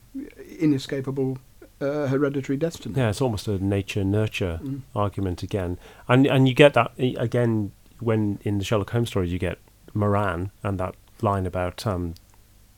inescapable 0.60 1.38
uh, 1.82 2.08
hereditary 2.08 2.58
destiny. 2.58 2.96
Yeah, 2.96 3.10
it's 3.10 3.22
almost 3.22 3.48
a 3.48 3.63
nature 3.63 4.03
nurture 4.03 4.60
mm. 4.63 4.82
argument 4.96 5.44
again, 5.44 5.77
and 6.08 6.25
and 6.25 6.48
you 6.48 6.53
get 6.53 6.74
that 6.74 6.92
again 6.98 7.72
when 8.00 8.39
in 8.44 8.58
the 8.58 8.63
Sherlock 8.63 8.92
Holmes 8.92 9.10
stories 9.10 9.32
you 9.32 9.39
get 9.39 9.60
Moran 9.94 10.51
and 10.62 10.80
that 10.80 10.96
line 11.22 11.46
about 11.46 11.86
um, 11.88 12.15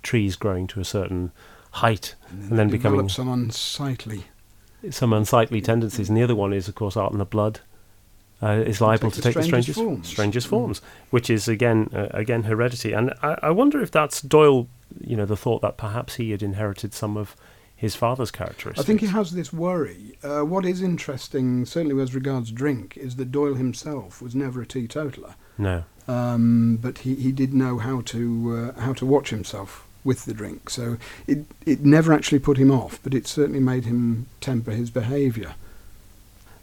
trees 0.04 0.36
growing 0.36 0.68
to 0.68 0.80
a 0.80 0.86
certain 0.86 1.32
height 1.72 2.16
and 2.30 2.44
then, 2.44 2.50
and 2.50 2.60
then 2.60 2.70
becoming 2.70 3.10
some 3.10 3.28
unsightly 3.28 4.26
some 4.92 5.14
unsightly 5.14 5.62
tendencies, 5.62 6.10
and 6.10 6.18
the 6.18 6.24
other 6.24 6.36
one 6.36 6.54
is 6.54 6.68
of 6.68 6.76
course 6.76 6.96
art 6.96 7.12
in 7.12 7.18
the 7.18 7.26
blood. 7.26 7.60
Uh, 8.44 8.62
is 8.68 8.82
liable 8.82 9.10
to 9.10 9.22
take 9.22 9.34
the 9.34 9.42
strangest, 9.42 9.80
forms, 9.80 10.10
strangest 10.10 10.50
mm. 10.50 10.82
which 11.10 11.30
is 11.30 11.48
again 11.48 11.90
uh, 11.94 12.08
again 12.12 12.44
heredity, 12.44 12.92
and 12.92 13.14
I, 13.24 13.40
I 13.44 13.52
wonder 13.52 13.82
if 13.82 13.92
that's 13.92 14.22
Doyle. 14.22 14.68
You 15.00 15.16
know, 15.16 15.26
the 15.26 15.38
thought 15.38 15.62
that 15.62 15.78
perhaps 15.78 16.16
he 16.16 16.32
had 16.32 16.44
inherited 16.44 16.94
some 16.94 17.16
of 17.16 17.36
his 17.76 17.96
father's 17.96 18.32
characteristics. 18.32 18.80
I 18.80 18.88
think 18.88 19.02
he 19.02 19.08
has 19.08 19.32
this 19.32 19.52
worry. 19.52 20.18
Uh, 20.24 20.42
what 20.42 20.66
is 20.66 20.82
interesting, 20.82 21.66
certainly 21.66 22.02
as 22.02 22.16
regards 22.16 22.52
drink, 22.52 22.96
is 22.98 23.18
that 23.18 23.32
Doyle 23.32 23.56
himself 23.56 24.22
was 24.22 24.34
never 24.34 24.62
a 24.62 24.66
teetotaler. 24.66 25.36
No. 25.58 25.84
Um, 26.08 26.78
but 26.82 27.00
he, 27.00 27.16
he 27.16 27.32
did 27.32 27.54
know 27.54 27.78
how 27.80 28.02
to 28.02 28.74
uh, 28.78 28.80
how 28.80 28.94
to 28.94 29.06
watch 29.06 29.30
himself 29.30 29.88
with 30.04 30.26
the 30.26 30.34
drink. 30.34 30.70
So 30.70 30.98
it 31.28 31.46
it 31.66 31.84
never 31.84 32.14
actually 32.14 32.40
put 32.40 32.58
him 32.58 32.72
off, 32.72 33.00
but 33.04 33.14
it 33.14 33.28
certainly 33.28 33.60
made 33.60 33.86
him 33.86 34.28
temper 34.40 34.72
his 34.72 34.90
behaviour. 34.90 35.56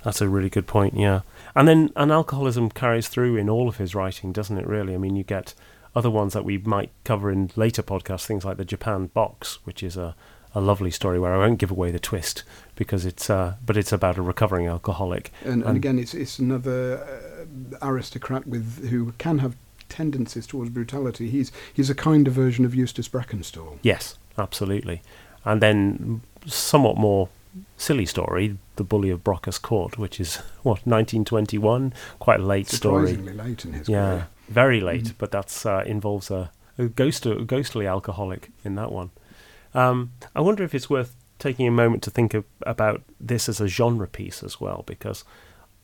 That's 0.05 0.21
a 0.21 0.29
really 0.29 0.51
good 0.51 0.67
point, 0.67 0.95
yeah. 0.95 1.21
And 1.55 1.69
then 1.69 1.91
and 1.95 2.11
alcoholism 2.11 2.71
carries 2.71 3.09
through 3.09 3.37
in 3.37 3.51
all 3.51 3.69
of 3.69 3.77
his 3.77 3.95
writing, 3.95 4.33
doesn't 4.33 4.59
it? 4.59 4.67
Really, 4.67 4.95
I 4.95 4.99
mean, 4.99 5.17
you 5.17 5.25
get 5.25 5.55
other 5.95 6.11
ones 6.11 6.33
that 6.33 6.45
we 6.45 6.59
might 6.59 6.91
cover 7.05 7.31
in 7.31 7.51
later 7.55 7.83
podcasts, 7.83 8.25
things 8.25 8.45
like 8.45 8.57
the 8.57 8.65
Japanned 8.65 9.13
box, 9.13 9.59
which 9.65 9.83
is 9.83 9.97
a 9.97 10.15
a 10.55 10.61
lovely 10.61 10.91
story 10.91 11.19
where 11.19 11.35
I 11.35 11.39
won't 11.39 11.59
give 11.59 11.71
away 11.71 11.91
the 11.91 11.99
twist 11.99 12.45
because 12.77 13.07
it's 13.07 13.31
uh, 13.31 13.55
but 13.65 13.77
it's 13.77 13.93
about 13.93 14.19
a 14.19 14.23
recovering 14.23 14.67
alcoholic. 14.67 15.33
And, 15.45 15.63
and 15.63 15.77
again, 15.77 15.99
it's 15.99 16.15
it's 16.15 16.39
another 16.39 16.99
uh, 17.03 17.79
aristocrat 17.83 18.47
with 18.47 18.89
who 18.91 19.13
can 19.19 19.39
have 19.39 19.57
tendencies 19.89 20.47
towards 20.47 20.71
brutality. 20.71 21.29
He's 21.29 21.53
he's 21.73 21.91
a 21.91 21.95
kinder 21.95 22.31
version 22.31 22.65
of 22.65 22.75
Eustace 22.75 23.09
Brackenstall. 23.09 23.79
Yes, 23.83 24.17
absolutely. 24.39 25.03
And 25.45 25.61
then 25.61 26.23
somewhat 26.47 26.97
more 26.97 27.29
silly 27.77 28.07
story, 28.07 28.59
The 28.77 28.85
Bully 28.85 29.11
of 29.11 29.23
Brocas 29.23 29.61
Court, 29.61 29.99
which 29.99 30.21
is 30.21 30.37
what 30.63 30.87
1921, 30.87 31.93
quite 32.19 32.41
a 32.41 32.45
late 32.45 32.69
story. 32.69 33.09
Surprisingly 33.09 33.35
story. 33.35 33.49
late 33.49 33.65
in 33.65 33.73
his 33.73 33.89
yeah, 33.89 34.11
career. 34.11 34.29
very 34.49 34.81
late, 34.81 35.05
mm. 35.05 35.15
but 35.19 35.31
that's 35.31 35.67
uh, 35.67 35.83
involves 35.87 36.31
a, 36.31 36.51
a 36.79 36.87
ghost, 36.87 37.27
a 37.27 37.35
ghostly 37.45 37.87
alcoholic 37.87 38.51
in 38.65 38.75
that 38.77 38.93
one. 38.93 39.11
Um, 39.75 40.13
I 40.35 40.41
wonder 40.41 40.63
if 40.65 40.75
it's 40.75 40.91
worth 40.91 41.15
taking 41.39 41.67
a 41.67 41.73
moment 41.73 42.03
to 42.05 42.11
think 42.11 42.35
of, 42.35 42.45
about 42.63 43.03
this 43.21 43.49
as 43.49 43.61
a 43.61 43.69
genre 43.69 44.07
piece 44.07 44.43
as 44.43 44.61
well, 44.61 44.85
because 44.87 45.25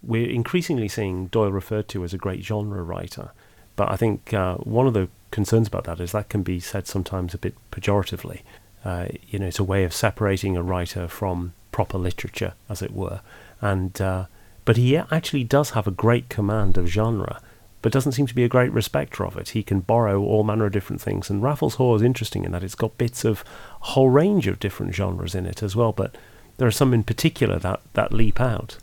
we're 0.02 0.30
increasingly 0.30 0.88
seeing 0.88 1.26
Doyle 1.26 1.50
referred 1.50 1.88
to 1.88 2.04
as 2.04 2.14
a 2.14 2.18
great 2.18 2.44
genre 2.44 2.82
writer. 2.82 3.32
But 3.76 3.90
I 3.90 3.96
think 3.96 4.32
uh, 4.34 4.56
one 4.56 4.86
of 4.86 4.94
the 4.94 5.08
concerns 5.30 5.68
about 5.68 5.84
that 5.84 6.00
is 6.00 6.12
that 6.12 6.28
can 6.28 6.42
be 6.42 6.60
said 6.60 6.86
sometimes 6.86 7.34
a 7.34 7.38
bit 7.38 7.54
pejoratively. 7.70 8.40
Uh, 8.84 9.06
you 9.28 9.38
know, 9.38 9.46
it's 9.46 9.58
a 9.58 9.64
way 9.64 9.84
of 9.84 9.92
separating 9.92 10.56
a 10.56 10.62
writer 10.62 11.08
from 11.08 11.52
proper 11.72 11.98
literature, 11.98 12.54
as 12.68 12.82
it 12.82 12.92
were. 12.92 13.20
And 13.60 14.00
uh, 14.00 14.26
but 14.64 14.76
he 14.76 14.96
actually 14.96 15.44
does 15.44 15.70
have 15.70 15.86
a 15.86 15.92
great 15.92 16.28
command 16.28 16.76
of 16.76 16.86
genre 16.86 17.40
but 17.82 17.92
doesn't 17.92 18.12
seem 18.12 18.26
to 18.26 18.34
be 18.34 18.44
a 18.44 18.48
great 18.48 18.72
respecter 18.72 19.24
of 19.24 19.36
it. 19.36 19.50
He 19.50 19.62
can 19.62 19.80
borrow 19.80 20.22
all 20.22 20.44
manner 20.44 20.66
of 20.66 20.72
different 20.72 21.00
things, 21.00 21.30
and 21.30 21.42
Raffles 21.42 21.76
Haw 21.76 21.94
is 21.96 22.02
interesting 22.02 22.44
in 22.44 22.52
that 22.52 22.62
it's 22.62 22.74
got 22.74 22.98
bits 22.98 23.24
of 23.24 23.44
a 23.80 23.86
whole 23.86 24.10
range 24.10 24.46
of 24.46 24.58
different 24.58 24.94
genres 24.94 25.34
in 25.34 25.46
it 25.46 25.62
as 25.62 25.76
well. 25.76 25.92
But 25.92 26.16
there 26.56 26.68
are 26.68 26.72
some 26.72 26.92
in 26.92 27.04
particular 27.04 27.58
that, 27.60 27.80
that 27.94 28.12
leap 28.12 28.40
out. 28.40 28.78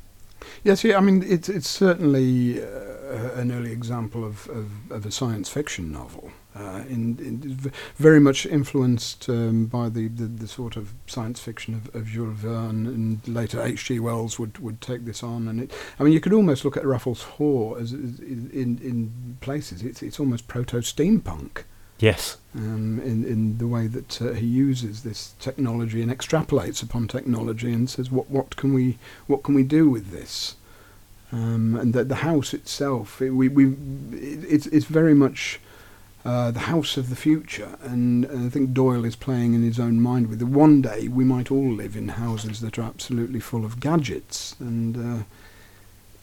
Yes, 0.63 0.83
yeah, 0.83 0.97
I 0.97 1.01
mean 1.01 1.23
it's 1.27 1.49
it's 1.49 1.67
certainly 1.67 2.61
uh, 2.61 3.31
an 3.35 3.51
early 3.51 3.71
example 3.71 4.23
of, 4.23 4.47
of, 4.49 4.91
of, 4.91 5.05
a 5.05 5.11
science 5.11 5.49
fiction 5.49 5.91
novel 5.91 6.31
uh, 6.55 6.83
in, 6.87 7.17
in, 7.19 7.71
very 7.97 8.19
much 8.19 8.45
influenced 8.45 9.27
um, 9.27 9.65
by 9.65 9.89
the, 9.89 10.07
the, 10.07 10.23
the, 10.23 10.47
sort 10.47 10.77
of 10.77 10.93
science 11.05 11.39
fiction 11.39 11.73
of, 11.73 11.93
of 11.93 12.07
Jules 12.07 12.37
Verne, 12.37 12.87
and 12.87 13.27
later 13.27 13.61
H.G. 13.61 13.99
Wells 13.99 14.39
would, 14.39 14.57
would 14.59 14.79
take 14.79 15.03
this 15.03 15.21
on. 15.21 15.49
And 15.49 15.63
it, 15.63 15.73
I 15.99 16.03
mean, 16.03 16.13
you 16.13 16.21
could 16.21 16.31
almost 16.31 16.63
look 16.63 16.77
at 16.77 16.85
Raffles 16.85 17.23
Haw 17.23 17.75
as, 17.75 17.91
as 17.91 18.19
in 18.19 18.79
in 18.81 19.37
places. 19.41 19.83
It's 19.83 20.01
it's 20.01 20.19
almost 20.19 20.47
proto 20.47 20.77
steampunk. 20.77 21.63
Yes. 21.99 22.37
Um, 22.55 23.01
in 23.01 23.25
in 23.25 23.57
the 23.57 23.67
way 23.67 23.87
that 23.87 24.21
uh, 24.21 24.31
he 24.31 24.45
uses 24.45 25.03
this 25.03 25.33
technology 25.39 26.01
and 26.01 26.09
extrapolates 26.09 26.81
upon 26.81 27.09
technology 27.09 27.73
and 27.73 27.89
says, 27.89 28.09
what 28.09 28.29
what 28.29 28.55
can 28.55 28.73
we 28.73 28.97
what 29.27 29.43
can 29.43 29.55
we 29.55 29.63
do 29.63 29.89
with 29.89 30.11
this? 30.11 30.55
Um, 31.33 31.75
and 31.75 31.93
that 31.93 32.07
the 32.07 32.15
house 32.15 32.53
itself, 32.53 33.21
it, 33.21 33.31
we 33.31 33.49
we 33.49 33.71
it, 34.13 34.45
it's 34.47 34.67
it's 34.67 34.85
very 34.85 35.13
much 35.13 35.59
uh, 36.25 36.49
the 36.49 36.61
house 36.61 36.97
of 36.97 37.09
the 37.11 37.15
future, 37.15 37.77
and, 37.83 38.25
and, 38.25 38.47
I 38.47 38.49
think 38.49 38.73
Doyle 38.73 39.05
is 39.05 39.15
playing 39.15 39.53
in 39.53 39.61
his 39.61 39.79
own 39.79 40.01
mind 40.01 40.27
with 40.27 40.41
it. 40.41 40.45
One 40.45 40.81
day 40.81 41.07
we 41.07 41.23
might 41.23 41.51
all 41.51 41.71
live 41.71 41.95
in 41.95 42.07
houses 42.07 42.61
that 42.61 42.79
are 42.79 42.81
absolutely 42.81 43.39
full 43.39 43.63
of 43.63 43.79
gadgets, 43.79 44.55
and 44.59 44.97
uh, 44.97 45.23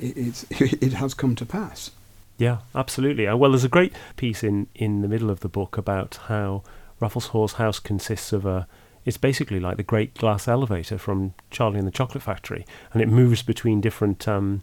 it, 0.00 0.44
it 0.50 0.94
has 0.94 1.14
come 1.14 1.36
to 1.36 1.46
pass. 1.46 1.92
Yeah, 2.36 2.58
absolutely. 2.74 3.28
Uh, 3.28 3.36
well, 3.36 3.52
there's 3.52 3.62
a 3.62 3.68
great 3.68 3.92
piece 4.16 4.42
in, 4.42 4.66
in 4.74 5.02
the 5.02 5.08
middle 5.08 5.30
of 5.30 5.38
the 5.38 5.48
book 5.48 5.78
about 5.78 6.18
how 6.26 6.64
Raffles 6.98 7.26
Haw's 7.26 7.52
house 7.52 7.78
consists 7.78 8.32
of 8.32 8.44
a. 8.44 8.66
It's 9.04 9.16
basically 9.16 9.60
like 9.60 9.76
the 9.76 9.84
great 9.84 10.14
glass 10.14 10.48
elevator 10.48 10.98
from 10.98 11.34
Charlie 11.52 11.78
and 11.78 11.86
the 11.86 11.92
Chocolate 11.92 12.24
Factory, 12.24 12.66
and 12.92 13.00
it 13.00 13.08
moves 13.08 13.42
between 13.42 13.80
different 13.80 14.26
um, 14.26 14.62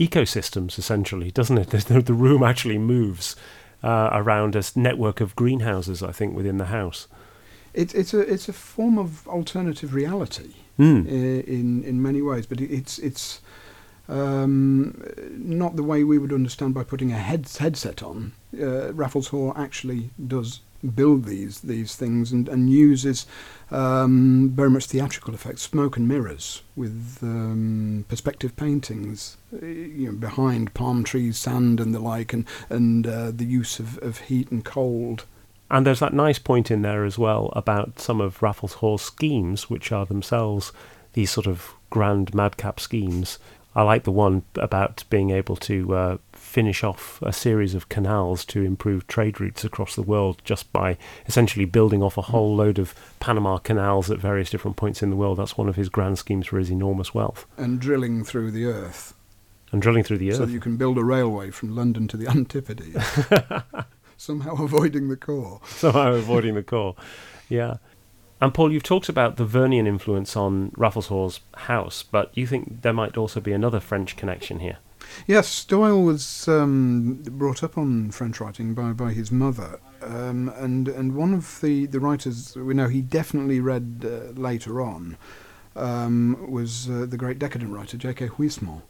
ecosystems, 0.00 0.78
essentially, 0.78 1.30
doesn't 1.30 1.58
it? 1.58 1.70
The, 1.86 2.02
the 2.02 2.12
room 2.12 2.42
actually 2.42 2.78
moves 2.78 3.36
uh, 3.82 4.10
around 4.12 4.56
a 4.56 4.62
network 4.74 5.20
of 5.20 5.34
greenhouses, 5.34 6.02
I 6.02 6.12
think, 6.12 6.36
within 6.36 6.58
the 6.58 6.66
house. 6.66 7.08
It's 7.74 7.94
it's 7.94 8.14
a 8.14 8.20
it's 8.20 8.48
a 8.48 8.52
form 8.52 8.98
of 8.98 9.26
alternative 9.28 9.94
reality 9.94 10.54
mm. 10.78 11.06
in 11.06 11.84
in 11.84 12.02
many 12.02 12.22
ways, 12.22 12.46
but 12.46 12.60
it's 12.60 12.98
it's 12.98 13.40
Um, 14.08 14.92
not 15.38 15.76
the 15.76 15.84
way 15.84 16.02
we 16.04 16.18
would 16.18 16.32
understand 16.32 16.74
by 16.74 16.82
putting 16.84 17.12
a 17.12 17.18
head, 17.18 17.48
headset 17.58 18.02
on. 18.02 18.32
Uh, 18.52 18.92
Raffles 18.92 19.28
Haw 19.28 19.52
actually 19.54 20.10
does 20.18 20.60
build 20.94 21.24
these 21.24 21.60
these 21.60 21.94
things 21.96 22.32
and, 22.32 22.48
and 22.48 22.70
uses 22.70 23.26
um, 23.70 24.50
very 24.54 24.70
much 24.70 24.86
theatrical 24.86 25.34
effects, 25.34 25.62
smoke 25.62 25.96
and 25.96 26.08
mirrors 26.08 26.62
with 26.76 27.18
um, 27.22 28.04
perspective 28.08 28.56
paintings 28.56 29.36
uh, 29.52 29.66
you 29.66 30.06
know, 30.06 30.12
behind 30.12 30.74
palm 30.74 31.04
trees, 31.04 31.38
sand 31.38 31.80
and 31.80 31.94
the 31.94 32.00
like, 32.00 32.32
and 32.32 32.46
and 32.68 33.06
uh, 33.06 33.30
the 33.30 33.44
use 33.44 33.78
of, 33.78 33.98
of 33.98 34.18
heat 34.18 34.50
and 34.50 34.64
cold. 34.64 35.24
And 35.70 35.86
there's 35.86 36.00
that 36.00 36.12
nice 36.12 36.38
point 36.38 36.70
in 36.70 36.82
there 36.82 37.04
as 37.04 37.16
well 37.16 37.52
about 37.54 38.00
some 38.00 38.20
of 38.20 38.42
Raffles 38.42 38.74
Haw's 38.74 39.02
schemes, 39.02 39.70
which 39.70 39.92
are 39.92 40.04
themselves 40.04 40.72
these 41.12 41.30
sort 41.30 41.46
of 41.46 41.74
grand 41.90 42.34
madcap 42.34 42.80
schemes. 42.80 43.38
I 43.74 43.82
like 43.82 44.02
the 44.02 44.10
one 44.10 44.42
about 44.56 45.04
being 45.10 45.30
able 45.30 45.54
to 45.56 45.94
uh, 45.94 46.18
finish 46.32 46.82
off 46.82 47.22
a 47.22 47.32
series 47.32 47.74
of 47.74 47.88
canals 47.88 48.44
to 48.46 48.62
improve 48.62 49.06
trade 49.06 49.40
routes 49.40 49.64
across 49.64 49.94
the 49.94 50.02
world 50.02 50.42
just 50.44 50.72
by 50.72 50.98
essentially 51.26 51.64
building 51.66 52.02
off 52.02 52.16
a 52.16 52.22
whole 52.22 52.56
load 52.56 52.80
of 52.80 52.94
Panama 53.20 53.58
canals 53.58 54.10
at 54.10 54.18
various 54.18 54.50
different 54.50 54.76
points 54.76 55.02
in 55.02 55.10
the 55.10 55.16
world. 55.16 55.38
That's 55.38 55.56
one 55.56 55.68
of 55.68 55.76
his 55.76 55.88
grand 55.88 56.18
schemes 56.18 56.48
for 56.48 56.58
his 56.58 56.70
enormous 56.70 57.14
wealth. 57.14 57.46
And 57.56 57.80
drilling 57.80 58.24
through 58.24 58.50
the 58.50 58.64
earth. 58.64 59.14
And 59.70 59.80
drilling 59.80 60.02
through 60.02 60.18
the 60.18 60.30
earth. 60.30 60.38
So 60.38 60.46
that 60.46 60.52
you 60.52 60.58
can 60.58 60.76
build 60.76 60.98
a 60.98 61.04
railway 61.04 61.50
from 61.52 61.76
London 61.76 62.08
to 62.08 62.16
the 62.16 62.26
Antipodes. 62.26 62.96
Somehow 64.16 64.62
avoiding 64.64 65.08
the 65.08 65.16
core. 65.16 65.60
Somehow 65.64 66.14
avoiding 66.14 66.56
the 66.56 66.64
core. 66.64 66.96
Yeah. 67.48 67.76
And 68.40 68.54
Paul, 68.54 68.72
you've 68.72 68.82
talked 68.82 69.08
about 69.08 69.36
the 69.36 69.44
Vernian 69.44 69.86
influence 69.86 70.34
on 70.34 70.72
Raffles 70.76 71.08
Haw's 71.08 71.40
house, 71.54 72.02
but 72.02 72.30
you 72.36 72.46
think 72.46 72.82
there 72.82 72.92
might 72.92 73.18
also 73.18 73.38
be 73.38 73.52
another 73.52 73.80
French 73.80 74.16
connection 74.16 74.60
here? 74.60 74.78
Yes, 75.26 75.64
Doyle 75.64 76.02
was 76.02 76.48
um, 76.48 77.22
brought 77.22 77.62
up 77.62 77.76
on 77.76 78.10
French 78.10 78.40
writing 78.40 78.74
by, 78.74 78.92
by 78.92 79.12
his 79.12 79.30
mother, 79.30 79.80
um, 80.02 80.52
and 80.56 80.88
and 80.88 81.14
one 81.14 81.34
of 81.34 81.60
the, 81.60 81.86
the 81.86 82.00
writers 82.00 82.54
we 82.54 82.74
know 82.74 82.88
he 82.88 83.02
definitely 83.02 83.60
read 83.60 84.04
uh, 84.04 84.32
later 84.38 84.80
on 84.80 85.16
um, 85.74 86.50
was 86.50 86.88
uh, 86.88 87.06
the 87.06 87.16
great 87.16 87.38
decadent 87.38 87.72
writer 87.72 87.96
J.K. 87.96 88.28
Huysmans. 88.28 88.82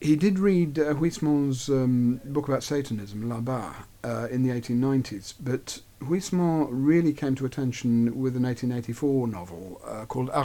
He 0.00 0.16
did 0.16 0.38
read 0.38 0.78
uh, 0.78 0.94
Huysmans' 0.94 1.68
um, 1.70 2.20
book 2.24 2.46
about 2.48 2.62
Satanism, 2.62 3.28
Là-bas, 3.28 3.74
uh, 4.02 4.28
in 4.30 4.42
the 4.42 4.50
1890s, 4.50 5.34
but 5.40 5.80
Huysmans 6.00 6.68
really 6.70 7.12
came 7.12 7.34
to 7.36 7.46
attention 7.46 8.06
with 8.20 8.36
an 8.36 8.42
1884 8.42 9.28
novel 9.28 9.80
uh, 9.84 10.04
called 10.06 10.28
A 10.30 10.40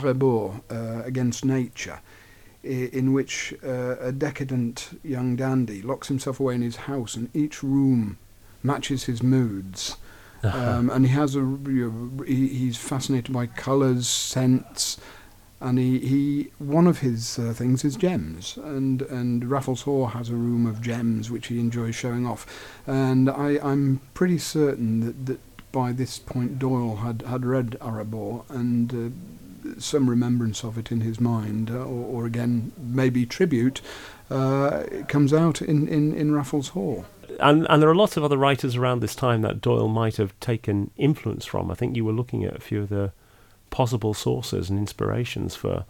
uh, 0.70 1.02
Against 1.04 1.44
Nature 1.44 2.00
in 2.62 3.12
which 3.12 3.54
uh, 3.64 3.96
a 4.00 4.12
decadent 4.12 5.00
young 5.02 5.36
dandy 5.36 5.80
locks 5.82 6.08
himself 6.08 6.40
away 6.40 6.54
in 6.54 6.62
his 6.62 6.76
house, 6.76 7.14
and 7.14 7.34
each 7.34 7.62
room 7.62 8.18
matches 8.62 9.04
his 9.04 9.22
moods. 9.22 9.96
Uh-huh. 10.42 10.58
Um, 10.58 10.90
and 10.90 11.06
he 11.06 11.12
has 11.12 11.36
a 11.36 11.40
you 11.40 12.10
know, 12.18 12.24
he, 12.24 12.48
he's 12.48 12.76
fascinated 12.76 13.32
by 13.32 13.46
colours, 13.46 14.08
scents, 14.08 14.98
and 15.60 15.78
he, 15.78 15.98
he 15.98 16.50
one 16.58 16.86
of 16.86 17.00
his 17.00 17.38
uh, 17.38 17.52
things 17.52 17.84
is 17.84 17.96
gems, 17.96 18.56
and 18.56 19.02
and 19.02 19.50
Raffles 19.50 19.82
Haw 19.82 20.06
has 20.06 20.30
a 20.30 20.34
room 20.34 20.66
of 20.66 20.80
gems 20.80 21.30
which 21.30 21.48
he 21.48 21.60
enjoys 21.60 21.94
showing 21.94 22.26
off, 22.26 22.46
and 22.86 23.28
I 23.28 23.58
I'm 23.62 24.00
pretty 24.14 24.38
certain 24.38 25.00
that 25.00 25.26
that 25.26 25.40
by 25.72 25.92
this 25.92 26.18
point 26.18 26.58
Doyle 26.58 26.96
had 26.96 27.22
had 27.22 27.44
read 27.44 27.76
A 27.80 27.90
Rebours 27.90 28.44
and. 28.48 28.94
Uh, 28.94 29.10
some 29.76 30.08
remembrance 30.08 30.64
of 30.64 30.78
it 30.78 30.90
in 30.90 31.02
his 31.02 31.20
mind, 31.20 31.70
uh, 31.70 31.74
or, 31.74 32.22
or, 32.22 32.26
again 32.26 32.72
maybe 32.78 33.26
tribute, 33.26 33.82
uh, 34.30 34.84
comes 35.06 35.34
out 35.34 35.60
in, 35.60 35.86
in, 35.86 36.14
in 36.14 36.34
Raffles 36.34 36.68
Haw. 36.68 37.04
And, 37.38 37.66
and 37.68 37.82
there 37.82 37.90
are 37.90 37.94
lots 37.94 38.16
of 38.16 38.24
other 38.24 38.38
writers 38.38 38.76
around 38.76 39.00
this 39.00 39.14
time 39.14 39.42
that 39.42 39.60
Doyle 39.60 39.88
might 39.88 40.16
have 40.16 40.38
taken 40.40 40.90
influence 40.96 41.44
from. 41.44 41.70
I 41.70 41.74
think 41.74 41.94
you 41.94 42.06
were 42.06 42.12
looking 42.12 42.44
at 42.44 42.56
a 42.56 42.60
few 42.60 42.82
of 42.82 42.88
the 42.88 43.12
possible 43.70 44.14
sources 44.14 44.70
and 44.70 44.78
inspirations 44.78 45.54
for 45.54 45.84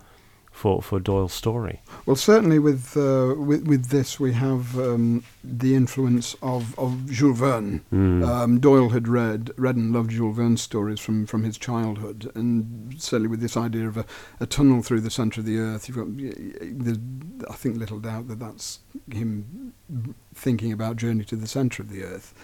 for, 0.53 0.83
for 0.83 0.99
Doyle's 0.99 1.33
story. 1.33 1.81
Well, 2.07 2.17
certainly 2.17 2.59
with 2.59 2.97
uh, 2.97 3.35
with, 3.39 3.67
with 3.67 3.87
this 3.87 4.19
we 4.19 4.33
have 4.33 4.79
um, 4.79 5.25
the 5.43 5.75
influence 5.75 6.35
of, 6.43 6.79
of 6.79 7.11
Jules 7.11 7.39
Verne. 7.39 7.85
Mm. 7.93 8.27
Um, 8.27 8.61
Doyle 8.61 8.91
had 8.91 9.09
read 9.09 9.53
read 9.57 9.77
and 9.77 9.93
loved 9.93 10.11
Jules 10.11 10.37
Verne's 10.37 10.61
stories 10.61 11.01
from, 11.01 11.27
from 11.27 11.45
his 11.45 11.57
childhood, 11.57 12.31
and 12.35 12.95
certainly 12.99 13.29
with 13.29 13.41
this 13.41 13.57
idea 13.57 13.87
of 13.87 13.97
a, 13.97 14.05
a 14.41 14.47
tunnel 14.47 14.83
through 14.83 15.01
the 15.01 15.11
centre 15.11 15.41
of 15.41 15.47
the 15.47 15.59
earth, 15.59 15.89
you've 15.89 15.97
got 15.97 17.51
I 17.51 17.55
think 17.55 17.79
little 17.79 18.01
doubt 18.01 18.29
that 18.29 18.41
that's 18.41 18.81
him 19.11 19.73
thinking 20.35 20.73
about 20.73 20.97
journey 20.97 21.25
to 21.25 21.37
the 21.37 21.47
centre 21.47 21.83
of 21.83 21.91
the 21.91 22.03
earth. 22.03 22.35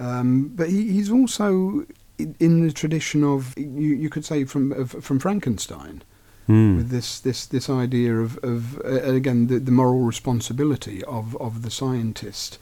Um, 0.00 0.48
but 0.48 0.70
he, 0.70 0.90
he's 0.90 1.10
also 1.10 1.86
in 2.18 2.66
the 2.66 2.72
tradition 2.72 3.24
of 3.24 3.54
you, 3.56 3.94
you 3.94 4.10
could 4.10 4.24
say 4.24 4.44
from 4.44 4.72
of, 4.72 4.90
from 4.90 5.18
Frankenstein 5.18 6.02
mm. 6.48 6.76
with 6.76 6.90
this 6.90 7.20
this 7.20 7.46
this 7.46 7.68
idea 7.68 8.16
of 8.16 8.38
of 8.38 8.78
uh, 8.84 9.02
again 9.02 9.46
the, 9.48 9.58
the 9.58 9.72
moral 9.72 10.00
responsibility 10.00 11.02
of 11.04 11.36
of 11.36 11.62
the 11.62 11.70
scientist. 11.70 12.58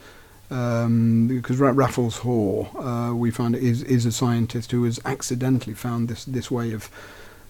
Um, 0.50 1.28
because 1.28 1.56
Raffles 1.56 2.18
Haw, 2.18 2.66
uh, 2.76 3.14
we 3.14 3.30
find 3.30 3.56
is 3.56 3.82
is 3.84 4.04
a 4.04 4.12
scientist 4.12 4.70
who 4.72 4.84
has 4.84 5.00
accidentally 5.04 5.74
found 5.74 6.08
this 6.08 6.26
this 6.26 6.50
way 6.50 6.72
of 6.72 6.90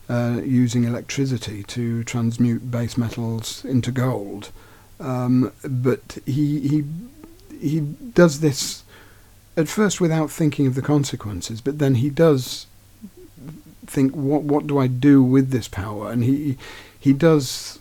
uh, 0.08 0.40
using 0.44 0.84
electricity 0.84 1.64
to 1.64 2.04
transmute 2.04 2.70
base 2.70 2.96
metals 2.96 3.64
into 3.64 3.90
gold. 3.90 4.50
Um, 5.00 5.52
but 5.64 6.18
he 6.26 6.60
he 6.60 6.84
he 7.60 7.80
does 7.80 8.38
this 8.38 8.81
at 9.56 9.68
first 9.68 10.00
without 10.00 10.30
thinking 10.30 10.66
of 10.66 10.74
the 10.74 10.82
consequences, 10.82 11.60
but 11.60 11.78
then 11.78 11.96
he 11.96 12.10
does 12.10 12.66
think, 13.86 14.12
what 14.12 14.42
what 14.42 14.66
do 14.66 14.78
I 14.78 14.86
do 14.86 15.22
with 15.22 15.50
this 15.50 15.68
power? 15.68 16.10
And 16.10 16.24
he 16.24 16.56
he 16.98 17.12
does 17.12 17.78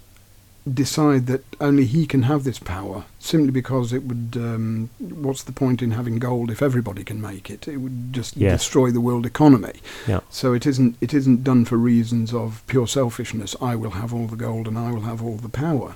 decide 0.72 1.26
that 1.26 1.44
only 1.60 1.86
he 1.86 2.06
can 2.06 2.24
have 2.24 2.44
this 2.44 2.60
power 2.60 3.04
simply 3.20 3.50
because 3.50 3.92
it 3.92 4.04
would 4.04 4.34
um, 4.36 4.92
what's 5.00 5.44
the 5.44 5.52
point 5.52 5.82
in 5.82 5.92
having 5.92 6.20
gold 6.20 6.52
if 6.52 6.62
everybody 6.62 7.04
can 7.04 7.20
make 7.20 7.50
it 7.50 7.68
it 7.68 7.78
would 7.78 8.14
just 8.14 8.38
yes. 8.38 8.60
destroy 8.60 8.92
the 8.92 9.02
world 9.02 9.26
economy 9.26 9.74
yeah. 10.08 10.20
so 10.30 10.54
it 10.54 10.68
isn't 10.68 10.96
it 11.02 11.16
isn't 11.16 11.44
done 11.44 11.66
for 11.66 11.78
reasons 11.78 12.32
of 12.32 12.62
pure 12.68 12.88
selfishness 12.88 13.56
i 13.60 13.76
will 13.76 13.92
have 13.92 14.14
all 14.14 14.28
the 14.28 14.36
gold 14.36 14.68
and 14.68 14.78
i 14.78 14.92
will 14.92 15.02
have 15.02 15.24
all 15.24 15.38
the 15.38 15.50
power 15.50 15.96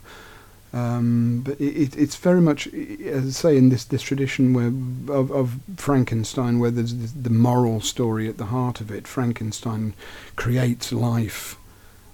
um, 0.76 1.42
but 1.46 1.60
it, 1.62 1.96
it's 1.96 2.18
very 2.18 2.42
much, 2.42 2.68
as 2.68 3.26
I 3.26 3.30
say, 3.30 3.58
in 3.58 3.70
this, 3.70 3.86
this 3.86 4.02
tradition 4.02 4.54
where 4.54 4.68
of, 5.16 5.32
of 5.32 5.60
Frankenstein, 5.78 6.60
where 6.60 6.70
there's 6.70 7.14
the 7.14 7.30
moral 7.30 7.80
story 7.80 8.28
at 8.28 8.38
the 8.38 8.48
heart 8.48 8.82
of 8.82 8.92
it. 8.92 9.08
Frankenstein 9.08 9.94
creates 10.36 10.92
life, 10.92 11.56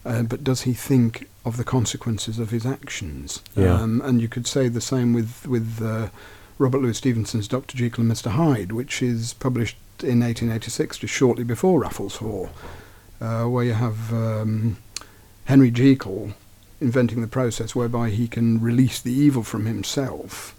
uh, 0.06 0.22
but 0.22 0.44
does 0.44 0.62
he 0.62 0.74
think 0.74 1.28
of 1.44 1.58
the 1.58 1.64
consequences 1.64 2.38
of 2.38 2.52
his 2.52 2.64
actions? 2.64 3.42
Yeah. 3.56 3.74
Um, 3.74 4.00
and 4.06 4.22
you 4.22 4.28
could 4.28 4.46
say 4.46 4.68
the 4.68 4.80
same 4.80 5.12
with 5.14 5.48
with 5.48 5.82
uh, 5.82 6.10
Robert 6.60 6.84
Louis 6.84 6.98
Stevenson's 6.98 7.48
Dr. 7.48 7.76
Jekyll 7.76 8.04
and 8.04 8.12
Mr. 8.12 8.30
Hyde, 8.30 8.74
which 8.74 9.02
is 9.02 9.34
published 9.34 9.78
in 10.04 10.20
1886, 10.20 11.00
just 11.00 11.12
shortly 11.12 11.44
before 11.44 11.80
Raffles 11.80 12.18
Haw, 12.18 12.50
uh, 13.20 13.46
where 13.46 13.66
you 13.66 13.74
have 13.74 14.14
um, 14.14 14.78
Henry 15.46 15.72
Jekyll 15.72 16.34
inventing 16.82 17.22
the 17.22 17.28
process 17.28 17.76
whereby 17.76 18.10
he 18.10 18.28
can 18.28 18.60
release 18.60 19.00
the 19.00 19.14
evil 19.14 19.44
from 19.44 19.66
himself 19.66 20.56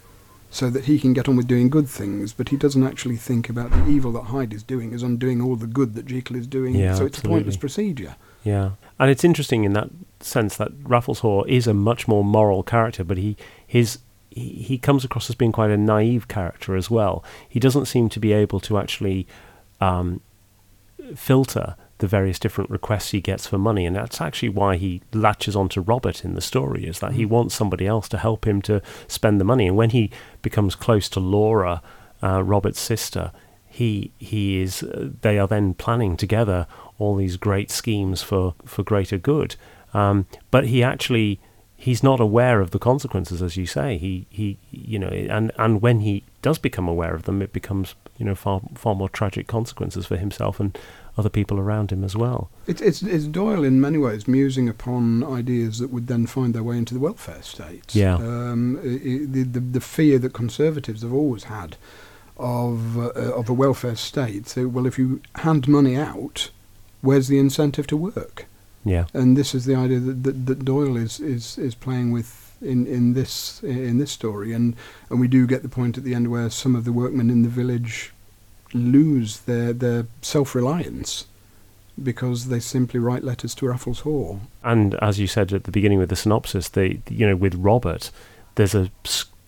so 0.49 0.69
that 0.69 0.85
he 0.85 0.99
can 0.99 1.13
get 1.13 1.27
on 1.27 1.35
with 1.35 1.47
doing 1.47 1.69
good 1.69 1.89
things, 1.89 2.31
but 2.31 2.49
he 2.49 2.57
doesn't 2.57 2.83
actually 2.83 3.17
think 3.17 3.49
about 3.49 3.71
the 3.71 3.87
evil 3.87 4.11
that 4.13 4.25
Hyde 4.25 4.53
is 4.53 4.63
doing 4.63 4.93
is 4.93 5.01
undoing 5.01 5.41
all 5.41 5.55
the 5.55 5.67
good 5.67 5.95
that 5.95 6.05
Jekyll 6.05 6.35
is 6.35 6.47
doing. 6.47 6.75
Yeah, 6.75 6.93
so 6.93 7.05
it's 7.05 7.17
absolutely. 7.17 7.29
a 7.29 7.33
pointless 7.37 7.57
procedure. 7.57 8.15
Yeah. 8.43 8.71
And 8.99 9.09
it's 9.09 9.23
interesting 9.23 9.63
in 9.63 9.73
that 9.73 9.89
sense 10.19 10.55
that 10.57 10.71
Raffles 10.83 11.19
Haw 11.19 11.43
is 11.47 11.65
a 11.65 11.73
much 11.73 12.07
more 12.07 12.23
moral 12.23 12.61
character, 12.63 13.03
but 13.03 13.17
he 13.17 13.35
his 13.65 13.99
he, 14.29 14.49
he 14.49 14.77
comes 14.77 15.03
across 15.03 15.29
as 15.29 15.35
being 15.35 15.51
quite 15.51 15.71
a 15.71 15.77
naive 15.77 16.27
character 16.27 16.75
as 16.75 16.89
well. 16.89 17.23
He 17.49 17.59
doesn't 17.59 17.85
seem 17.85 18.09
to 18.09 18.19
be 18.19 18.31
able 18.31 18.59
to 18.61 18.77
actually 18.77 19.27
um, 19.81 20.21
filter 21.15 21.75
the 22.03 22.07
various 22.09 22.37
different 22.37 22.69
requests 22.69 23.11
he 23.11 23.21
gets 23.21 23.47
for 23.47 23.57
money, 23.57 23.85
and 23.85 23.95
that's 23.95 24.19
actually 24.19 24.49
why 24.49 24.75
he 24.75 25.01
latches 25.13 25.55
onto 25.55 25.79
Robert 25.79 26.25
in 26.25 26.35
the 26.35 26.41
story. 26.41 26.85
Is 26.85 26.99
that 26.99 27.11
mm. 27.11 27.15
he 27.15 27.25
wants 27.25 27.55
somebody 27.55 27.87
else 27.87 28.09
to 28.09 28.17
help 28.17 28.45
him 28.45 28.61
to 28.63 28.81
spend 29.07 29.39
the 29.39 29.45
money, 29.45 29.67
and 29.67 29.77
when 29.77 29.91
he 29.91 30.11
becomes 30.41 30.75
close 30.75 31.07
to 31.07 31.21
Laura, 31.21 31.81
uh, 32.21 32.43
Robert's 32.43 32.81
sister, 32.81 33.31
he 33.65 34.11
he 34.19 34.61
is. 34.61 34.83
Uh, 34.83 35.11
they 35.21 35.39
are 35.39 35.47
then 35.47 35.75
planning 35.75 36.17
together 36.17 36.67
all 36.99 37.15
these 37.15 37.37
great 37.37 37.71
schemes 37.71 38.21
for 38.21 38.53
for 38.65 38.83
greater 38.83 39.17
good. 39.17 39.55
Um, 39.93 40.25
but 40.51 40.67
he 40.67 40.83
actually 40.83 41.39
he's 41.77 42.03
not 42.03 42.19
aware 42.19 42.59
of 42.59 42.71
the 42.71 42.79
consequences, 42.79 43.41
as 43.41 43.55
you 43.55 43.65
say. 43.65 43.97
He 43.97 44.27
he 44.29 44.57
you 44.71 44.99
know, 44.99 45.07
and 45.07 45.53
and 45.57 45.81
when 45.81 46.01
he 46.01 46.25
does 46.41 46.57
become 46.57 46.89
aware 46.89 47.15
of 47.15 47.23
them, 47.23 47.41
it 47.41 47.53
becomes 47.53 47.95
you 48.17 48.25
know 48.25 48.35
far 48.35 48.59
far 48.75 48.93
more 48.93 49.07
tragic 49.07 49.47
consequences 49.47 50.05
for 50.05 50.17
himself 50.17 50.59
and 50.59 50.77
other 51.17 51.29
people 51.29 51.59
around 51.59 51.91
him 51.91 52.03
as 52.03 52.15
well. 52.15 52.49
It's, 52.67 52.81
it's, 52.81 53.03
it's 53.03 53.25
Doyle 53.25 53.63
in 53.63 53.79
many 53.79 53.97
ways 53.97 54.27
musing 54.27 54.67
upon 54.67 55.23
ideas 55.23 55.79
that 55.79 55.91
would 55.91 56.07
then 56.07 56.25
find 56.25 56.53
their 56.53 56.63
way 56.63 56.77
into 56.77 56.93
the 56.93 56.99
welfare 56.99 57.41
state. 57.41 57.93
Yeah. 57.95 58.15
Um, 58.15 58.79
the, 58.83 59.43
the, 59.43 59.59
the 59.59 59.81
fear 59.81 60.19
that 60.19 60.33
conservatives 60.33 61.01
have 61.03 61.13
always 61.13 61.45
had 61.45 61.77
of, 62.37 62.97
uh, 62.97 63.11
of 63.11 63.49
a 63.49 63.53
welfare 63.53 63.95
state. 63.95 64.47
So, 64.47 64.67
well, 64.67 64.85
if 64.87 64.97
you 64.97 65.21
hand 65.35 65.67
money 65.67 65.95
out, 65.95 66.49
where's 67.01 67.27
the 67.27 67.37
incentive 67.37 67.85
to 67.87 67.97
work? 67.97 68.47
Yeah. 68.83 69.05
And 69.13 69.37
this 69.37 69.53
is 69.53 69.65
the 69.65 69.75
idea 69.75 69.99
that, 69.99 70.23
that, 70.23 70.45
that 70.47 70.65
Doyle 70.65 70.97
is, 70.97 71.19
is, 71.19 71.57
is 71.57 71.75
playing 71.75 72.11
with 72.11 72.43
in, 72.61 72.87
in 72.87 73.13
this 73.13 73.61
in 73.63 73.97
this 73.97 74.11
story, 74.11 74.53
and, 74.53 74.75
and 75.09 75.19
we 75.19 75.27
do 75.27 75.45
get 75.45 75.63
the 75.63 75.69
point 75.69 75.97
at 75.97 76.03
the 76.03 76.15
end 76.15 76.31
where 76.31 76.49
some 76.49 76.75
of 76.75 76.85
the 76.85 76.93
workmen 76.93 77.29
in 77.29 77.43
the 77.43 77.49
village 77.49 78.13
lose 78.73 79.41
their, 79.41 79.73
their 79.73 80.07
self 80.21 80.55
reliance 80.55 81.25
because 82.01 82.47
they 82.47 82.59
simply 82.59 82.99
write 82.99 83.23
letters 83.23 83.53
to 83.55 83.67
Raffles 83.67 83.99
Haw. 83.99 84.37
And 84.63 84.95
as 84.95 85.19
you 85.19 85.27
said 85.27 85.53
at 85.53 85.65
the 85.65 85.71
beginning 85.71 85.99
with 85.99 86.09
the 86.09 86.15
synopsis, 86.15 86.69
they 86.69 87.01
you 87.09 87.27
know 87.27 87.35
with 87.35 87.55
Robert, 87.55 88.09
there's 88.55 88.75
a 88.75 88.89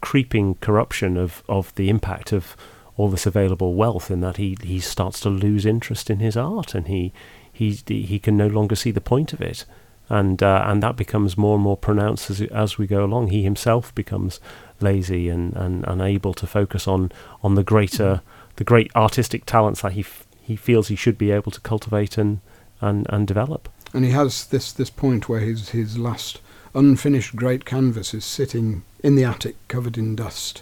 creeping 0.01 0.53
corruption 0.55 1.17
of, 1.17 1.41
of 1.49 1.73
the 1.75 1.89
impact 1.89 2.31
of 2.31 2.55
all 2.95 3.09
this 3.09 3.25
available 3.25 3.73
wealth 3.73 4.11
in 4.11 4.21
that 4.21 4.37
he, 4.37 4.55
he 4.61 4.79
starts 4.79 5.19
to 5.19 5.29
lose 5.29 5.65
interest 5.65 6.09
in 6.09 6.19
his 6.19 6.37
art 6.37 6.75
and 6.75 6.87
he 6.87 7.11
he 7.51 7.71
he 7.87 8.19
can 8.19 8.37
no 8.37 8.47
longer 8.47 8.75
see 8.75 8.91
the 8.91 9.01
point 9.01 9.33
of 9.33 9.41
it 9.41 9.65
and 10.07 10.43
uh, 10.43 10.63
and 10.67 10.83
that 10.83 10.95
becomes 10.95 11.37
more 11.37 11.55
and 11.55 11.63
more 11.63 11.75
pronounced 11.75 12.29
as 12.29 12.41
as 12.41 12.77
we 12.77 12.85
go 12.85 13.03
along 13.03 13.27
he 13.27 13.41
himself 13.43 13.93
becomes 13.95 14.39
lazy 14.79 15.27
and, 15.27 15.53
and 15.55 15.83
unable 15.87 16.33
to 16.33 16.45
focus 16.45 16.87
on 16.87 17.11
on 17.41 17.55
the 17.55 17.63
greater 17.63 18.21
the 18.57 18.63
great 18.63 18.91
artistic 18.95 19.45
talents 19.45 19.81
that 19.81 19.93
he 19.93 20.01
f- 20.01 20.25
he 20.41 20.55
feels 20.55 20.87
he 20.87 20.95
should 20.95 21.17
be 21.17 21.31
able 21.31 21.51
to 21.51 21.61
cultivate 21.61 22.17
and 22.17 22.39
and, 22.81 23.07
and 23.09 23.27
develop. 23.27 23.69
And 23.93 24.05
he 24.05 24.11
has 24.11 24.47
this 24.47 24.71
this 24.71 24.89
point 24.89 25.29
where 25.29 25.39
his 25.39 25.69
his 25.69 25.97
last 25.97 26.41
unfinished 26.73 27.35
great 27.35 27.65
canvas 27.65 28.13
is 28.13 28.25
sitting 28.25 28.83
in 29.03 29.15
the 29.15 29.23
attic 29.23 29.55
covered 29.67 29.97
in 29.97 30.15
dust 30.15 30.61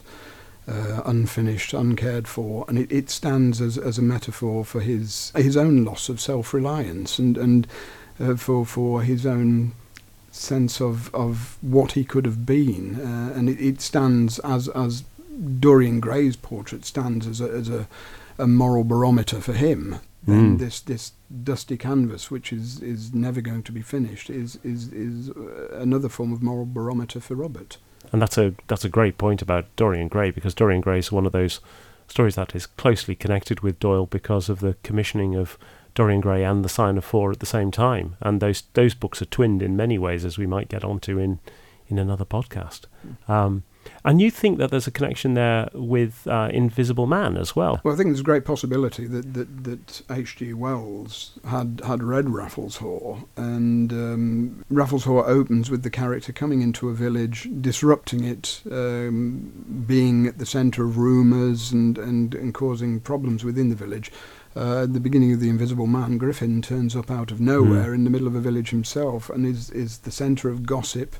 uh, 0.67 1.01
unfinished, 1.05 1.73
uncared 1.73 2.27
for, 2.27 2.65
and 2.67 2.77
it, 2.79 2.91
it 2.91 3.09
stands 3.09 3.61
as, 3.61 3.77
as 3.77 3.97
a 3.97 4.01
metaphor 4.01 4.63
for 4.63 4.79
his 4.79 5.31
his 5.35 5.57
own 5.57 5.83
loss 5.83 6.09
of 6.09 6.21
self 6.21 6.53
reliance 6.53 7.19
and 7.19 7.37
and 7.37 7.67
uh, 8.19 8.35
for 8.35 8.65
for 8.65 9.01
his 9.01 9.25
own 9.25 9.73
sense 10.31 10.79
of 10.81 11.13
of 11.13 11.57
what 11.61 11.93
he 11.93 12.03
could 12.03 12.25
have 12.25 12.45
been, 12.45 12.99
uh, 12.99 13.33
and 13.35 13.49
it, 13.49 13.59
it 13.59 13.81
stands 13.81 14.39
as 14.39 14.69
as 14.69 15.03
Dorian 15.59 15.99
Gray's 15.99 16.35
portrait 16.35 16.85
stands 16.85 17.27
as 17.27 17.41
a, 17.41 17.49
as 17.49 17.69
a, 17.69 17.87
a 18.37 18.47
moral 18.47 18.83
barometer 18.83 19.41
for 19.41 19.53
him. 19.53 19.99
Then 20.25 20.55
Mm. 20.55 20.59
this 20.59 20.79
this 20.79 21.11
dusty 21.43 21.75
canvas, 21.75 22.31
which 22.31 22.53
is, 22.53 22.79
is 22.81 23.13
never 23.13 23.41
going 23.41 23.61
to 23.63 23.73
be 23.73 23.81
finished, 23.81 24.29
is 24.29 24.57
is 24.63 24.87
is 24.93 25.29
uh, 25.31 25.77
another 25.77 26.07
form 26.07 26.31
of 26.31 26.41
moral 26.41 26.65
barometer 26.65 27.19
for 27.19 27.35
Robert. 27.35 27.77
And 28.13 28.21
that's 28.21 28.37
a 28.37 28.53
that's 28.67 28.85
a 28.85 28.89
great 28.89 29.17
point 29.17 29.41
about 29.41 29.65
Dorian 29.75 30.07
Gray 30.07 30.31
because 30.31 30.53
Dorian 30.53 30.79
Gray 30.81 30.99
is 30.99 31.11
one 31.11 31.25
of 31.25 31.33
those 31.33 31.59
stories 32.07 32.35
that 32.35 32.55
is 32.55 32.65
closely 32.65 33.15
connected 33.15 33.59
with 33.61 33.79
Doyle 33.79 34.05
because 34.05 34.47
of 34.47 34.59
the 34.61 34.75
commissioning 34.83 35.35
of 35.35 35.57
Dorian 35.93 36.21
Gray 36.21 36.43
and 36.45 36.63
The 36.63 36.69
Sign 36.69 36.97
of 36.97 37.03
Four 37.03 37.31
at 37.31 37.39
the 37.39 37.45
same 37.45 37.69
time, 37.71 38.15
and 38.21 38.39
those 38.39 38.63
those 38.75 38.93
books 38.93 39.21
are 39.21 39.25
twinned 39.25 39.61
in 39.61 39.75
many 39.75 39.97
ways, 39.99 40.23
as 40.23 40.37
we 40.37 40.47
might 40.47 40.69
get 40.69 40.85
onto 40.85 41.17
in 41.17 41.39
in 41.89 41.99
another 41.99 42.25
podcast. 42.25 42.85
Um, 43.27 43.63
and 44.05 44.21
you 44.21 44.29
think 44.31 44.57
that 44.57 44.69
there's 44.71 44.87
a 44.87 44.91
connection 44.91 45.33
there 45.33 45.69
with 45.73 46.27
uh, 46.27 46.49
Invisible 46.51 47.07
Man 47.07 47.37
as 47.37 47.55
well? 47.55 47.79
Well, 47.83 47.93
I 47.93 47.97
think 47.97 48.09
there's 48.09 48.19
a 48.19 48.23
great 48.23 48.45
possibility 48.45 49.05
that 49.07 49.33
that, 49.33 49.63
that 49.63 50.01
H.G. 50.09 50.53
Wells 50.53 51.31
had 51.45 51.81
had 51.85 52.03
read 52.03 52.29
Raffles 52.29 52.77
Haw, 52.77 53.19
and 53.37 53.91
um, 53.93 54.65
Raffles 54.69 55.05
Haw 55.05 55.23
opens 55.23 55.69
with 55.71 55.83
the 55.83 55.89
character 55.89 56.31
coming 56.33 56.61
into 56.61 56.89
a 56.89 56.93
village, 56.93 57.49
disrupting 57.61 58.23
it, 58.23 58.61
um, 58.71 59.83
being 59.87 60.27
at 60.27 60.37
the 60.37 60.45
centre 60.45 60.85
of 60.85 60.97
rumours 60.97 61.71
and, 61.71 61.97
and, 61.97 62.33
and 62.35 62.53
causing 62.53 62.99
problems 62.99 63.43
within 63.43 63.69
the 63.69 63.75
village. 63.75 64.11
Uh, 64.55 64.83
at 64.83 64.93
the 64.93 64.99
beginning 64.99 65.33
of 65.33 65.39
the 65.39 65.49
Invisible 65.49 65.87
Man, 65.87 66.19
Griffin 66.19 66.61
turns 66.61 66.95
up 66.95 67.09
out 67.09 67.31
of 67.31 67.41
nowhere 67.41 67.89
Mm. 67.91 67.95
in 67.95 68.03
the 68.03 68.09
middle 68.11 68.27
of 68.27 68.35
a 68.35 68.39
village 68.39 68.69
himself, 68.69 69.29
and 69.31 69.47
is 69.47 69.71
is 69.71 69.99
the 69.99 70.11
centre 70.11 70.49
of 70.49 70.65
gossip. 70.65 71.15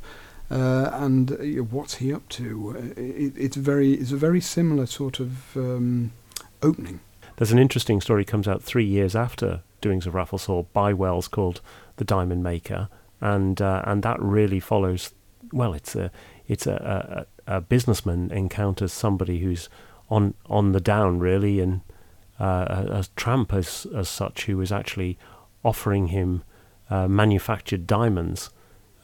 Uh, 0.54 0.90
and 0.94 1.32
uh, 1.32 1.64
what's 1.64 1.96
he 1.96 2.14
up 2.14 2.30
to? 2.30 2.76
Uh, 2.78 3.02
it, 3.02 3.34
it's 3.36 3.56
very, 3.56 3.94
it's 3.94 4.12
a 4.12 4.18
very 4.18 4.40
similar 4.40 4.86
sort 4.86 5.20
of 5.20 5.58
um, 5.58 6.12
opening. 6.62 7.00
There's 7.38 7.52
an 7.52 7.58
interesting 7.58 8.00
story 8.02 8.24
comes 8.24 8.48
out 8.48 8.62
three 8.62 8.86
years 8.86 9.16
after 9.16 9.62
Doings 9.82 10.06
of 10.06 10.14
Raffles 10.14 10.46
Haw 10.46 10.64
by 10.72 10.94
Wells 10.94 11.28
called 11.28 11.60
The 11.96 12.04
Diamond 12.04 12.44
Maker, 12.44 12.88
and 13.20 13.60
uh, 13.60 13.82
and 13.86 14.04
that 14.04 14.22
really 14.22 14.60
follows. 14.60 15.12
Well, 15.52 15.74
it's 15.74 15.96
a 15.96 16.12
it's 16.48 16.68
a, 16.68 17.26
a, 17.48 17.56
a 17.58 17.62
businessman 17.62 18.32
encounters 18.32 18.94
somebody 18.94 19.40
who's 19.40 19.70
on 20.12 20.36
on 20.46 20.72
the 20.74 20.80
down 20.80 21.18
really, 21.18 21.60
and 21.60 21.82
uh, 22.40 22.66
a, 22.70 23.00
a 23.00 23.06
tramp 23.16 23.54
as 23.54 23.88
as 23.96 24.08
such 24.08 24.46
who 24.46 24.62
is 24.62 24.72
actually 24.72 25.18
offering 25.64 26.08
him 26.08 26.44
uh, 26.92 27.08
manufactured 27.08 27.88
diamonds, 27.88 28.52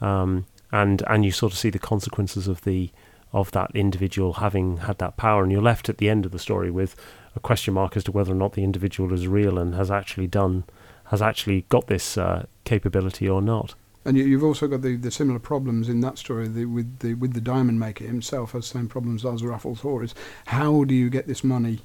um, 0.00 0.46
and 0.72 1.02
and 1.06 1.24
you 1.24 1.32
sort 1.32 1.52
of 1.52 1.58
see 1.58 1.70
the 1.70 1.78
consequences 1.78 2.48
of 2.48 2.62
the 2.62 2.90
of 3.32 3.52
that 3.52 3.70
individual 3.74 4.34
having 4.34 4.78
had 4.78 4.98
that 4.98 5.16
power, 5.16 5.42
and 5.42 5.52
you're 5.52 5.62
left 5.62 5.88
at 5.88 5.98
the 5.98 6.08
end 6.08 6.26
of 6.26 6.32
the 6.32 6.38
story 6.38 6.70
with 6.70 6.96
a 7.36 7.40
question 7.40 7.74
mark 7.74 7.96
as 7.96 8.04
to 8.04 8.12
whether 8.12 8.32
or 8.32 8.36
not 8.36 8.54
the 8.54 8.64
individual 8.64 9.12
is 9.12 9.28
real 9.28 9.58
and 9.58 9.74
has 9.74 9.90
actually 9.90 10.26
done 10.26 10.64
has 11.04 11.20
actually 11.20 11.62
got 11.68 11.88
this 11.88 12.16
uh, 12.16 12.46
capability 12.64 13.28
or 13.28 13.42
not. 13.42 13.74
And 14.04 14.16
you, 14.16 14.24
you've 14.24 14.44
also 14.44 14.66
got 14.66 14.82
the, 14.82 14.96
the 14.96 15.10
similar 15.10 15.38
problems 15.38 15.88
in 15.88 16.00
that 16.00 16.18
story 16.18 16.48
the, 16.48 16.64
with 16.64 17.00
the 17.00 17.14
with 17.14 17.34
the 17.34 17.40
diamond 17.40 17.78
maker 17.78 18.04
himself 18.04 18.52
has 18.52 18.70
the 18.70 18.78
same 18.78 18.88
problems 18.88 19.24
as 19.24 19.42
Raffles 19.42 19.80
Haw. 19.80 20.00
Is 20.00 20.14
how 20.46 20.84
do 20.84 20.94
you 20.94 21.10
get 21.10 21.26
this 21.26 21.44
money 21.44 21.80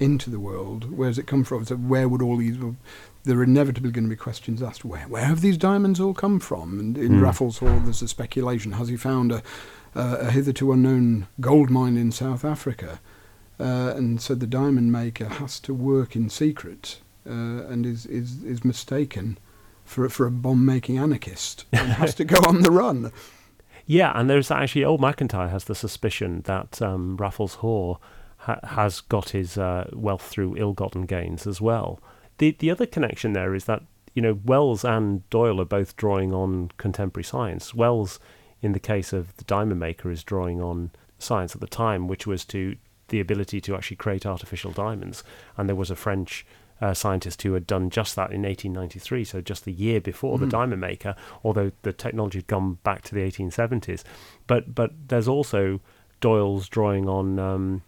into 0.00 0.30
the 0.30 0.40
world? 0.40 0.90
Where 0.90 1.08
does 1.08 1.18
it 1.18 1.26
come 1.26 1.44
from? 1.44 1.64
So 1.64 1.76
where 1.76 2.08
would 2.08 2.22
all 2.22 2.36
these? 2.36 2.56
There 3.24 3.38
are 3.38 3.44
inevitably 3.44 3.92
going 3.92 4.04
to 4.04 4.10
be 4.10 4.16
questions 4.16 4.62
asked. 4.62 4.84
Where 4.84 5.02
where 5.08 5.24
have 5.24 5.40
these 5.40 5.56
diamonds 5.56 6.00
all 6.00 6.14
come 6.14 6.40
from? 6.40 6.78
And 6.80 6.98
in 6.98 7.18
Hmm. 7.18 7.22
Raffles 7.22 7.58
Haw, 7.58 7.78
there's 7.80 8.02
a 8.02 8.08
speculation: 8.08 8.72
has 8.72 8.88
he 8.88 8.96
found 8.96 9.30
a, 9.32 9.42
a, 9.94 10.00
a 10.26 10.30
hitherto 10.30 10.72
unknown 10.72 11.26
gold 11.40 11.70
mine 11.70 11.96
in 11.96 12.10
South 12.12 12.44
Africa? 12.44 13.00
Uh, 13.60 13.92
and 13.96 14.20
so 14.20 14.34
the 14.34 14.46
diamond 14.46 14.90
maker 14.90 15.28
has 15.28 15.60
to 15.60 15.72
work 15.72 16.16
in 16.16 16.28
secret 16.28 16.98
uh, 17.24 17.30
and 17.68 17.86
is, 17.86 18.06
is 18.06 18.42
is 18.42 18.64
mistaken 18.64 19.38
for 19.84 20.08
for 20.08 20.26
a 20.26 20.30
bomb 20.32 20.64
making 20.64 20.98
anarchist 20.98 21.64
and 21.72 21.92
has 21.92 22.14
to 22.16 22.24
go 22.24 22.38
on 22.48 22.62
the 22.62 22.70
run. 22.72 23.12
Yeah, 23.86 24.12
and 24.14 24.28
there's 24.28 24.50
actually 24.50 24.84
old 24.84 25.00
McIntyre 25.00 25.50
has 25.50 25.64
the 25.64 25.74
suspicion 25.74 26.42
that 26.42 26.80
um, 26.82 27.16
Raffles 27.16 27.56
Haw 27.56 27.96
ha- 28.38 28.60
has 28.64 29.00
got 29.00 29.30
his 29.30 29.58
uh, 29.58 29.88
wealth 29.92 30.22
through 30.22 30.56
ill-gotten 30.56 31.02
gains 31.06 31.46
as 31.46 31.60
well. 31.60 32.00
The 32.42 32.56
the 32.58 32.72
other 32.72 32.86
connection 32.86 33.34
there 33.34 33.54
is 33.54 33.66
that 33.66 33.84
you 34.14 34.20
know 34.20 34.40
Wells 34.44 34.84
and 34.84 35.28
Doyle 35.30 35.60
are 35.60 35.64
both 35.64 35.96
drawing 35.96 36.34
on 36.34 36.72
contemporary 36.76 37.22
science. 37.22 37.72
Wells, 37.72 38.18
in 38.60 38.72
the 38.72 38.80
case 38.80 39.12
of 39.12 39.36
the 39.36 39.44
diamond 39.44 39.78
maker, 39.78 40.10
is 40.10 40.24
drawing 40.24 40.60
on 40.60 40.90
science 41.20 41.54
at 41.54 41.60
the 41.60 41.68
time, 41.68 42.08
which 42.08 42.26
was 42.26 42.44
to 42.46 42.74
the 43.10 43.20
ability 43.20 43.60
to 43.60 43.76
actually 43.76 43.96
create 43.96 44.26
artificial 44.26 44.72
diamonds. 44.72 45.22
And 45.56 45.68
there 45.68 45.76
was 45.76 45.88
a 45.88 45.94
French 45.94 46.44
uh, 46.80 46.94
scientist 46.94 47.42
who 47.42 47.52
had 47.52 47.64
done 47.64 47.90
just 47.90 48.16
that 48.16 48.32
in 48.32 48.42
1893, 48.42 49.22
so 49.22 49.40
just 49.40 49.64
the 49.64 49.72
year 49.72 50.00
before 50.00 50.36
the 50.40 50.46
Mm. 50.46 50.50
diamond 50.50 50.80
maker, 50.80 51.14
although 51.44 51.70
the 51.82 51.92
technology 51.92 52.38
had 52.38 52.48
gone 52.48 52.78
back 52.82 53.02
to 53.02 53.14
the 53.14 53.20
1870s. 53.20 54.02
But 54.48 54.74
but 54.74 54.90
there's 55.06 55.28
also 55.28 55.78
Doyle's 56.20 56.68
drawing 56.68 57.08
on 57.08 57.38
um, 57.38 57.82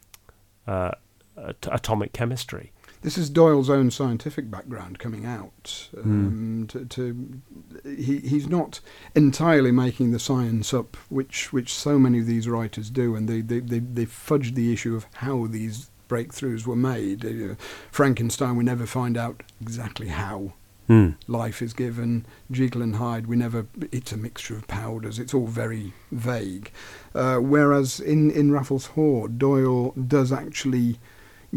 uh, 0.64 0.92
at- 1.36 1.66
atomic 1.72 2.12
chemistry. 2.12 2.70
This 3.04 3.18
is 3.18 3.28
Doyle's 3.28 3.68
own 3.68 3.90
scientific 3.90 4.50
background 4.50 4.98
coming 4.98 5.26
out. 5.26 5.90
Um, 5.94 6.64
to, 6.70 6.86
to 6.86 7.40
he 7.84 8.18
he's 8.20 8.48
not 8.48 8.80
entirely 9.14 9.70
making 9.70 10.12
the 10.12 10.18
science 10.18 10.72
up, 10.72 10.96
which 11.10 11.52
which 11.52 11.74
so 11.74 11.98
many 11.98 12.20
of 12.20 12.26
these 12.26 12.48
writers 12.48 12.88
do, 12.88 13.14
and 13.14 13.28
they 13.28 13.42
they 13.42 13.60
they, 13.60 13.80
they 13.80 14.06
fudge 14.06 14.54
the 14.54 14.72
issue 14.72 14.96
of 14.96 15.06
how 15.16 15.46
these 15.46 15.90
breakthroughs 16.08 16.66
were 16.66 16.76
made. 16.76 17.26
Uh, 17.26 17.56
Frankenstein, 17.90 18.56
we 18.56 18.64
never 18.64 18.86
find 18.86 19.18
out 19.18 19.42
exactly 19.60 20.08
how 20.08 20.54
Hmm. 20.86 21.10
life 21.26 21.62
is 21.62 21.72
given. 21.72 22.26
Jekyll 22.50 22.82
and 22.82 22.96
Hyde, 22.96 23.26
we 23.26 23.36
never. 23.36 23.66
It's 23.92 24.12
a 24.12 24.18
mixture 24.18 24.56
of 24.56 24.66
powders. 24.66 25.18
It's 25.18 25.34
all 25.34 25.46
very 25.46 25.92
vague. 26.10 26.70
Uh, 27.14 27.36
whereas 27.36 28.00
in 28.00 28.30
in 28.30 28.50
Raffles 28.50 28.86
Haw, 28.94 29.26
Doyle 29.28 29.92
does 29.92 30.32
actually 30.32 30.98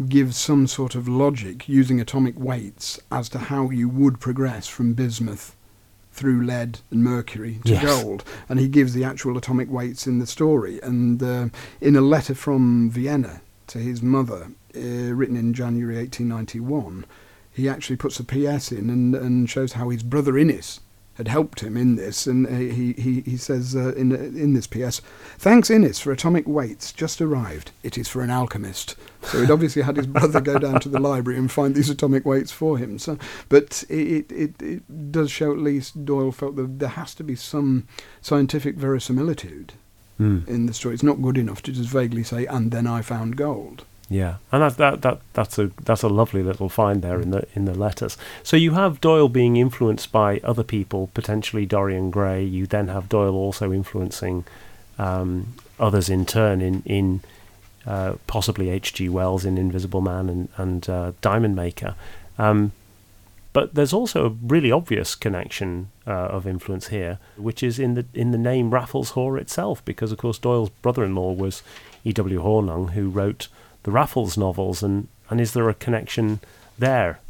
give 0.06 0.34
some 0.34 0.66
sort 0.66 0.94
of 0.94 1.08
logic 1.08 1.68
using 1.68 2.00
atomic 2.00 2.38
weights 2.38 3.00
as 3.10 3.28
to 3.30 3.38
how 3.38 3.70
you 3.70 3.88
would 3.88 4.20
progress 4.20 4.66
from 4.68 4.94
bismuth 4.94 5.54
through 6.12 6.44
lead 6.44 6.80
and 6.90 7.02
mercury 7.04 7.60
to 7.64 7.72
Yes. 7.72 7.84
gold, 7.84 8.24
and 8.48 8.58
he 8.58 8.68
gives 8.68 8.92
the 8.92 9.04
actual 9.04 9.36
atomic 9.36 9.70
weights 9.70 10.06
in 10.06 10.18
the 10.18 10.26
story. 10.26 10.80
And 10.82 11.22
uh, 11.22 11.48
in 11.80 11.94
a 11.96 12.00
letter 12.00 12.34
from 12.34 12.90
Vienna 12.90 13.40
to 13.68 13.78
his 13.78 14.02
mother, 14.02 14.48
uh, 14.76 14.80
written 15.14 15.36
in 15.36 15.54
January 15.54 15.96
1891, 15.96 17.04
he 17.52 17.68
actually 17.68 17.96
puts 17.96 18.18
a 18.20 18.24
PS 18.24 18.72
in 18.72 18.90
and, 18.90 19.14
and 19.14 19.48
shows 19.50 19.72
how 19.72 19.88
his 19.90 20.02
brother 20.02 20.36
Innes 20.38 20.80
had 21.18 21.28
helped 21.28 21.60
him 21.60 21.76
in 21.76 21.96
this, 21.96 22.26
and 22.26 22.48
he 22.48 22.92
he, 22.94 23.20
he 23.20 23.36
says 23.36 23.76
uh, 23.76 23.92
in 23.94 24.12
in 24.12 24.54
this 24.54 24.66
PS, 24.66 25.02
thanks 25.36 25.68
Innes 25.68 25.98
for 26.00 26.10
atomic 26.12 26.48
weights 26.48 26.90
just 26.92 27.20
arrived. 27.20 27.70
It 27.82 27.98
is 27.98 28.08
for 28.08 28.22
an 28.22 28.30
alchemist. 28.30 28.96
So 29.22 29.40
he'd 29.40 29.50
obviously 29.50 29.82
had 29.82 29.96
his 29.96 30.06
brother 30.06 30.40
go 30.40 30.58
down 30.58 30.80
to 30.80 30.88
the 30.88 31.00
library 31.00 31.38
and 31.38 31.50
find 31.50 31.74
these 31.74 31.90
atomic 31.90 32.24
weights 32.24 32.52
for 32.52 32.78
him. 32.78 32.98
So, 32.98 33.18
but 33.48 33.84
it 33.90 34.30
it, 34.32 34.62
it 34.62 35.12
does 35.12 35.30
show 35.30 35.52
at 35.52 35.58
least 35.58 36.04
Doyle 36.06 36.32
felt 36.32 36.56
that 36.56 36.78
there 36.78 36.88
has 36.90 37.14
to 37.16 37.24
be 37.24 37.34
some 37.34 37.86
scientific 38.22 38.76
verisimilitude 38.76 39.74
Mm. 40.20 40.48
in 40.48 40.66
the 40.66 40.74
story. 40.74 40.94
It's 40.94 41.04
not 41.04 41.22
good 41.22 41.38
enough 41.38 41.62
to 41.62 41.70
just 41.72 41.90
vaguely 41.90 42.24
say, 42.24 42.44
"And 42.46 42.72
then 42.72 42.88
I 42.88 43.02
found 43.02 43.36
gold." 43.36 43.84
Yeah, 44.10 44.36
and 44.50 44.62
that, 44.62 44.76
that 44.78 45.02
that 45.02 45.20
that's 45.34 45.58
a 45.58 45.70
that's 45.82 46.02
a 46.02 46.08
lovely 46.08 46.42
little 46.42 46.70
find 46.70 47.02
there 47.02 47.20
in 47.20 47.30
the 47.30 47.46
in 47.54 47.66
the 47.66 47.74
letters. 47.74 48.16
So 48.42 48.56
you 48.56 48.72
have 48.72 49.02
Doyle 49.02 49.28
being 49.28 49.56
influenced 49.56 50.10
by 50.12 50.40
other 50.42 50.62
people, 50.64 51.10
potentially 51.12 51.66
Dorian 51.66 52.10
Gray. 52.10 52.42
You 52.42 52.66
then 52.66 52.88
have 52.88 53.10
Doyle 53.10 53.34
also 53.34 53.70
influencing 53.70 54.44
um, 54.98 55.54
others 55.78 56.08
in 56.08 56.24
turn 56.24 56.62
in 56.62 56.82
in 56.86 57.20
uh, 57.86 58.14
possibly 58.26 58.70
H.G. 58.70 59.10
Wells 59.10 59.44
in 59.44 59.58
Invisible 59.58 60.00
Man 60.00 60.30
and 60.30 60.48
and 60.56 60.88
uh, 60.88 61.12
Diamond 61.20 61.54
Maker. 61.54 61.94
Um, 62.38 62.72
but 63.52 63.74
there's 63.74 63.92
also 63.92 64.26
a 64.26 64.36
really 64.42 64.70
obvious 64.70 65.14
connection 65.14 65.90
uh, 66.06 66.12
of 66.12 66.46
influence 66.46 66.88
here, 66.88 67.18
which 67.36 67.62
is 67.62 67.78
in 67.78 67.94
the 67.94 68.06
in 68.14 68.30
the 68.30 68.38
name 68.38 68.70
Raffles 68.70 69.10
Haw 69.10 69.34
itself, 69.34 69.84
because 69.84 70.12
of 70.12 70.18
course 70.18 70.38
Doyle's 70.38 70.70
brother-in-law 70.70 71.32
was 71.32 71.62
E.W. 72.04 72.40
Hornung, 72.42 72.90
who 72.90 73.10
wrote 73.10 73.48
the 73.82 73.90
Raffles 73.90 74.36
novels, 74.36 74.82
and, 74.82 75.08
and 75.30 75.40
is 75.40 75.52
there 75.52 75.68
a 75.68 75.74
connection 75.74 76.40
there? 76.78 77.20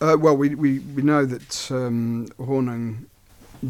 Uh, 0.00 0.16
well, 0.18 0.36
we, 0.36 0.54
we, 0.54 0.80
we 0.80 1.02
know 1.02 1.24
that 1.24 1.70
um, 1.70 2.28
Hornung 2.38 3.06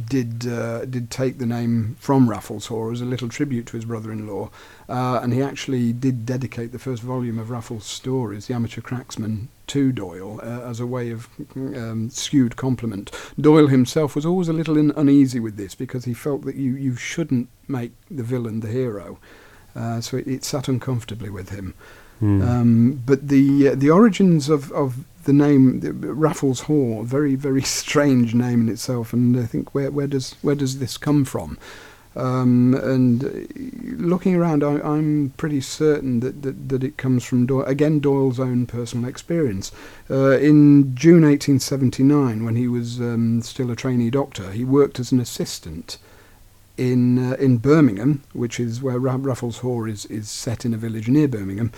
did 0.09 0.47
uh, 0.47 0.85
did 0.85 1.11
take 1.11 1.39
the 1.39 1.47
name 1.47 1.97
from 2.01 2.29
Raffles 2.29 2.67
Haw 2.67 2.91
as 2.91 3.01
a 3.01 3.05
little 3.05 3.29
tribute 3.29 3.67
to 3.67 3.77
his 3.77 3.85
brother-in-law, 3.85 4.51
uh, 4.89 5.21
and 5.23 5.33
he 5.33 5.43
actually 5.43 5.93
did 5.93 6.27
dedicate 6.27 6.73
the 6.73 6.79
first 6.79 7.03
volume 7.03 7.39
of 7.39 7.51
Raffles' 7.51 7.87
stories, 7.87 8.47
The 8.47 8.55
Amateur 8.55 8.81
Cracksman, 8.81 9.47
to 9.69 9.93
Doyle 9.93 10.41
uh, 10.43 10.69
as 10.69 10.81
a 10.81 10.87
way 10.87 11.11
of 11.11 11.29
um, 11.55 12.11
skewed 12.11 12.57
compliment. 12.57 13.11
Doyle 13.41 13.69
himself 13.69 14.15
was 14.15 14.27
always 14.27 14.49
a 14.49 14.53
little 14.53 14.77
in, 14.77 14.91
uneasy 14.93 15.41
with 15.41 15.57
this 15.57 15.75
because 15.75 16.05
he 16.05 16.15
felt 16.15 16.43
that 16.43 16.57
you, 16.57 16.75
you 16.75 16.97
shouldn't 16.97 17.49
make 17.69 17.93
the 18.11 18.23
villain 18.23 18.61
the 18.61 18.69
hero, 18.69 19.19
uh, 19.77 20.01
so 20.01 20.17
it, 20.17 20.27
it 20.27 20.45
sat 20.45 20.69
uncomfortably 20.69 21.31
with 21.31 21.51
him. 21.51 21.75
Hmm. 22.21 22.43
Um, 22.43 23.03
but 23.05 23.29
the 23.29 23.69
uh, 23.69 23.75
the 23.75 23.91
origins 23.91 24.49
of, 24.49 24.73
of 24.73 25.05
the 25.25 25.33
name 25.33 25.81
Raffles 26.01 26.61
Haw, 26.61 27.03
very 27.03 27.35
very 27.35 27.63
strange 27.81 28.35
name 28.35 28.63
in 28.63 28.69
itself, 28.69 29.13
and 29.13 29.39
I 29.39 29.45
think 29.45 29.75
where 29.75 29.91
where 29.91 30.07
does 30.07 30.35
where 30.43 30.55
does 30.55 30.79
this 30.79 30.97
come 30.97 31.25
from? 31.25 31.59
Um, 32.15 32.73
and 32.83 33.25
uh, 33.25 34.03
looking 34.03 34.35
around, 34.35 34.65
I, 34.65 34.81
I'm 34.81 35.35
pretty 35.37 35.61
certain 35.61 36.21
that, 36.21 36.41
that, 36.41 36.71
that 36.71 36.83
it 36.83 36.97
comes 36.97 37.25
from 37.25 37.45
Doyle, 37.45 37.67
again 37.67 38.01
Doyle's 38.01 38.41
own 38.41 38.65
personal 38.65 39.07
experience. 39.07 39.71
Uh, 40.11 40.39
in 40.39 40.95
June 40.95 41.25
1879, 41.25 42.43
when 42.43 42.57
he 42.57 42.69
was 42.69 43.01
um, 43.01 43.43
still 43.43 43.71
a 43.71 43.77
trainee 43.77 44.09
doctor, 44.09 44.51
he 44.53 44.65
worked 44.65 44.99
as 44.99 45.13
an 45.13 45.21
assistant 45.21 45.99
in 46.77 47.33
uh, 47.33 47.37
in 47.37 47.59
Birmingham, 47.59 48.23
which 48.33 48.61
is 48.61 48.83
where 48.83 48.99
Ra- 48.99 49.19
Raffles 49.21 49.59
Haw 49.59 49.85
is, 49.87 50.07
is 50.07 50.29
set 50.31 50.65
in 50.65 50.75
a 50.75 50.77
village 50.77 51.09
near 51.09 51.29
Birmingham. 51.29 51.73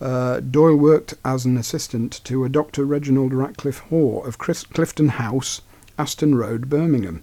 Uh, 0.00 0.40
Doyle 0.40 0.76
worked 0.76 1.14
as 1.24 1.44
an 1.44 1.56
assistant 1.56 2.20
to 2.24 2.44
a 2.44 2.48
Dr. 2.48 2.84
Reginald 2.84 3.32
Ratcliffe 3.34 3.78
Hoare 3.90 4.26
of 4.26 4.38
Chris- 4.38 4.62
Clifton 4.64 5.08
House, 5.08 5.60
Aston 5.98 6.34
Road, 6.36 6.68
Birmingham. 6.68 7.22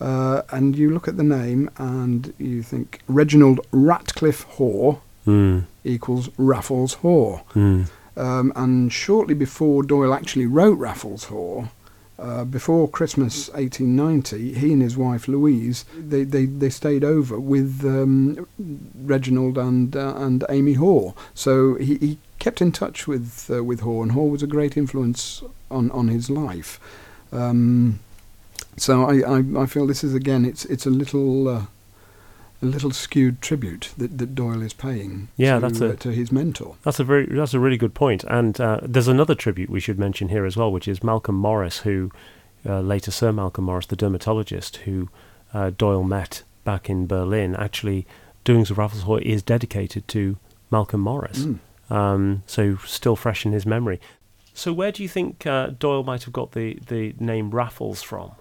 Uh, 0.00 0.42
and 0.50 0.76
you 0.76 0.90
look 0.90 1.06
at 1.08 1.16
the 1.16 1.22
name 1.24 1.68
and 1.78 2.32
you 2.38 2.62
think 2.62 3.00
Reginald 3.08 3.60
Ratcliffe 3.72 4.42
Hoare 4.56 4.98
Hmm. 5.24 5.60
equals 5.84 6.28
Raffles 6.36 6.94
Haw. 6.94 7.38
Hmm. 7.54 7.82
Um, 8.16 8.52
and 8.56 8.92
shortly 8.92 9.34
before 9.34 9.82
Doyle 9.82 10.12
actually 10.12 10.46
wrote 10.46 10.78
Raffles 10.78 11.24
Haw, 11.24 11.66
uh, 12.22 12.44
before 12.44 12.88
Christmas 12.88 13.48
1890, 13.48 14.52
he 14.54 14.72
and 14.72 14.80
his 14.80 14.96
wife 14.96 15.26
Louise 15.26 15.84
they, 15.96 16.22
they, 16.22 16.46
they 16.46 16.70
stayed 16.70 17.02
over 17.02 17.38
with 17.40 17.84
um, 17.84 18.46
Reginald 18.94 19.58
and 19.58 19.96
uh, 19.96 20.14
and 20.16 20.44
Amy 20.48 20.74
Hoare. 20.74 21.14
So 21.34 21.74
he, 21.74 21.96
he 21.96 22.18
kept 22.38 22.62
in 22.62 22.70
touch 22.70 23.08
with 23.08 23.50
uh, 23.52 23.64
with 23.64 23.80
Hoare, 23.80 24.04
and 24.04 24.12
Hoare 24.12 24.30
was 24.30 24.42
a 24.42 24.46
great 24.46 24.76
influence 24.76 25.42
on, 25.68 25.90
on 25.90 26.08
his 26.08 26.30
life. 26.30 26.78
Um, 27.32 27.98
so 28.76 29.04
I, 29.04 29.38
I, 29.38 29.62
I 29.62 29.66
feel 29.66 29.86
this 29.88 30.04
is 30.04 30.14
again 30.14 30.44
it's 30.44 30.64
it's 30.66 30.86
a 30.86 30.90
little 30.90 31.48
uh, 31.48 31.66
a 32.62 32.66
little 32.66 32.90
skewed 32.92 33.40
tribute 33.42 33.90
that, 33.98 34.16
that 34.18 34.34
Doyle 34.34 34.62
is 34.62 34.72
paying 34.72 35.28
Yeah, 35.36 35.54
to, 35.56 35.60
that's 35.60 35.80
a- 35.80 35.90
uh, 35.92 35.96
to 35.96 36.12
his 36.12 36.30
mentor. 36.32 36.76
That's 36.84 37.00
a 37.00 37.04
very 37.04 37.26
that's 37.26 37.54
a 37.54 37.60
really 37.60 37.76
good 37.76 37.94
point. 37.94 38.24
And 38.24 38.60
uh, 38.60 38.80
there's 38.82 39.08
another 39.08 39.34
tribute 39.34 39.68
we 39.70 39.80
should 39.80 39.98
mention 39.98 40.28
here 40.28 40.44
as 40.44 40.56
well, 40.56 40.70
which 40.72 40.86
is 40.88 41.02
Malcolm 41.02 41.34
Morris, 41.36 41.78
who 41.80 42.10
uh, 42.64 42.80
later 42.80 43.10
Sir 43.10 43.32
Malcolm 43.32 43.64
Morris, 43.64 43.86
the 43.86 43.96
dermatologist, 43.96 44.76
who 44.78 45.08
uh, 45.52 45.70
Doyle 45.76 46.04
met 46.04 46.42
back 46.64 46.88
in 46.88 47.06
Berlin. 47.06 47.56
Actually, 47.56 48.06
Doings 48.44 48.70
of 48.70 48.78
Raffles 48.78 49.20
is 49.22 49.42
dedicated 49.42 50.06
to 50.08 50.36
Malcolm 50.70 51.00
Morris, 51.00 51.44
Mm. 51.46 51.58
um, 51.90 52.42
so 52.46 52.76
still 52.86 53.16
fresh 53.16 53.44
in 53.44 53.52
his 53.52 53.66
memory. 53.66 54.00
So, 54.54 54.72
where 54.72 54.92
do 54.92 55.02
you 55.02 55.08
think 55.08 55.46
uh, 55.46 55.68
Doyle 55.78 56.04
might 56.04 56.24
have 56.24 56.32
got 56.32 56.52
the, 56.52 56.78
the 56.86 57.14
name 57.18 57.50
Raffles 57.50 58.02
from? 58.02 58.32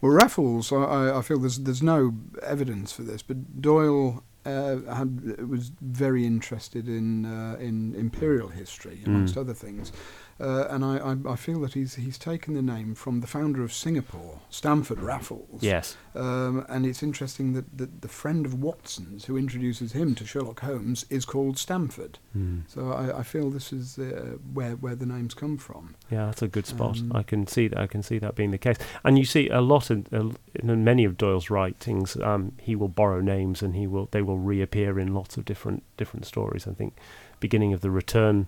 Well, 0.00 0.12
Raffles, 0.12 0.72
I- 0.72 1.18
I, 1.18 1.22
feel 1.22 1.38
there's 1.38 1.58
there's 1.58 1.82
no 1.82 2.14
evidence 2.42 2.92
for 2.92 3.02
this, 3.02 3.22
but 3.22 3.60
Doyle 3.60 4.22
uh, 4.46 4.76
had 4.94 5.46
was 5.48 5.72
very 5.80 6.24
interested 6.24 6.88
in 6.88 7.24
uh, 7.26 7.56
in 7.60 7.94
imperial 7.94 8.48
history, 8.48 9.00
amongst 9.06 9.34
Mm. 9.34 9.40
other 9.40 9.54
things, 9.54 9.92
uh, 10.40 10.66
and 10.70 10.84
I, 10.84 10.98
I 10.98 11.32
I 11.32 11.36
feel 11.36 11.60
that 11.60 11.74
he's 11.74 11.96
he's 11.96 12.18
taken 12.18 12.54
the 12.54 12.62
name 12.62 12.94
from 12.94 13.20
the 13.20 13.26
founder 13.26 13.62
of 13.62 13.72
Singapore, 13.72 14.40
Stamford 14.50 15.00
Raffles. 15.00 15.62
Yes. 15.62 15.96
Um, 16.14 16.64
and 16.68 16.86
it's 16.86 17.02
interesting 17.02 17.52
that, 17.54 17.78
that 17.78 18.02
the 18.02 18.08
friend 18.08 18.46
of 18.46 18.60
Watson's 18.60 19.26
who 19.26 19.36
introduces 19.36 19.92
him 19.92 20.14
to 20.16 20.26
Sherlock 20.26 20.60
Holmes 20.60 21.04
is 21.10 21.24
called 21.24 21.58
Stamford. 21.58 22.18
Mm. 22.36 22.62
So 22.68 22.92
I, 22.92 23.18
I 23.18 23.22
feel 23.22 23.50
this 23.50 23.72
is 23.72 23.98
uh, 23.98 24.36
where 24.52 24.72
where 24.72 24.94
the 24.94 25.06
names 25.06 25.34
come 25.34 25.58
from. 25.58 25.94
Yeah, 26.10 26.26
that's 26.26 26.42
a 26.42 26.48
good 26.48 26.66
spot. 26.66 26.98
Um, 26.98 27.12
I 27.14 27.22
can 27.22 27.46
see 27.46 27.68
that. 27.68 27.78
I 27.78 27.86
can 27.86 28.02
see 28.02 28.18
that 28.18 28.34
being 28.34 28.50
the 28.50 28.58
case. 28.58 28.76
And 29.04 29.18
you 29.18 29.24
see 29.24 29.48
a 29.48 29.60
lot 29.60 29.90
in, 29.90 30.06
uh, 30.12 30.30
in 30.54 30.84
many 30.84 31.04
of 31.04 31.16
Doyle's 31.16 31.50
writings. 31.50 32.16
Um, 32.16 32.52
he 32.60 32.76
will 32.76 32.88
borrow 32.88 33.20
names, 33.20 33.62
and 33.62 33.74
he 33.74 33.86
will 33.86 34.08
they 34.10 34.22
will 34.22 34.38
reappear 34.38 34.98
in 34.98 35.14
lots 35.14 35.36
of 35.36 35.44
different 35.44 35.82
different 35.96 36.26
stories. 36.26 36.66
I 36.66 36.72
think, 36.72 36.96
beginning 37.40 37.72
of 37.72 37.80
the 37.80 37.90
Return 37.90 38.46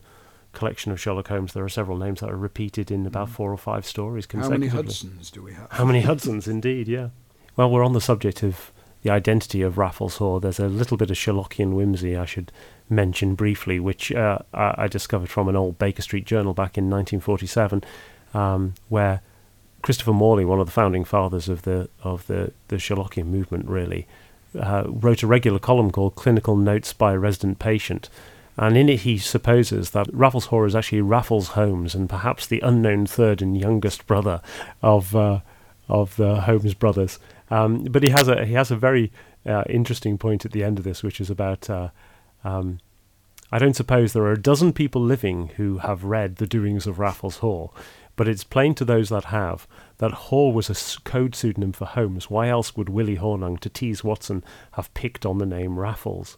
collection 0.52 0.90
of 0.92 1.00
Sherlock 1.00 1.28
Holmes, 1.28 1.52
there 1.52 1.64
are 1.64 1.68
several 1.68 1.96
names 1.96 2.20
that 2.20 2.30
are 2.30 2.36
repeated 2.36 2.90
in 2.90 3.06
about 3.06 3.28
Mm. 3.28 3.32
four 3.32 3.52
or 3.52 3.56
five 3.56 3.86
stories 3.86 4.26
consecutively. 4.26 4.68
How 4.68 4.76
many. 4.76 4.86
Hudsons 4.88 5.30
do 5.30 5.42
we 5.42 5.52
have? 5.54 5.68
How 5.72 5.84
many 5.84 6.00
Hudsons, 6.02 6.48
indeed, 6.48 6.88
yeah. 6.88 7.08
Well, 7.56 7.70
we're 7.70 7.84
on 7.84 7.92
the 7.92 8.00
subject 8.00 8.42
of 8.42 8.72
the 9.02 9.10
identity 9.10 9.62
of 9.62 9.78
Raffles 9.78 10.16
Haw. 10.18 10.40
There's 10.40 10.60
a 10.60 10.68
little 10.68 10.96
bit 10.96 11.10
of 11.10 11.16
Sherlockian 11.16 11.74
whimsy 11.74 12.16
I 12.16 12.24
should 12.26 12.52
mention 12.88 13.34
briefly, 13.34 13.80
which 13.80 14.12
uh, 14.12 14.38
I, 14.52 14.74
I 14.84 14.88
discovered 14.88 15.30
from 15.30 15.48
an 15.48 15.56
old 15.56 15.78
Baker 15.78 16.02
Street 16.02 16.26
journal 16.26 16.52
back 16.52 16.76
in 16.76 16.90
1947, 16.90 17.82
um, 18.34 18.74
where 18.88 19.22
Christopher 19.82 20.12
Morley, 20.12 20.44
one 20.44 20.60
of 20.60 20.66
the 20.66 20.72
founding 20.72 21.04
fathers 21.04 21.48
of 21.48 21.62
the 21.62 21.88
of 22.02 22.26
the, 22.26 22.52
the 22.68 22.76
Sherlockian 22.76 23.26
movement, 23.26 23.66
really 23.66 24.06
uh, 24.58 24.84
wrote 24.86 25.22
a 25.22 25.26
regular 25.26 25.58
column 25.58 25.90
called 25.90 26.14
"Clinical 26.16 26.56
Notes 26.56 26.92
by 26.92 27.12
a 27.14 27.18
Resident 27.18 27.58
Patient." 27.58 28.10
And 28.60 28.76
in 28.76 28.90
it, 28.90 29.00
he 29.00 29.16
supposes 29.16 29.92
that 29.92 30.06
Raffles 30.12 30.46
Haw 30.46 30.66
is 30.66 30.76
actually 30.76 31.00
Raffles 31.00 31.48
Holmes, 31.48 31.94
and 31.94 32.10
perhaps 32.10 32.46
the 32.46 32.60
unknown 32.60 33.06
third 33.06 33.40
and 33.40 33.58
youngest 33.58 34.06
brother 34.06 34.42
of 34.82 35.16
uh, 35.16 35.40
of 35.88 36.14
the 36.16 36.42
Holmes 36.42 36.74
brothers. 36.74 37.18
Um, 37.50 37.84
but 37.84 38.02
he 38.02 38.10
has 38.10 38.28
a 38.28 38.44
he 38.44 38.52
has 38.52 38.70
a 38.70 38.76
very 38.76 39.12
uh, 39.46 39.64
interesting 39.70 40.18
point 40.18 40.44
at 40.44 40.52
the 40.52 40.62
end 40.62 40.76
of 40.78 40.84
this, 40.84 41.02
which 41.02 41.22
is 41.22 41.30
about. 41.30 41.70
Uh, 41.70 41.88
um, 42.44 42.80
I 43.50 43.58
don't 43.58 43.74
suppose 43.74 44.12
there 44.12 44.24
are 44.24 44.32
a 44.32 44.40
dozen 44.40 44.74
people 44.74 45.02
living 45.02 45.48
who 45.56 45.78
have 45.78 46.04
read 46.04 46.36
the 46.36 46.46
doings 46.46 46.86
of 46.86 46.98
Raffles 46.98 47.38
Haw, 47.38 47.68
but 48.14 48.28
it's 48.28 48.44
plain 48.44 48.74
to 48.74 48.84
those 48.84 49.08
that 49.08 49.24
have 49.24 49.66
that 49.96 50.12
Haw 50.12 50.50
was 50.50 50.68
a 50.68 51.00
code 51.00 51.34
pseudonym 51.34 51.72
for 51.72 51.86
Holmes. 51.86 52.28
Why 52.28 52.48
else 52.48 52.76
would 52.76 52.90
Willie 52.90 53.16
Hornung, 53.16 53.58
to 53.60 53.70
tease 53.70 54.04
Watson, 54.04 54.44
have 54.72 54.92
picked 54.92 55.24
on 55.24 55.38
the 55.38 55.46
name 55.46 55.78
Raffles? 55.78 56.36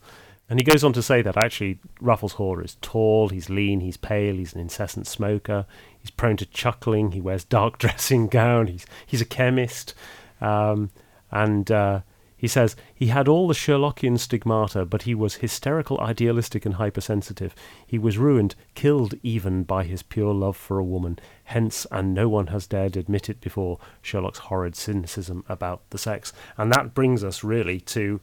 And 0.51 0.59
he 0.61 0.65
goes 0.65 0.85
on 0.85 0.93
to 0.93 1.03
say 1.03 1.23
that 1.23 1.37
actually 1.37 1.79
Raffles 2.01 2.35
Haw 2.35 2.59
is 2.59 2.77
tall, 2.83 3.31
he's 3.31 3.49
lean, 3.49 3.81
he's 3.81 3.97
pale, 3.97 4.35
he's 4.35 4.53
an 4.53 4.61
incessant 4.61 5.07
smoker, 5.07 5.67
he's 5.99 6.11
prone 6.11 6.37
to 6.39 6.47
chuckling, 6.47 7.13
he 7.13 7.21
wears 7.21 7.45
dark 7.45 7.79
dressing 7.85 8.27
gown, 8.27 8.67
he's 8.67 8.85
he's 9.07 9.23
a 9.23 9.27
chemist, 9.27 9.95
um, 10.41 10.91
and 11.31 11.71
uh, 11.71 12.01
He 12.43 12.49
says 12.49 12.75
he 12.93 13.07
had 13.07 13.29
all 13.29 13.47
the 13.47 13.55
Sherlockian 13.55 14.19
stigmata, 14.19 14.85
but 14.85 15.03
he 15.03 15.15
was 15.15 15.37
hysterical, 15.37 16.01
idealistic, 16.01 16.67
and 16.67 16.75
hypersensitive. 16.75 17.55
He 17.87 18.01
was 18.01 18.19
ruined, 18.19 18.57
killed 18.75 19.15
even 19.23 19.63
by 19.63 19.85
his 19.85 20.03
pure 20.03 20.35
love 20.35 20.57
for 20.57 20.81
a 20.81 20.85
woman. 20.85 21.21
Hence, 21.45 21.87
and 21.93 22.13
no 22.13 22.29
one 22.29 22.49
has 22.49 22.67
dared 22.67 22.97
admit 22.97 23.29
it 23.29 23.41
before, 23.41 23.79
Sherlock's 24.01 24.41
horrid 24.41 24.75
cynicism 24.75 25.45
about 25.49 25.89
the 25.91 25.99
sex. 25.99 26.33
And 26.57 26.73
that 26.73 26.95
brings 26.95 27.23
us 27.23 27.45
really 27.45 27.79
to 27.95 28.21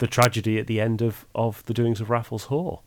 the 0.00 0.06
tragedy 0.06 0.58
at 0.58 0.66
the 0.66 0.80
end 0.80 1.00
of, 1.00 1.24
of 1.34 1.64
the 1.66 1.72
doings 1.72 2.00
of 2.00 2.10
Raffles 2.10 2.44
Haw. 2.44 2.80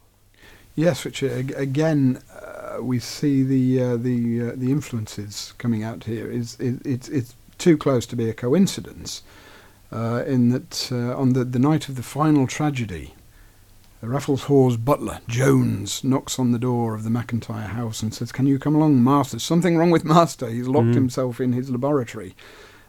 Yes, 0.76 1.05
which 1.05 1.24
uh, 1.24 1.28
again 1.55 2.20
uh, 2.34 2.82
we 2.82 2.99
see 2.99 3.43
the 3.43 3.82
uh, 3.82 3.97
the 3.97 4.41
uh, 4.41 4.51
the 4.55 4.72
influences 4.72 5.53
coming 5.59 5.84
out 5.84 6.05
here. 6.05 6.30
Is 6.30 6.59
it, 6.59 6.86
it's 6.86 7.07
it's 7.09 7.36
too 7.59 7.78
close 7.78 8.07
to 8.07 8.16
be 8.16 8.28
a 8.28 8.34
coincidence 8.34 9.22
uh, 9.91 10.24
in 10.26 10.49
that 10.49 10.89
uh, 10.91 11.16
on 11.16 11.34
the, 11.34 11.43
the 11.43 11.59
night 11.59 11.88
of 11.89 11.95
the 11.95 12.01
final 12.01 12.47
tragedy, 12.47 13.14
Raffles 14.01 14.43
Haw's 14.43 14.76
butler, 14.76 15.20
Jones, 15.28 16.03
knocks 16.03 16.39
on 16.39 16.51
the 16.51 16.59
door 16.59 16.95
of 16.95 17.03
the 17.03 17.11
McIntyre 17.11 17.68
house 17.68 18.01
and 18.01 18.14
says, 18.14 18.32
Can 18.32 18.47
you 18.47 18.57
come 18.57 18.76
along, 18.76 19.03
Master? 19.03 19.38
Something 19.38 19.78
wrong 19.78 19.91
with 19.91 20.03
Master. 20.03 20.49
He's 20.49 20.68
locked 20.68 20.88
mm. 20.88 20.95
himself 20.95 21.39
in 21.39 21.53
his 21.53 21.70
laboratory. 21.70 22.36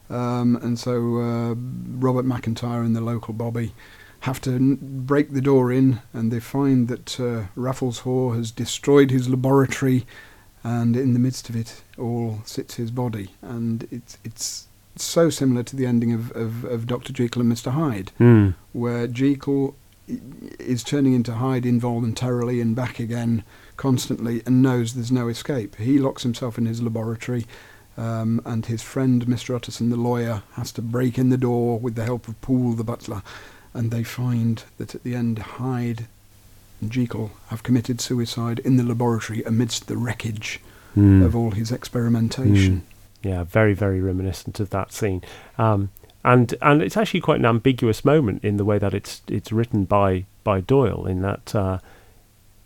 Um, 0.08 0.56
and 0.56 0.78
so 0.78 1.18
uh, 1.18 1.54
Robert 1.54 2.26
McIntyre 2.26 2.84
and 2.84 2.96
the 2.96 3.00
local 3.00 3.34
Bobby 3.34 3.74
have 4.24 4.40
to 4.40 4.54
n- 4.54 4.78
break 4.80 5.32
the 5.32 5.40
door 5.42 5.70
in, 5.70 6.00
and 6.14 6.32
they 6.32 6.40
find 6.40 6.88
that 6.88 7.20
uh, 7.20 7.44
Raffles 7.54 8.00
Haw 8.00 8.32
has 8.32 8.50
destroyed 8.50 9.10
his 9.10 9.28
laboratory, 9.28 10.06
and 10.62 10.96
in 10.96 11.12
the 11.12 11.18
midst 11.18 11.50
of 11.50 11.56
it 11.56 11.82
all 11.98 12.40
sits 12.46 12.76
his 12.76 12.90
body. 12.90 13.32
And 13.42 13.86
it's, 13.90 14.16
it's 14.24 14.66
so 14.96 15.28
similar 15.28 15.62
to 15.64 15.76
the 15.76 15.84
ending 15.84 16.14
of, 16.14 16.32
of, 16.32 16.64
of 16.64 16.86
Dr. 16.86 17.12
Jekyll 17.12 17.42
and 17.42 17.52
Mr. 17.52 17.72
Hyde, 17.72 18.12
mm. 18.18 18.54
where 18.72 19.06
Jekyll 19.06 19.76
is 20.58 20.82
turning 20.82 21.12
into 21.12 21.34
Hyde 21.34 21.66
involuntarily 21.66 22.62
and 22.62 22.74
back 22.74 22.98
again 22.98 23.44
constantly 23.76 24.42
and 24.46 24.62
knows 24.62 24.94
there's 24.94 25.12
no 25.12 25.28
escape. 25.28 25.76
He 25.76 25.98
locks 25.98 26.22
himself 26.22 26.56
in 26.56 26.64
his 26.64 26.80
laboratory, 26.80 27.44
um, 27.98 28.40
and 28.46 28.64
his 28.64 28.80
friend, 28.80 29.26
Mr. 29.26 29.54
Utterson, 29.54 29.90
the 29.90 29.96
lawyer, 29.96 30.44
has 30.54 30.72
to 30.72 30.82
break 30.82 31.18
in 31.18 31.28
the 31.28 31.36
door 31.36 31.78
with 31.78 31.94
the 31.94 32.04
help 32.04 32.26
of 32.26 32.40
Poole, 32.40 32.72
the 32.72 32.84
butler, 32.84 33.22
and 33.74 33.90
they 33.90 34.02
find 34.02 34.64
that 34.78 34.94
at 34.94 35.02
the 35.02 35.14
end, 35.14 35.38
Hyde 35.38 36.06
and 36.80 36.90
Jekyll 36.90 37.32
have 37.48 37.62
committed 37.62 38.00
suicide 38.00 38.60
in 38.60 38.76
the 38.76 38.82
laboratory 38.82 39.42
amidst 39.42 39.88
the 39.88 39.96
wreckage 39.96 40.60
mm. 40.96 41.24
of 41.24 41.36
all 41.36 41.50
his 41.50 41.70
experimentation. 41.70 42.80
Mm 42.80 42.94
yeah, 43.24 43.44
very 43.44 43.74
very 43.74 44.00
reminiscent 44.00 44.60
of 44.60 44.70
that 44.70 44.92
scene. 44.92 45.22
Um, 45.58 45.90
and 46.24 46.54
and 46.62 46.82
it's 46.82 46.96
actually 46.96 47.20
quite 47.20 47.40
an 47.40 47.46
ambiguous 47.46 48.04
moment 48.04 48.44
in 48.44 48.56
the 48.56 48.64
way 48.64 48.78
that 48.78 48.94
it's 48.94 49.22
it's 49.28 49.50
written 49.50 49.84
by 49.84 50.26
by 50.44 50.60
Doyle 50.60 51.06
in 51.06 51.22
that 51.22 51.54
uh, 51.54 51.78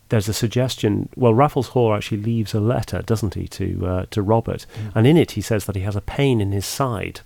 there's 0.08 0.28
a 0.28 0.34
suggestion. 0.34 1.08
Well, 1.16 1.34
Raffles 1.34 1.68
Haw 1.68 1.94
actually 1.94 2.22
leaves 2.22 2.54
a 2.54 2.60
letter, 2.60 3.02
doesn't 3.02 3.34
he, 3.34 3.48
to 3.48 3.86
uh, 3.86 4.06
to 4.10 4.22
Robert, 4.22 4.66
mm. 4.76 4.92
and 4.94 5.06
in 5.06 5.16
it 5.16 5.32
he 5.32 5.40
says 5.40 5.64
that 5.66 5.76
he 5.76 5.82
has 5.82 5.96
a 5.96 6.00
pain 6.00 6.40
in 6.40 6.52
his 6.52 6.66
side. 6.66 7.20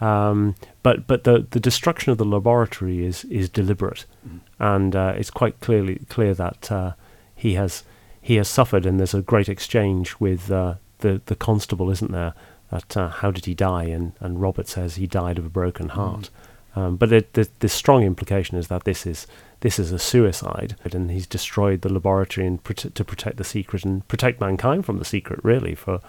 Um, 0.00 0.54
but 0.82 1.06
but 1.06 1.24
the 1.24 1.46
the 1.50 1.60
destruction 1.60 2.12
of 2.12 2.18
the 2.18 2.24
laboratory 2.24 3.04
is 3.04 3.24
is 3.26 3.48
deliberate, 3.48 4.04
mm. 4.26 4.40
and 4.58 4.94
uh, 4.96 5.14
it's 5.16 5.30
quite 5.30 5.60
clearly 5.60 6.00
clear 6.08 6.34
that 6.34 6.70
uh, 6.70 6.92
he 7.34 7.54
has 7.54 7.84
he 8.20 8.36
has 8.36 8.48
suffered, 8.48 8.86
and 8.86 8.98
there's 8.98 9.14
a 9.14 9.22
great 9.22 9.48
exchange 9.48 10.16
with 10.18 10.50
uh, 10.50 10.74
the 10.98 11.20
the 11.26 11.36
constable, 11.36 11.90
isn't 11.90 12.12
there? 12.12 12.34
that 12.74 12.96
uh, 12.96 13.08
how 13.08 13.30
did 13.30 13.44
he 13.46 13.54
die? 13.54 13.84
And, 13.84 14.12
and 14.20 14.40
Robert 14.40 14.68
says 14.68 14.96
he 14.96 15.06
died 15.06 15.38
of 15.38 15.46
a 15.46 15.50
broken 15.50 15.88
mm. 15.88 15.92
heart. 15.92 16.30
Mm. 16.74 16.80
Um, 16.80 16.96
but 16.96 17.08
the, 17.08 17.24
the, 17.34 17.48
the, 17.60 17.68
strong 17.68 18.02
implication 18.02 18.58
is 18.58 18.66
that 18.66 18.82
this 18.82 19.06
is 19.06 19.28
this 19.60 19.78
is 19.78 19.92
a 19.92 19.98
suicide, 19.98 20.74
and 20.82 21.08
he's 21.08 21.26
destroyed 21.26 21.82
the 21.82 21.92
laboratory 21.92 22.48
and 22.48 22.62
prote- 22.64 22.92
to 22.92 23.04
protect 23.04 23.36
the 23.36 23.44
secret 23.44 23.84
and 23.84 24.06
protect 24.08 24.40
mankind 24.40 24.84
from 24.84 24.98
the 24.98 25.04
secret, 25.04 25.38
really 25.44 25.76
for 25.76 26.00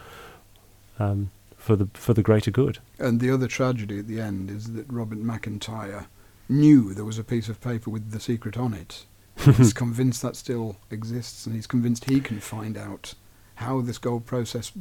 um, 0.97 1.29
for 1.65 1.75
the 1.75 1.89
for 1.95 2.13
the 2.13 2.21
greater 2.21 2.51
good. 2.51 2.77
And 2.99 3.19
the 3.19 3.31
other 3.31 3.47
tragedy 3.47 3.97
at 3.97 4.07
the 4.07 4.21
end 4.21 4.51
is 4.51 4.73
that 4.73 4.85
Robert 4.87 5.17
McIntyre 5.17 6.05
knew 6.47 6.93
there 6.93 7.03
was 7.03 7.17
a 7.17 7.23
piece 7.23 7.49
of 7.49 7.59
paper 7.59 7.89
with 7.89 8.11
the 8.11 8.19
secret 8.19 8.55
on 8.55 8.75
it. 8.75 9.05
he's 9.35 9.73
convinced 9.83 10.21
that 10.21 10.35
still 10.35 10.77
exists, 10.91 11.47
and 11.47 11.55
he's 11.55 11.65
convinced 11.65 12.05
he 12.05 12.19
can 12.19 12.39
find 12.39 12.77
out 12.77 13.15
how 13.55 13.81
this 13.81 13.97
gold 13.97 14.27
process, 14.27 14.71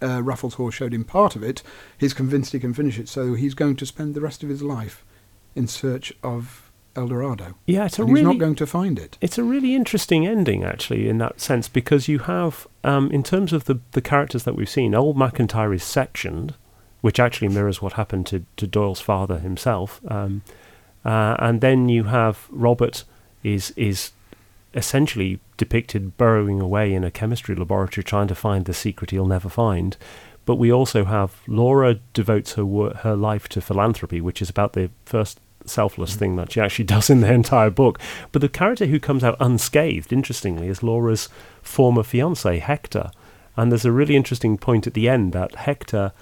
uh, 0.00 0.22
Raffles 0.22 0.54
Haw 0.54 0.70
showed 0.70 0.94
him 0.94 1.04
part 1.04 1.36
of 1.36 1.42
it, 1.42 1.62
he's 1.98 2.14
convinced 2.14 2.52
he 2.52 2.60
can 2.60 2.72
finish 2.72 2.98
it. 2.98 3.08
So 3.08 3.34
he's 3.34 3.54
going 3.54 3.76
to 3.76 3.86
spend 3.86 4.14
the 4.14 4.20
rest 4.20 4.42
of 4.42 4.48
his 4.48 4.62
life 4.62 5.04
in 5.54 5.66
search 5.66 6.12
of 6.22 6.70
El 6.96 7.08
Dorado. 7.08 7.54
Yeah, 7.66 7.86
it's 7.86 7.98
a 7.98 8.04
really, 8.04 8.20
he's 8.20 8.24
not 8.24 8.38
going 8.38 8.54
to 8.56 8.66
find 8.66 8.98
it. 8.98 9.18
It's 9.20 9.38
a 9.38 9.44
really 9.44 9.74
interesting 9.74 10.26
ending, 10.26 10.64
actually, 10.64 11.08
in 11.08 11.18
that 11.18 11.40
sense, 11.40 11.68
because 11.68 12.08
you 12.08 12.20
have, 12.20 12.66
um, 12.82 13.10
in 13.10 13.22
terms 13.22 13.52
of 13.52 13.64
the 13.64 13.80
the 13.92 14.00
characters 14.00 14.44
that 14.44 14.54
we've 14.54 14.68
seen, 14.68 14.94
old 14.94 15.16
McIntyre 15.16 15.74
is 15.74 15.82
sectioned, 15.82 16.54
which 17.00 17.20
actually 17.20 17.48
mirrors 17.48 17.82
what 17.82 17.94
happened 17.94 18.26
to, 18.28 18.44
to 18.56 18.66
Doyle's 18.66 19.00
father 19.00 19.38
himself. 19.38 20.00
Um, 20.08 20.42
uh, 21.04 21.36
and 21.38 21.60
then 21.60 21.88
you 21.88 22.04
have 22.04 22.46
Robert 22.50 23.04
is 23.42 23.72
is 23.76 24.12
essentially 24.72 25.38
depicted 25.56 26.16
burrowing 26.16 26.60
away 26.60 26.92
in 26.94 27.04
a 27.04 27.10
chemistry 27.10 27.54
laboratory 27.54 28.02
trying 28.02 28.26
to 28.28 28.34
find 28.34 28.64
the 28.64 28.74
secret 28.74 29.10
he'll 29.10 29.26
never 29.26 29.48
find. 29.48 29.96
But 30.46 30.56
we 30.56 30.72
also 30.72 31.04
have 31.04 31.40
Laura 31.46 32.00
devotes 32.12 32.54
her 32.54 32.64
wor- 32.64 32.94
her 32.96 33.16
life 33.16 33.48
to 33.50 33.60
philanthropy, 33.60 34.20
which 34.20 34.42
is 34.42 34.50
about 34.50 34.74
the 34.74 34.90
first 35.04 35.40
selfless 35.66 36.14
thing 36.14 36.36
that 36.36 36.52
she 36.52 36.60
actually 36.60 36.84
does 36.94 37.10
in 37.10 37.20
the 37.20 37.32
entire 37.32 37.70
book. 37.70 37.98
But 38.32 38.42
the 38.42 38.48
character 38.48 38.86
who 38.86 39.00
comes 39.00 39.24
out 39.24 39.36
unscathed, 39.40 40.12
interestingly, 40.12 40.68
is 40.68 40.82
Laura's 40.82 41.28
former 41.62 42.02
fiance 42.02 42.58
Hector. 42.58 43.10
And 43.56 43.70
there's 43.70 43.84
a 43.84 43.92
really 43.92 44.16
interesting 44.16 44.58
point 44.58 44.86
at 44.86 44.94
the 44.94 45.08
end 45.08 45.32
that 45.32 45.54
Hector 45.54 46.12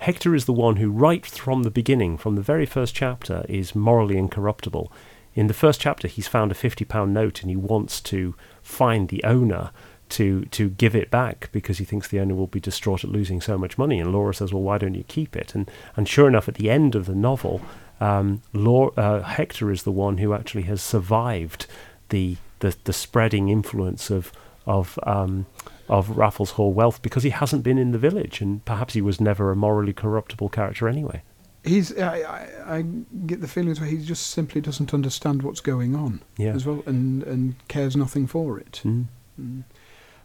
Hector 0.00 0.32
is 0.32 0.44
the 0.44 0.52
one 0.52 0.76
who, 0.76 0.90
right 0.90 1.26
from 1.26 1.64
the 1.64 1.72
beginning, 1.72 2.18
from 2.18 2.36
the 2.36 2.42
very 2.42 2.66
first 2.66 2.94
chapter, 2.94 3.44
is 3.48 3.74
morally 3.74 4.16
incorruptible 4.16 4.92
in 5.38 5.46
the 5.46 5.54
first 5.54 5.80
chapter, 5.80 6.08
he's 6.08 6.26
found 6.26 6.50
a 6.50 6.54
fifty 6.56 6.84
pound 6.84 7.14
note 7.14 7.42
and 7.42 7.50
he 7.50 7.54
wants 7.54 8.00
to 8.00 8.34
find 8.60 9.08
the 9.08 9.22
owner 9.22 9.70
to 10.08 10.46
to 10.46 10.70
give 10.70 10.96
it 10.96 11.12
back 11.12 11.48
because 11.52 11.78
he 11.78 11.84
thinks 11.84 12.08
the 12.08 12.18
owner 12.18 12.34
will 12.34 12.48
be 12.48 12.58
distraught 12.58 13.04
at 13.04 13.10
losing 13.10 13.40
so 13.40 13.56
much 13.56 13.78
money. 13.78 14.00
And 14.00 14.10
Laura 14.10 14.34
says, 14.34 14.52
"Well, 14.52 14.64
why 14.64 14.78
don't 14.78 14.96
you 14.96 15.04
keep 15.04 15.36
it?" 15.36 15.54
And 15.54 15.70
and 15.96 16.08
sure 16.08 16.26
enough, 16.26 16.48
at 16.48 16.56
the 16.56 16.68
end 16.68 16.96
of 16.96 17.06
the 17.06 17.14
novel, 17.14 17.60
um, 18.00 18.42
uh, 18.54 19.22
Hector 19.22 19.70
is 19.70 19.82
the 19.82 19.92
one 19.92 20.18
who 20.18 20.32
actually 20.32 20.64
has 20.64 20.82
survived 20.82 21.66
the 22.08 22.36
the, 22.60 22.76
the 22.84 22.92
spreading 22.92 23.48
influence 23.48 24.10
of 24.10 24.32
of 24.66 24.98
um, 25.04 25.46
of 25.88 26.10
Raffles 26.10 26.52
Haw 26.52 26.68
wealth 26.68 27.02
because 27.02 27.22
he 27.22 27.30
hasn't 27.30 27.62
been 27.62 27.78
in 27.78 27.92
the 27.92 27.98
village, 27.98 28.40
and 28.40 28.64
perhaps 28.64 28.94
he 28.94 29.00
was 29.00 29.20
never 29.20 29.50
a 29.50 29.56
morally 29.56 29.92
corruptible 29.92 30.48
character 30.48 30.88
anyway 30.88 31.22
he's 31.64 31.96
I, 31.98 32.20
I, 32.20 32.76
I, 32.76 32.82
get 33.26 33.40
the 33.40 33.48
feelings 33.48 33.80
where 33.80 33.88
he 33.88 33.98
just 33.98 34.28
simply 34.28 34.60
doesn't 34.60 34.94
understand 34.94 35.42
what's 35.42 35.60
going 35.60 35.94
on 35.94 36.22
yeah. 36.36 36.54
as 36.54 36.64
well 36.64 36.82
and 36.86 37.22
and 37.24 37.54
cares 37.68 37.96
nothing 37.96 38.26
for 38.26 38.58
it 38.58 38.80
mm. 38.84 39.06
Mm. 39.40 39.64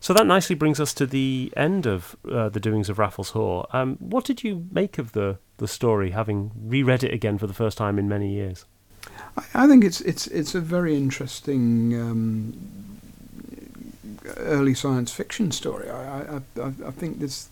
So 0.03 0.13
that 0.13 0.27
nicely 0.27 0.53
brings 0.53 0.81
us 0.81 0.93
to 0.93 1.05
the 1.05 1.53
end 1.55 1.87
of 1.87 2.17
uh, 2.29 2.49
the 2.49 2.59
doings 2.59 2.89
of 2.89 2.99
Raffles 2.99 3.29
Haw 3.29 3.65
um, 3.71 3.95
what 3.99 4.25
did 4.25 4.43
you 4.43 4.67
make 4.71 4.97
of 4.97 5.13
the 5.13 5.37
the 5.57 5.67
story 5.67 6.11
having 6.11 6.51
reread 6.55 7.03
it 7.03 7.13
again 7.13 7.37
for 7.37 7.47
the 7.47 7.53
first 7.53 7.77
time 7.77 7.97
in 7.97 8.09
many 8.09 8.33
years 8.33 8.65
I, 9.37 9.63
I 9.63 9.67
think 9.67 9.83
it's 9.83 10.01
it's 10.01 10.27
it's 10.27 10.53
a 10.55 10.61
very 10.61 10.97
interesting 10.97 11.99
um, 11.99 12.99
early 14.37 14.73
science 14.73 15.11
fiction 15.13 15.51
story 15.51 15.89
I, 15.89 16.21
I, 16.21 16.41
I, 16.61 16.67
I 16.87 16.91
think 16.91 17.19
there's 17.19 17.47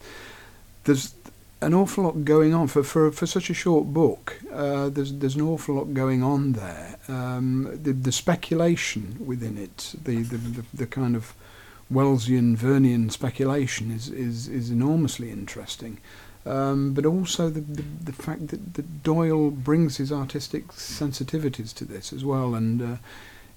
there's 0.84 1.14
an 1.62 1.74
awful 1.76 2.04
lot 2.06 2.26
going 2.26 2.54
on 2.54 2.68
for 2.68 2.84
for, 2.84 3.12
for 3.12 3.28
such 3.28 3.49
a 3.49 3.54
short 3.54 3.93
book. 3.93 4.39
Uh, 4.52 4.89
there's 4.89 5.14
there's 5.14 5.36
an 5.36 5.41
awful 5.41 5.76
lot 5.76 5.93
going 5.93 6.24
on 6.24 6.54
there. 6.54 6.97
Um, 7.08 7.70
the 7.84 7.93
the 7.93 8.12
speculation 8.12 9.16
within 9.24 9.58
it, 9.58 9.93
the 10.04 10.24
the, 10.24 10.38
the, 10.38 10.66
the 10.74 10.88
kind 10.88 11.16
of 11.16 11.36
Wellesian 11.92 12.58
Vernian 12.58 13.12
speculation 13.12 13.92
is 13.92 14.10
is, 14.10 14.48
is 14.48 14.70
enormously 14.70 15.32
interesting. 15.32 16.00
Um, 16.44 16.94
but 16.94 17.06
also 17.06 17.50
the, 17.50 17.62
the, 17.62 17.84
the 18.04 18.14
fact 18.14 18.48
that, 18.48 18.74
that 18.74 19.04
Doyle 19.04 19.52
brings 19.52 19.98
his 19.98 20.12
artistic 20.12 20.70
sensitivities 20.70 21.72
to 21.76 21.86
this 21.86 22.12
as 22.12 22.26
well, 22.26 22.56
and 22.56 22.82
uh, 22.82 22.96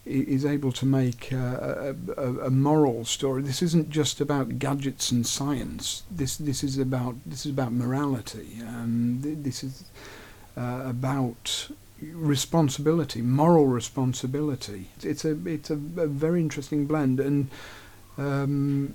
is 0.04 0.44
able 0.44 0.70
to 0.72 0.84
make 0.84 1.32
a, 1.32 1.96
a, 2.16 2.22
a, 2.46 2.50
moral 2.50 3.06
story. 3.06 3.40
This 3.40 3.62
isn't 3.62 3.88
just 3.88 4.20
about 4.20 4.58
gadgets 4.58 5.10
and 5.10 5.26
science. 5.26 6.02
This 6.10 6.36
this 6.36 6.62
is 6.62 6.76
about 6.76 7.14
this 7.24 7.46
is 7.46 7.52
about 7.52 7.72
morality. 7.72 8.58
Um, 8.60 9.20
this 9.22 9.64
is 9.64 9.84
uh, 10.58 10.82
about 10.84 11.70
responsibility, 12.02 13.22
moral 13.22 13.66
responsibility. 13.66 14.88
It's 15.02 15.24
a 15.24 15.38
it's 15.46 15.70
a, 15.70 15.74
a 15.96 16.06
very 16.06 16.40
interesting 16.40 16.86
blend, 16.86 17.18
and 17.18 17.48
um, 18.18 18.94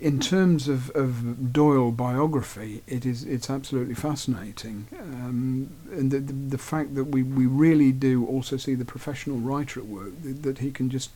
in 0.00 0.18
terms 0.18 0.66
of, 0.66 0.90
of 0.90 1.52
Doyle 1.52 1.92
biography, 1.92 2.82
it 2.88 3.06
is 3.06 3.22
it's 3.24 3.48
absolutely 3.48 3.94
fascinating, 3.94 4.88
um, 4.98 5.70
and 5.92 6.10
the, 6.10 6.18
the, 6.18 6.32
the 6.32 6.58
fact 6.58 6.96
that 6.96 7.04
we, 7.04 7.22
we 7.22 7.46
really 7.46 7.92
do 7.92 8.26
also 8.26 8.56
see 8.56 8.74
the 8.74 8.84
professional 8.84 9.38
writer 9.38 9.78
at 9.78 9.86
work 9.86 10.20
that, 10.22 10.42
that 10.42 10.58
he 10.58 10.72
can 10.72 10.90
just 10.90 11.10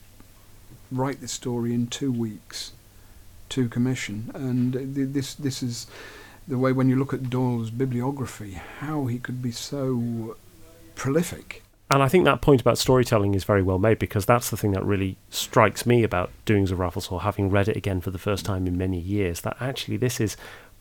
write 0.89 1.19
this 1.19 1.33
story 1.33 1.73
in 1.73 1.87
two 1.87 2.13
weeks 2.13 2.71
to 3.49 3.67
commission, 3.67 4.31
and 4.33 4.73
this 4.73 5.33
this 5.33 5.61
is 5.61 5.87
the 6.47 6.57
way 6.57 6.71
when 6.71 6.87
you 6.87 6.95
look 6.95 7.13
at 7.13 7.29
Doyle's 7.29 7.71
bibliography, 7.71 8.53
how 8.79 9.07
he 9.07 9.19
could 9.19 9.41
be 9.41 9.51
so 9.51 10.37
prolific 10.95 11.61
and 11.89 12.03
I 12.03 12.09
think 12.09 12.25
that 12.25 12.41
point 12.41 12.59
about 12.59 12.77
storytelling 12.77 13.33
is 13.33 13.45
very 13.45 13.63
well 13.63 13.79
made 13.79 13.97
because 13.97 14.25
that's 14.25 14.49
the 14.49 14.57
thing 14.57 14.71
that 14.71 14.83
really 14.83 15.15
strikes 15.29 15.85
me 15.85 16.03
about 16.03 16.31
Doings 16.45 16.71
of 16.71 16.79
Raffles 16.79 17.07
Haw, 17.07 17.19
having 17.19 17.49
read 17.49 17.69
it 17.69 17.77
again 17.77 18.01
for 18.01 18.11
the 18.11 18.17
first 18.17 18.43
time 18.43 18.67
in 18.67 18.77
many 18.77 18.99
years, 18.99 19.41
that 19.41 19.55
actually 19.61 19.95
this 19.95 20.19
is 20.19 20.35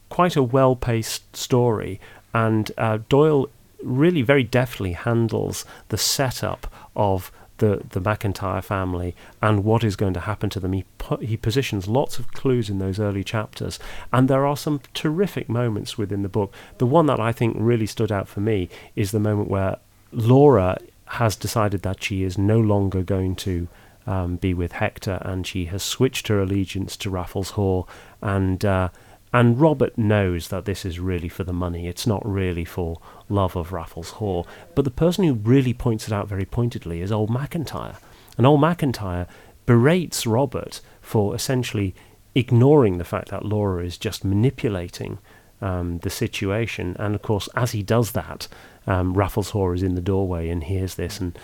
quite 0.08 0.34
a 0.34 0.42
well 0.42 0.74
paced 0.74 1.36
story. 1.36 2.00
And 2.34 2.72
uh, 2.76 2.98
Doyle 3.08 3.48
really 3.82 4.22
very 4.22 4.42
deftly 4.42 4.92
handles 4.92 5.64
the 5.88 5.98
setup 5.98 6.72
of 6.96 7.30
the, 7.58 7.82
the 7.90 8.00
McIntyre 8.00 8.62
family 8.62 9.14
and 9.40 9.64
what 9.64 9.84
is 9.84 9.96
going 9.96 10.12
to 10.14 10.20
happen 10.20 10.50
to 10.50 10.60
them. 10.60 10.72
He, 10.72 10.84
he 11.20 11.36
positions 11.36 11.86
lots 11.86 12.18
of 12.18 12.32
clues 12.32 12.68
in 12.68 12.80
those 12.80 12.98
early 12.98 13.22
chapters, 13.22 13.78
and 14.12 14.28
there 14.28 14.44
are 14.44 14.56
some 14.56 14.80
terrific 14.92 15.48
moments 15.48 15.96
within 15.96 16.22
the 16.22 16.28
book. 16.28 16.52
The 16.78 16.86
one 16.86 17.06
that 17.06 17.20
I 17.20 17.30
think 17.30 17.56
really 17.58 17.86
stood 17.86 18.10
out 18.10 18.26
for 18.26 18.40
me 18.40 18.68
is 18.96 19.12
the 19.12 19.20
moment 19.20 19.48
where 19.48 19.76
Laura 20.12 20.78
has 21.06 21.36
decided 21.36 21.82
that 21.82 22.02
she 22.02 22.22
is 22.22 22.36
no 22.36 22.58
longer 22.58 23.02
going 23.02 23.36
to 23.36 23.68
um, 24.06 24.36
be 24.36 24.54
with 24.54 24.72
Hector, 24.72 25.18
and 25.22 25.46
she 25.46 25.66
has 25.66 25.82
switched 25.82 26.28
her 26.28 26.40
allegiance 26.40 26.96
to 26.98 27.10
Raffles 27.10 27.50
Haw, 27.50 27.84
and 28.22 28.64
uh, 28.64 28.88
and 29.32 29.60
Robert 29.60 29.98
knows 29.98 30.48
that 30.48 30.64
this 30.64 30.84
is 30.84 31.00
really 31.00 31.28
for 31.28 31.44
the 31.44 31.52
money. 31.52 31.88
It's 31.88 32.06
not 32.06 32.26
really 32.26 32.64
for 32.64 32.98
love 33.28 33.56
of 33.56 33.72
Raffles 33.72 34.12
Haw. 34.12 34.44
But 34.74 34.84
the 34.84 34.90
person 34.90 35.24
who 35.24 35.34
really 35.34 35.74
points 35.74 36.06
it 36.06 36.12
out 36.12 36.28
very 36.28 36.46
pointedly 36.46 37.02
is 37.02 37.12
old 37.12 37.30
McIntyre, 37.30 37.96
and 38.38 38.46
old 38.46 38.60
McIntyre 38.60 39.26
berates 39.66 40.26
Robert 40.26 40.80
for 41.00 41.34
essentially 41.34 41.94
ignoring 42.34 42.98
the 42.98 43.04
fact 43.04 43.30
that 43.30 43.44
Laura 43.44 43.84
is 43.84 43.98
just 43.98 44.24
manipulating 44.24 45.18
um, 45.60 45.98
the 45.98 46.10
situation. 46.10 46.96
And 46.98 47.14
of 47.14 47.22
course, 47.22 47.48
as 47.56 47.72
he 47.72 47.82
does 47.82 48.12
that, 48.12 48.46
um, 48.86 49.14
Raffles 49.14 49.50
Haw 49.50 49.72
is 49.72 49.82
in 49.82 49.94
the 49.94 50.00
doorway 50.00 50.48
and 50.48 50.64
hears 50.64 50.94
this. 50.94 51.20
And 51.20 51.38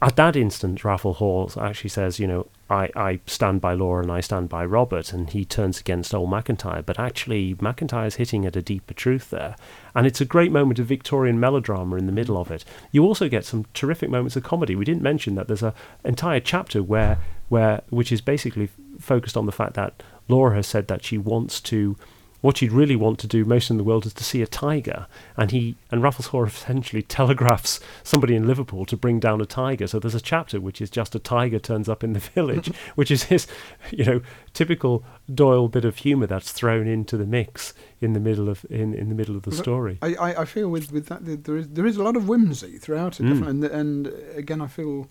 at 0.00 0.16
that 0.16 0.34
instant, 0.34 0.84
Raffles 0.84 1.18
Haw 1.18 1.48
actually 1.60 1.90
says, 1.90 2.18
you 2.18 2.26
know, 2.26 2.48
I, 2.68 2.90
I 2.96 3.20
stand 3.26 3.60
by 3.60 3.74
Laura 3.74 4.02
and 4.02 4.10
I 4.10 4.20
stand 4.20 4.48
by 4.48 4.64
Robert, 4.64 5.12
and 5.12 5.30
he 5.30 5.44
turns 5.44 5.78
against 5.78 6.14
old 6.14 6.28
McIntyre. 6.28 6.84
But 6.84 6.98
actually, 6.98 7.54
McIntyre's 7.56 8.16
hitting 8.16 8.44
at 8.44 8.56
a 8.56 8.62
deeper 8.62 8.94
truth 8.94 9.30
there. 9.30 9.54
And 9.94 10.06
it's 10.06 10.20
a 10.20 10.24
great 10.24 10.50
moment 10.50 10.80
of 10.80 10.86
Victorian 10.86 11.38
melodrama 11.38 11.96
in 11.96 12.06
the 12.06 12.12
middle 12.12 12.36
of 12.36 12.50
it. 12.50 12.64
You 12.90 13.04
also 13.04 13.28
get 13.28 13.44
some 13.44 13.66
terrific 13.74 14.10
moments 14.10 14.34
of 14.34 14.42
comedy. 14.42 14.74
We 14.74 14.84
didn't 14.84 15.02
mention 15.02 15.36
that 15.36 15.46
there's 15.46 15.62
an 15.62 15.74
entire 16.04 16.40
chapter 16.40 16.82
where, 16.82 17.18
where 17.48 17.82
which 17.90 18.10
is 18.10 18.20
basically 18.20 18.70
focused 18.98 19.36
on 19.36 19.46
the 19.46 19.52
fact 19.52 19.74
that 19.74 20.02
Laura 20.28 20.56
has 20.56 20.66
said 20.66 20.88
that 20.88 21.04
she 21.04 21.18
wants 21.18 21.60
to 21.60 21.96
what 22.42 22.58
she'd 22.58 22.72
really 22.72 22.96
want 22.96 23.18
to 23.20 23.26
do 23.26 23.44
most 23.44 23.70
in 23.70 23.78
the 23.78 23.84
world 23.84 24.04
is 24.04 24.12
to 24.12 24.24
see 24.24 24.42
a 24.42 24.46
tiger. 24.46 25.06
And 25.36 25.50
he 25.52 25.76
and 25.90 26.02
Raffles 26.02 26.26
Haw 26.26 26.44
essentially 26.44 27.02
telegraphs 27.18 27.80
somebody 28.02 28.34
in 28.34 28.46
Liverpool 28.46 28.84
to 28.86 28.96
bring 28.96 29.18
down 29.18 29.40
a 29.40 29.46
tiger. 29.46 29.86
So 29.86 29.98
there's 29.98 30.14
a 30.14 30.20
chapter 30.20 30.60
which 30.60 30.80
is 30.80 30.90
just 30.90 31.14
a 31.14 31.18
tiger 31.18 31.58
turns 31.58 31.88
up 31.88 32.04
in 32.04 32.12
the 32.12 32.20
village, 32.34 32.66
which 32.96 33.10
is 33.10 33.24
his, 33.24 33.46
you 33.90 34.04
know, 34.04 34.20
typical 34.52 35.04
Doyle 35.32 35.68
bit 35.68 35.84
of 35.84 35.98
humour 35.98 36.26
that's 36.26 36.52
thrown 36.52 36.86
into 36.86 37.16
the 37.16 37.26
mix 37.26 37.72
in 38.00 38.12
the 38.12 38.20
middle 38.20 38.48
of 38.48 38.66
in, 38.68 38.92
in 38.92 39.08
the 39.08 39.14
middle 39.14 39.36
of 39.36 39.44
the 39.44 39.52
story. 39.52 39.98
I, 40.02 40.14
I, 40.14 40.40
I 40.42 40.44
feel 40.44 40.68
with 40.68 40.92
with 40.92 41.06
that 41.06 41.44
there 41.44 41.56
is 41.56 41.68
there 41.68 41.86
is 41.86 41.96
a 41.96 42.02
lot 42.02 42.16
of 42.16 42.28
whimsy 42.28 42.76
throughout 42.76 43.20
it, 43.20 43.22
mm. 43.22 43.46
and 43.46 43.64
and 43.64 44.08
again 44.34 44.60
I 44.60 44.66
feel 44.66 45.08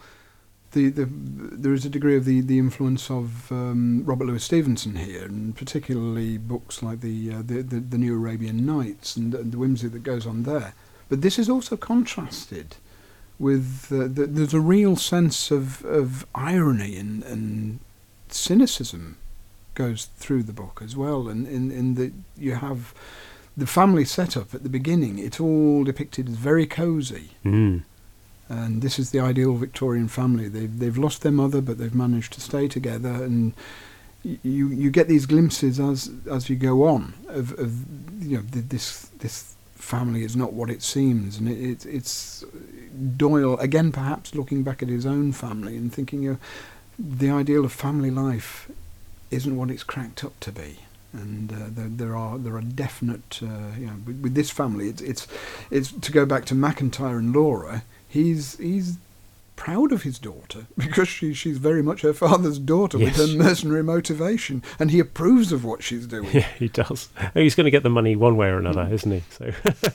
the, 0.72 0.90
the 0.90 1.08
there 1.08 1.74
is 1.74 1.86
a 1.86 1.90
degree 1.90 2.16
of 2.16 2.26
the, 2.26 2.42
the 2.42 2.58
influence 2.58 3.10
of 3.10 3.52
um, 3.52 4.04
Robert 4.06 4.26
Louis 4.26 4.44
Stevenson 4.44 4.96
here, 4.96 5.26
and 5.26 5.56
particularly 5.56 6.38
books 6.38 6.82
like 6.82 7.02
the 7.02 7.34
uh, 7.34 7.42
the, 7.44 7.62
the, 7.62 7.80
the, 7.80 7.98
New 7.98 8.16
Arabian 8.16 8.66
Nights 8.66 9.16
and, 9.16 9.34
and, 9.36 9.52
the 9.52 9.58
whimsy 9.58 9.88
that 9.88 10.04
goes 10.04 10.26
on 10.26 10.44
there. 10.44 10.74
But 11.10 11.22
this 11.22 11.38
is 11.38 11.50
also 11.50 11.76
contrasted 11.76 12.78
with 13.38 13.88
uh, 13.92 14.08
the, 14.08 14.28
there's 14.28 14.54
a 14.54 14.62
real 14.62 14.96
sense 14.96 15.52
of, 15.52 15.84
of 15.84 16.26
irony 16.34 16.96
and, 16.96 17.24
and 17.24 17.80
cynicism 18.30 19.18
goes 19.74 20.06
through 20.18 20.44
the 20.44 20.54
book 20.54 20.82
as 20.84 20.96
well, 20.96 21.28
and 21.28 21.48
in 21.48 21.72
in 21.72 21.96
that 21.96 22.14
you 22.38 22.56
have 22.56 22.94
the 23.58 23.68
family 23.68 24.06
setup 24.06 24.54
at 24.56 24.64
the 24.64 24.70
beginning. 24.70 25.20
It's 25.20 25.40
all 25.40 25.84
depicted 25.84 26.30
as 26.30 26.36
very 26.36 26.66
cosy. 26.66 27.32
Mm 27.44 27.84
and 28.52 28.82
this 28.82 29.00
is 29.00 29.12
the 29.12 29.20
ideal 29.20 29.54
Victorian 29.56 30.10
family. 30.10 30.50
They've 30.50 30.80
they've 30.80 30.98
lost 30.98 31.22
their 31.22 31.32
mother, 31.32 31.62
but 31.62 31.78
they've 31.78 31.96
managed 31.96 32.34
to 32.34 32.42
stay 32.42 32.68
together, 32.68 33.10
and 33.10 33.54
you 34.24 34.68
you 34.68 34.92
get 34.92 35.08
these 35.08 35.26
glimpses 35.26 35.80
as 35.80 36.12
as 36.30 36.50
you 36.50 36.58
go 36.58 36.84
on 36.84 37.14
of, 37.30 37.58
of 37.58 37.72
you 38.22 38.38
know 38.38 38.44
this 38.44 39.08
this 39.20 39.56
family 39.76 40.24
is 40.24 40.36
not 40.36 40.52
what 40.52 40.70
it 40.70 40.84
seems, 40.84 41.38
and 41.38 41.48
it, 41.48 41.60
it, 41.60 41.86
it's 41.86 42.44
Doyle 43.16 43.58
again 43.60 43.92
perhaps 43.94 44.36
looking 44.36 44.64
back 44.64 44.84
at 44.84 44.90
his 44.90 45.06
own 45.06 45.32
family 45.32 45.78
and 45.78 45.94
thinking, 45.94 46.24
you 46.24 46.32
know, 46.32 46.38
the 47.00 47.30
ideal 47.30 47.64
of 47.64 47.72
family 47.72 48.12
life 48.12 48.70
isn't 49.32 49.56
what 49.56 49.72
it's 49.72 49.84
cracked 49.84 50.26
up 50.26 50.38
to 50.42 50.52
be. 50.52 50.80
And 51.14 51.52
uh, 51.52 51.56
there, 51.70 51.90
there, 51.90 52.16
are 52.16 52.38
there 52.38 52.56
are 52.56 52.62
definite 52.62 53.40
uh, 53.42 53.78
you 53.78 53.88
know 53.88 53.96
with, 54.06 54.22
with, 54.22 54.34
this 54.34 54.50
family 54.50 54.88
it's 54.88 55.02
it's 55.02 55.28
it's 55.70 55.92
to 55.92 56.12
go 56.12 56.26
back 56.26 56.46
to 56.46 56.56
McIntyre 56.56 57.20
and 57.20 57.34
Laura 57.36 57.84
he's 58.12 58.58
he's 58.58 58.98
proud 59.56 59.92
of 59.92 60.04
his 60.04 60.20
daughter 60.20 60.66
because 60.78 61.08
she 61.08 61.34
she's 61.34 61.58
very 61.58 61.82
much 61.82 62.02
her 62.02 62.14
father's 62.14 62.60
daughter 62.60 62.98
yes. 62.98 63.18
with 63.18 63.30
her 63.30 63.38
mercenary 63.38 63.84
motivation, 63.84 64.62
and 64.78 64.92
he 64.92 65.00
approves 65.00 65.52
of 65.52 65.64
what 65.64 65.82
she's 65.82 66.06
doing. 66.06 66.30
Yeah, 66.34 66.48
he 66.60 66.68
does. 66.68 67.10
He's 67.34 67.56
going 67.56 67.66
to 67.66 67.72
get 67.72 67.84
the 67.84 67.90
money 67.90 68.16
one 68.16 68.38
way 68.38 68.50
or 68.50 68.58
another, 68.58 68.86
mm. 68.86 68.92
isn't 68.92 69.12
he? 69.12 69.24
So. 69.30 69.54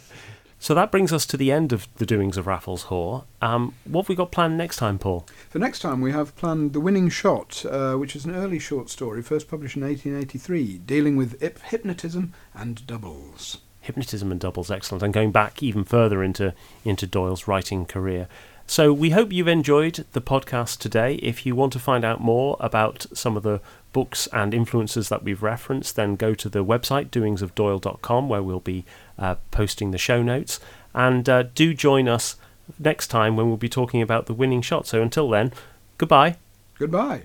So 0.59 0.75
that 0.75 0.91
brings 0.91 1.12
us 1.12 1.27
to 1.27 1.37
the 1.37 1.53
end 1.53 1.75
of 1.75 1.87
the 1.97 2.07
doings 2.07 2.39
of 2.39 2.47
Raffles 2.47 2.85
Haw. 2.85 3.25
Um, 3.43 3.75
what 3.85 4.05
have 4.05 4.09
we 4.09 4.14
got 4.14 4.33
planned 4.33 4.57
next 4.57 4.79
time, 4.79 4.99
Paul? 4.99 5.27
For 5.51 5.59
next 5.59 5.81
time, 5.81 6.01
we 6.01 6.12
have 6.12 6.35
planned 6.35 6.73
The 6.73 6.81
Winning 6.81 7.11
Shot, 7.11 7.64
uh, 7.67 7.97
which 7.97 8.17
is 8.17 8.25
an 8.25 8.35
early 8.35 8.59
short 8.59 8.89
story, 8.89 9.21
first 9.21 9.49
published 9.49 9.77
in 9.77 9.83
1883, 9.83 10.79
dealing 10.79 11.14
with 11.14 11.39
hypnotism 11.62 12.33
and 12.55 12.85
doubles 12.87 13.59
hypnotism 13.87 14.30
and 14.30 14.41
doubles 14.41 14.70
excellent 14.70 15.03
and 15.03 15.14
going 15.14 15.32
back 15.32 15.62
even 15.62 15.84
further 15.84 16.22
into 16.22 16.55
into 16.84 17.07
Doyle's 17.07 17.49
writing 17.49 17.87
career. 17.87 18.28
So 18.66 18.93
we 18.93 19.11
hope 19.11 19.32
you've 19.32 19.49
enjoyed 19.49 20.05
the 20.12 20.20
podcast 20.20 20.78
today. 20.78 21.14
If 21.16 21.47
you 21.47 21.55
want 21.55 21.72
to 21.74 21.78
find 21.78 22.05
out 22.05 22.20
more 22.20 22.57
about 22.59 23.07
some 23.14 23.37
of 23.37 23.45
the 23.45 23.61
books 23.93 24.26
and 24.32 24.53
influences 24.53 25.09
that 25.09 25.22
we've 25.22 25.43
referenced, 25.43 25.95
then 25.95 26.16
go 26.16 26.34
to 26.34 26.49
the 26.49 26.64
website 26.64 27.11
doingsofdoyle.com 27.11 28.28
where 28.28 28.43
we'll 28.43 28.61
be 28.61 28.84
uh, 29.18 29.37
posting 29.53 29.93
the 29.93 29.99
show 29.99 30.20
notes. 30.22 30.59
And 30.95 31.28
uh, 31.28 31.45
do 31.55 31.74
join 31.74 32.09
us 32.09 32.37
next 32.78 33.07
time 33.07 33.37
when 33.37 33.47
we'll 33.47 33.57
be 33.57 33.68
talking 33.68 34.03
about 34.03 34.26
the 34.26 34.34
winning 34.34 34.62
shot. 34.62 34.87
So 34.87 35.01
until 35.01 35.30
then, 35.30 35.53
goodbye. 35.97 36.37
Goodbye. 36.78 37.22